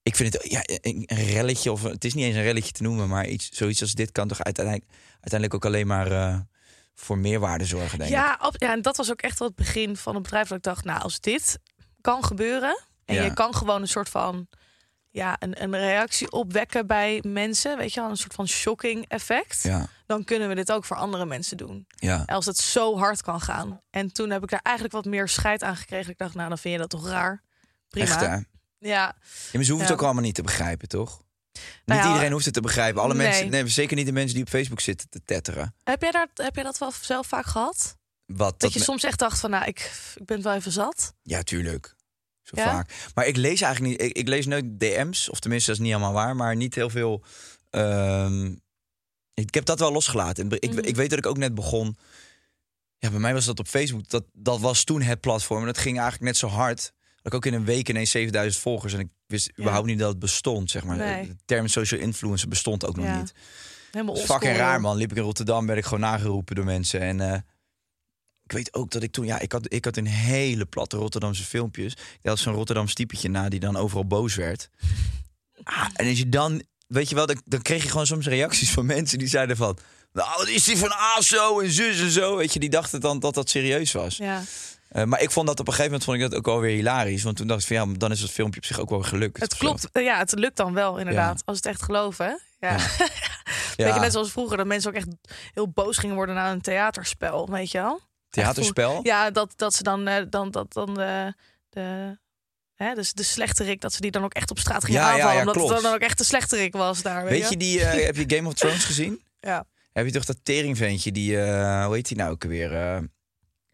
[0.03, 2.83] Ik vind het ja, een een relletje, of het is niet eens een relletje te
[2.83, 6.39] noemen, maar iets, zoiets als dit kan toch uiteindelijk, uiteindelijk ook alleen maar eh,
[6.95, 8.15] voor meerwaarde zorgen, denk ik.
[8.15, 10.47] Ja, ab- ja, en dat was ook echt wel het begin van het bedrijf.
[10.47, 11.59] Dat ik dacht, nou, als dit
[12.03, 13.23] kan gebeuren en Ja.
[13.23, 14.47] je kan gewoon een soort van
[15.09, 19.63] ja, een, een reactie opwekken bij mensen, weet je wel, een soort van shocking effect,
[19.63, 21.85] Ja, dan kunnen we dit ook voor andere mensen doen.
[21.95, 22.23] ja.
[22.25, 23.81] Als het zo hard kan gaan.
[23.89, 26.11] En toen heb ik daar eigenlijk wat meer scheid aan gekregen.
[26.11, 27.41] Ik dacht, nou, dan vind je dat toch raar.
[27.89, 28.05] Prima.
[28.05, 28.21] Echt?
[28.21, 28.43] Ja,
[28.79, 29.15] Ja,
[29.53, 31.21] maar ze hoeven het ook allemaal niet te begrijpen, toch?
[31.53, 33.01] Nou niet ja, iedereen hoeft het te begrijpen.
[33.01, 33.27] Alle nee.
[33.27, 35.75] mensen, nee, zeker niet de mensen die op Facebook zitten te tetteren.
[35.83, 37.97] heb, jij daar, heb jij dat wel zelf vaak gehad?
[38.35, 39.79] Wat Dat je me- soms echt dacht van, nou, ik,
[40.15, 41.13] ik ben het wel even zat.
[41.21, 41.95] Ja, tuurlijk.
[42.41, 42.71] Zo Ja?
[42.71, 42.93] vaak.
[43.15, 44.09] Maar ik lees eigenlijk niet.
[44.09, 46.89] Ik, ik lees nooit DM's, of tenminste, dat is niet helemaal waar, maar niet heel
[46.89, 47.23] veel.
[47.69, 48.55] ehm,
[49.33, 50.49] ik heb dat wel losgelaten.
[50.51, 50.79] Ik, Mhm.
[50.79, 51.97] ik weet dat ik ook net begon.
[52.97, 54.09] Ja, bij mij was dat op Facebook.
[54.09, 55.59] Dat, dat was toen het platform.
[55.59, 56.93] En dat ging eigenlijk net zo hard.
[57.21, 58.93] Dat ik ook in een week ineens 7000 volgers.
[58.93, 59.53] En ik wist Ja.
[59.59, 60.97] überhaupt niet dat het bestond, zeg maar.
[60.97, 61.27] Nee.
[61.27, 63.19] De term social influencer bestond ook nog Ja.
[63.19, 63.33] niet.
[63.91, 64.97] Helemaal fucking raar, man.
[64.97, 66.99] Liep ik in Rotterdam, werd ik gewoon nageroepen door mensen.
[67.01, 67.39] En eh,
[68.53, 71.93] weet ook dat ik toen, ja, ik had, ik had een hele platte Rotterdamse filmpjes.
[71.93, 74.69] Ik had zo'n Rotterdams typetje na die dan overal boos werd.
[75.63, 78.71] Ah, en als je dan, weet je wel, dan, dan kreeg je gewoon soms reacties
[78.71, 79.77] van mensen die zeiden van.
[80.13, 82.35] Nou, wat is die van ASO en zus en zo?
[82.35, 84.17] Weet je, die dachten dan dat dat serieus was.
[84.17, 84.43] Ja.
[84.89, 86.75] Eh, maar ik vond dat op een gegeven moment vond ik dat ook wel weer
[86.75, 87.23] hilarisch.
[87.23, 89.39] Want toen dacht ik van ja, dan is het filmpje op zich ook wel gelukt.
[89.39, 89.57] Het zo.
[89.57, 89.89] klopt.
[89.93, 91.41] Ja, het lukt dan wel inderdaad.
[91.45, 92.41] Als het echt geloven.
[92.59, 92.69] Ja.
[92.69, 92.77] Ja.
[93.85, 95.07] Weet je, net zoals vroeger, dat mensen ook echt
[95.53, 98.01] heel boos gingen worden na een theaterspel, weet je wel?
[98.33, 98.99] Theaterspel?
[99.03, 101.33] Ja, dat, dat ze dan, eh, dan, dat, dan de,
[101.69, 102.17] de,
[102.75, 105.13] hè, dus de slechterik, dat ze die dan ook echt op straat gingen Ja, ja,
[105.13, 105.33] aanvallen.
[105.35, 105.73] ja, omdat klopt.
[105.73, 107.23] het dan ook echt de slechterik was daar.
[107.23, 109.21] Weet, Weet je, die, eh, heb je Game of Thrones gezien?
[109.39, 109.65] Ja.
[109.93, 112.73] Heb je toch dat teringventje, die, eh, hoe heet die nou ook weer?
[112.75, 112.97] eh,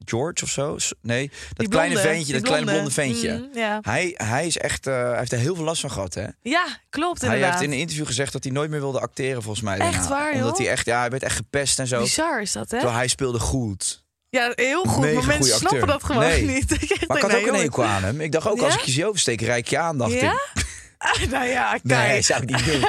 [0.06, 0.78] George of zo?
[1.02, 3.38] Nee, dat Die kleine blonde, ventje, dat kleine blonde ventje.
[3.38, 3.80] Mm, ja.
[3.82, 6.28] Hij, hij is echt, eh, hij heeft er heel veel last van gehad, hè?
[6.42, 7.60] ja, klopt Hij inderdaad.
[7.60, 9.78] heeft in een interview gezegd dat hij nooit meer wilde acteren, volgens mij.
[9.78, 10.10] Echt daarna.
[10.10, 10.42] waar, joh?
[10.44, 12.02] Omdat hij echt, ja, hij werd echt gepest en zo.
[12.02, 12.78] Bizar is dat, hè?
[12.78, 14.04] Terwijl hij speelde goed.
[14.30, 15.02] Ja, heel goed.
[15.04, 16.42] Mega maar mensen snappen dat gewoon Nee.
[16.46, 16.72] niet.
[16.84, 18.22] ik Maar ik had nee, ook een hekel aan hem.
[18.22, 18.66] Ik dacht ook, Ja?
[18.66, 20.32] als ik je zie oversteek, rijk je aan, dacht Ja?
[20.32, 20.68] ik.
[21.32, 21.84] nou ja, kijk.
[21.84, 22.82] Nee, zou ik niet doen.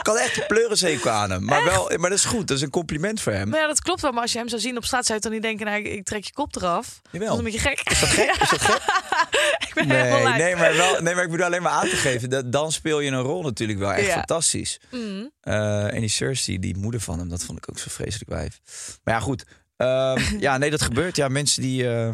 [0.00, 1.44] Ik had echt een pleurishekel aan hem.
[1.44, 3.48] Maar, wel, maar dat is goed, dat is een compliment voor hem.
[3.48, 4.12] Maar ja, dat klopt wel.
[4.12, 5.66] Maar als je hem zou zien op straat, zou je dan niet denken...
[5.66, 7.00] Nou, ik, trek je kop eraf.
[7.10, 7.28] Jawel.
[7.28, 7.80] Dat is een beetje gek.
[7.90, 8.36] Is dat gek?
[8.40, 8.82] Is dat gek?
[9.68, 10.36] ik ben helemaal Nee, lijp.
[10.38, 12.30] nee, maar wel, nee, maar ik bedoel alleen maar aan te geven.
[12.30, 14.12] Dat, dan speel je een rol natuurlijk wel echt Ja.
[14.14, 14.80] fantastisch.
[14.90, 15.30] Mm.
[15.40, 18.60] Eh, en die Cersei, die moeder van hem, dat vond ik ook zo vreselijk wijf.
[19.04, 19.44] Maar ja, goed.
[19.76, 21.16] Ehm, ja, nee, dat gebeurt.
[21.16, 22.10] Ja, mensen die, eh,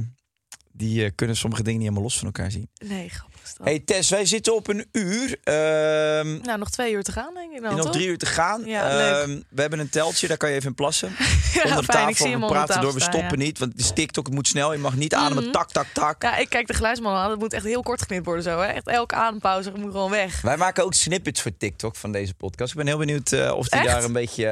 [0.73, 2.69] die eh, kunnen sommige dingen niet helemaal los van elkaar zien.
[2.85, 3.67] Nee, grappig is dat.
[3.67, 5.37] hey Tess, wij zitten op een uur.
[5.45, 7.93] Ehm Nou, nog twee uur te gaan, denk ik dan, nog toch?
[7.93, 8.65] drie uur te gaan.
[8.65, 9.23] Ja, leuk.
[9.29, 11.13] Ehm, we hebben een teltje, daar kan je even in plassen.
[11.55, 13.45] Ja, Onder de fijn, tafel, we de praten door, we stoppen ja.
[13.45, 13.59] niet.
[13.59, 14.73] Want is TikTok, het moet snel.
[14.73, 15.53] Je mag niet ademen, Mhm.
[15.53, 16.23] tak, tak, tak.
[16.23, 17.29] Ja, ik kijk de geluidsman aan.
[17.29, 18.59] Dat moet echt heel kort geknipt worden zo.
[18.59, 18.67] Hè?
[18.67, 20.41] Echt elke adempauze moet gewoon weg.
[20.41, 22.71] Wij maken ook snippets voor TikTok van deze podcast.
[22.71, 23.89] Ik ben heel benieuwd eh, of die Echt?
[23.91, 24.45] daar een beetje.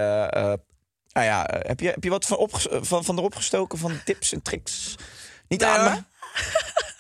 [1.13, 3.79] Nou ja, eh, heb je, heb je wat van, opges- eh, van, van erop gestoken
[3.79, 4.95] van tips en tricks?
[5.49, 6.07] Niet Nee, ademen.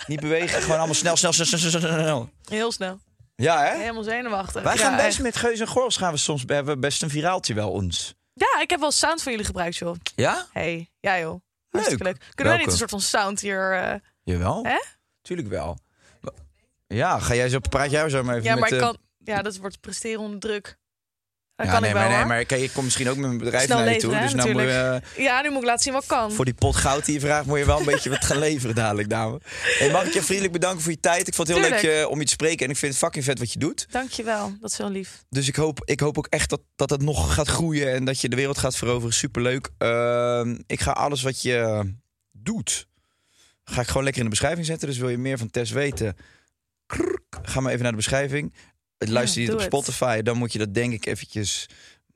[0.06, 2.30] Niet bewegen, gewoon allemaal snel, snel, snel, snel, snel.
[2.48, 3.00] Heel snel.
[3.36, 3.76] Ja, hè?
[3.78, 4.62] Helemaal zenuwachtig.
[4.62, 5.22] Wij Ja, gaan best echt.
[5.22, 8.14] met Geus en Gorls gaan we soms hebben we best een viraaltje wel ons.
[8.32, 9.94] Ja, ik heb wel sound van jullie gebruikt, joh.
[10.14, 10.46] Ja?
[10.52, 11.40] Hey, ja joh.
[11.70, 12.18] Hartstikke leuk.
[12.18, 12.59] Kunnen Welke?
[12.59, 13.72] niet een soort van sound hier...
[13.82, 14.64] eh, Jawel.
[14.64, 14.78] Hè?
[15.22, 15.78] Tuurlijk wel.
[16.86, 18.61] Ja, ga jij zo, praat jij zo maar even Ja, met...
[18.61, 18.96] maar ik kan...
[19.24, 20.78] Ja, dat wordt presteren onder druk.
[21.59, 23.26] Dat ja, kan nee, ik wel, maar, nee, maar kijk, ik kom misschien ook met
[23.26, 24.18] mijn bedrijf Snel naar je toe.
[24.20, 26.32] Dus nou moet je, eh, Ja, nu moet ik laten zien wat kan.
[26.32, 28.74] Voor die pot goud die je vraagt, moet je wel een beetje wat gaan leveren
[28.74, 29.40] dadelijk, dame.
[29.78, 31.28] Hey, mag ik je vriendelijk bedanken voor je tijd?
[31.28, 31.86] Ik vond het heel Tuurlijk.
[31.86, 33.86] leuk eh, om je te spreken en ik vind het fucking vet wat je doet.
[33.90, 35.24] Dankjewel, dat is heel lief.
[35.28, 38.20] Dus ik hoop, ik hoop ook echt dat, dat het nog gaat groeien en dat
[38.20, 39.14] je de wereld gaat veroveren.
[39.14, 39.70] Superleuk.
[39.78, 41.90] Ehm, ik ga alles wat je
[42.32, 42.86] doet,
[43.64, 44.88] ga ik gewoon lekker in de beschrijving zetten.
[44.88, 46.16] Dus wil je meer van Tess weten,
[46.86, 48.52] krrk, ga maar even naar de beschrijving.
[48.99, 49.62] Luister je het op.
[49.62, 51.66] Spotify, dan moet je dat denk ik eventjes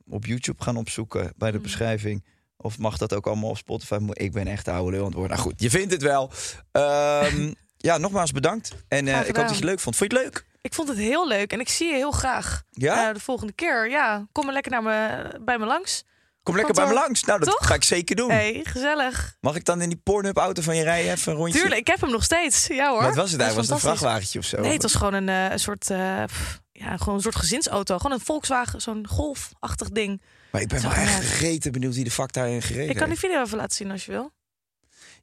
[0.09, 1.63] op YouTube gaan opzoeken bij de Mm.
[1.63, 2.25] beschrijving.
[2.57, 3.99] Of mag dat ook allemaal op Spotify?
[4.13, 5.37] Ik ben echt de oude lul aan het worden.
[5.37, 6.31] Nou goed, je vindt het wel.
[6.73, 8.73] Ehm, ja, nogmaals bedankt.
[8.89, 9.97] En eh, ik hoop dat je het leuk vond.
[9.97, 10.45] Vond je het leuk?
[10.61, 12.63] Ik vond het heel leuk en ik zie je heel graag.
[12.71, 13.09] Ja?
[13.09, 14.27] Eh, de volgende keer, ja.
[14.33, 16.05] Kom maar lekker naar me, bij me langs.
[16.43, 17.25] Kom lekker bij me langs.
[17.25, 17.67] Nou, dat Toch?
[17.67, 18.31] ga ik zeker doen.
[18.31, 19.37] hey, gezellig.
[19.41, 21.59] Mag ik dan in die Pornhub-auto van je rijden even een rondje?
[21.59, 22.67] Tuurlijk, ik heb hem nog steeds.
[22.67, 23.03] Ja hoor.
[23.03, 23.55] Wat was het eigenlijk?
[23.71, 24.61] Was het een vrachtwagentje of zo?
[24.61, 27.97] Nee, het was gewoon een, eh, een soort, eh, pff, ja, gewoon een soort gezinsauto.
[27.99, 30.23] Gewoon een Volkswagen, zo'n golfachtig ding.
[30.51, 33.09] Maar ik ben Zo wel echt gegeten benieuwd wie de fuck daarin gereden Ik kan
[33.09, 34.33] die video even laten zien als je wil.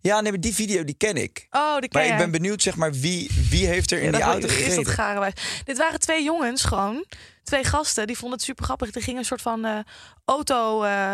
[0.02, 1.48] Ja, nee, maar die video die ken ik.
[1.52, 4.12] Oh, die ken Maar ik ben benieuwd, zeg maar, wie, wie heeft er in Ja,
[4.12, 4.94] die dat- auto Is dat gereden?
[4.94, 5.34] garenwijs?
[5.64, 7.06] Dit waren twee jongens gewoon.
[7.44, 8.08] Twee gasten.
[8.08, 8.92] Die vonden het super grappig.
[8.92, 9.80] Die gingen een soort van eh,
[10.26, 10.84] auto...
[10.84, 11.14] eh,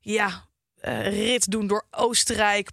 [0.00, 0.44] ja,
[0.80, 2.70] eh, rit doen door Oostenrijk,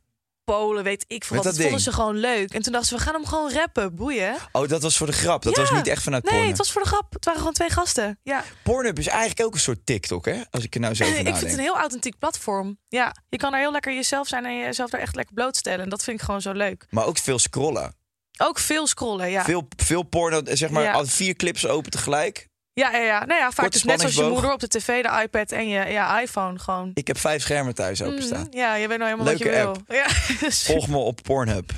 [0.54, 1.46] Polen, weet ik veel wat.
[1.46, 2.54] dat Dat vonden ze gewoon leuk.
[2.54, 3.96] En toen dachten ze, we gaan hem gewoon rappen.
[3.96, 4.36] Boeien.
[4.52, 5.44] Oh, dat was voor de grap.
[5.44, 5.62] Dat Ja.
[5.62, 6.50] was niet echt vanuit Nee, Pornhub.
[6.58, 7.14] het was voor de grap.
[7.14, 8.20] Het waren gewoon twee gasten.
[8.24, 8.44] Ja.
[8.64, 10.42] Pornhub is eigenlijk ook een soort TikTok, hè?
[10.52, 11.40] Als ik er nou zo over ik nadenk.
[11.40, 12.78] vind het een heel authentiek platform.
[12.88, 15.80] Ja, je kan er heel lekker jezelf zijn en jezelf daar echt lekker blootstellen.
[15.84, 16.86] En dat vind ik gewoon zo leuk.
[16.90, 17.96] Maar ook veel scrollen.
[18.38, 19.44] Ook veel scrollen, ja.
[19.44, 20.92] Veel, veel porno, zeg maar, Ja.
[20.92, 22.47] al vier clips open tegelijk.
[22.78, 23.26] Ja, ja, ja.
[23.26, 25.86] Nou ja, vaak dus net zoals je moeder op de tv, de iPad en je
[25.90, 26.92] ja, iPhone gewoon.
[26.94, 28.48] Ik heb vijf schermen thuis openstaan.
[28.50, 29.98] Mhm, Ja, je weet nou helemaal Leuke wat je wil.
[29.98, 31.72] Ja, Volg me op Pornhub.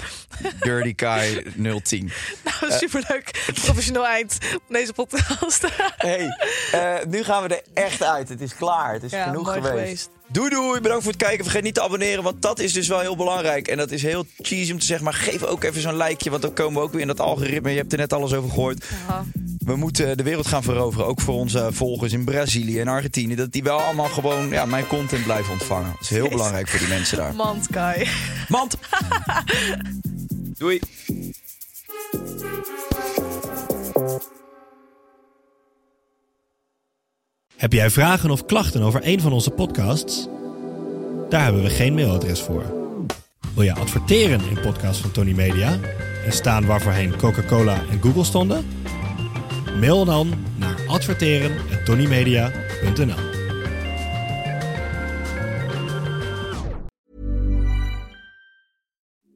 [0.60, 1.43] Dirty Kai
[1.84, 2.12] 010.
[2.43, 3.43] nou, superleuk.
[3.64, 5.66] Professioneel eind van deze podcast.
[5.97, 6.28] Hey,
[6.72, 8.30] eh, nu gaan we er echt uit.
[8.30, 8.93] Het is klaar.
[8.93, 10.10] Het is Ja, genoeg geweest.
[10.32, 11.44] Doei doei, bedankt voor het kijken.
[11.44, 13.68] Vergeet niet te abonneren, want dat is dus wel heel belangrijk.
[13.68, 16.30] En dat is heel cheesy om te zeggen, maar geef ook even zo'n likeje.
[16.30, 17.70] Want dan komen we ook weer in dat algoritme.
[17.70, 18.86] Je hebt er net alles over gehoord.
[19.08, 19.24] Ja.
[19.60, 21.06] We moeten de wereld gaan veroveren.
[21.06, 23.36] Ook voor onze volgers in Brazilië en Argentinië.
[23.36, 25.92] Dat die wel allemaal gewoon ja, mijn content blijven ontvangen.
[25.92, 27.36] Dat is heel belangrijk voor die mensen daar.
[27.36, 28.08] Mand, Kai.
[28.48, 28.78] Mand!
[30.58, 30.80] Doei!
[37.60, 40.28] Heb jij vragen of klachten over een van onze podcasts?
[41.30, 42.64] Daar hebben we geen mailadres voor.
[43.55, 45.80] Wil je adverteren in podcasts van Tony Media
[46.26, 48.66] en staan waarvoorheen Coca-Cola en Google stonden?
[49.80, 53.28] Mail dan naar adverteren@tonymedia.nl.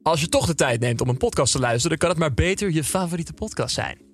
[0.02, 2.34] Als je toch de tijd neemt om een podcast te luisteren, dan kan het maar
[2.34, 4.13] beter je favoriete podcast zijn.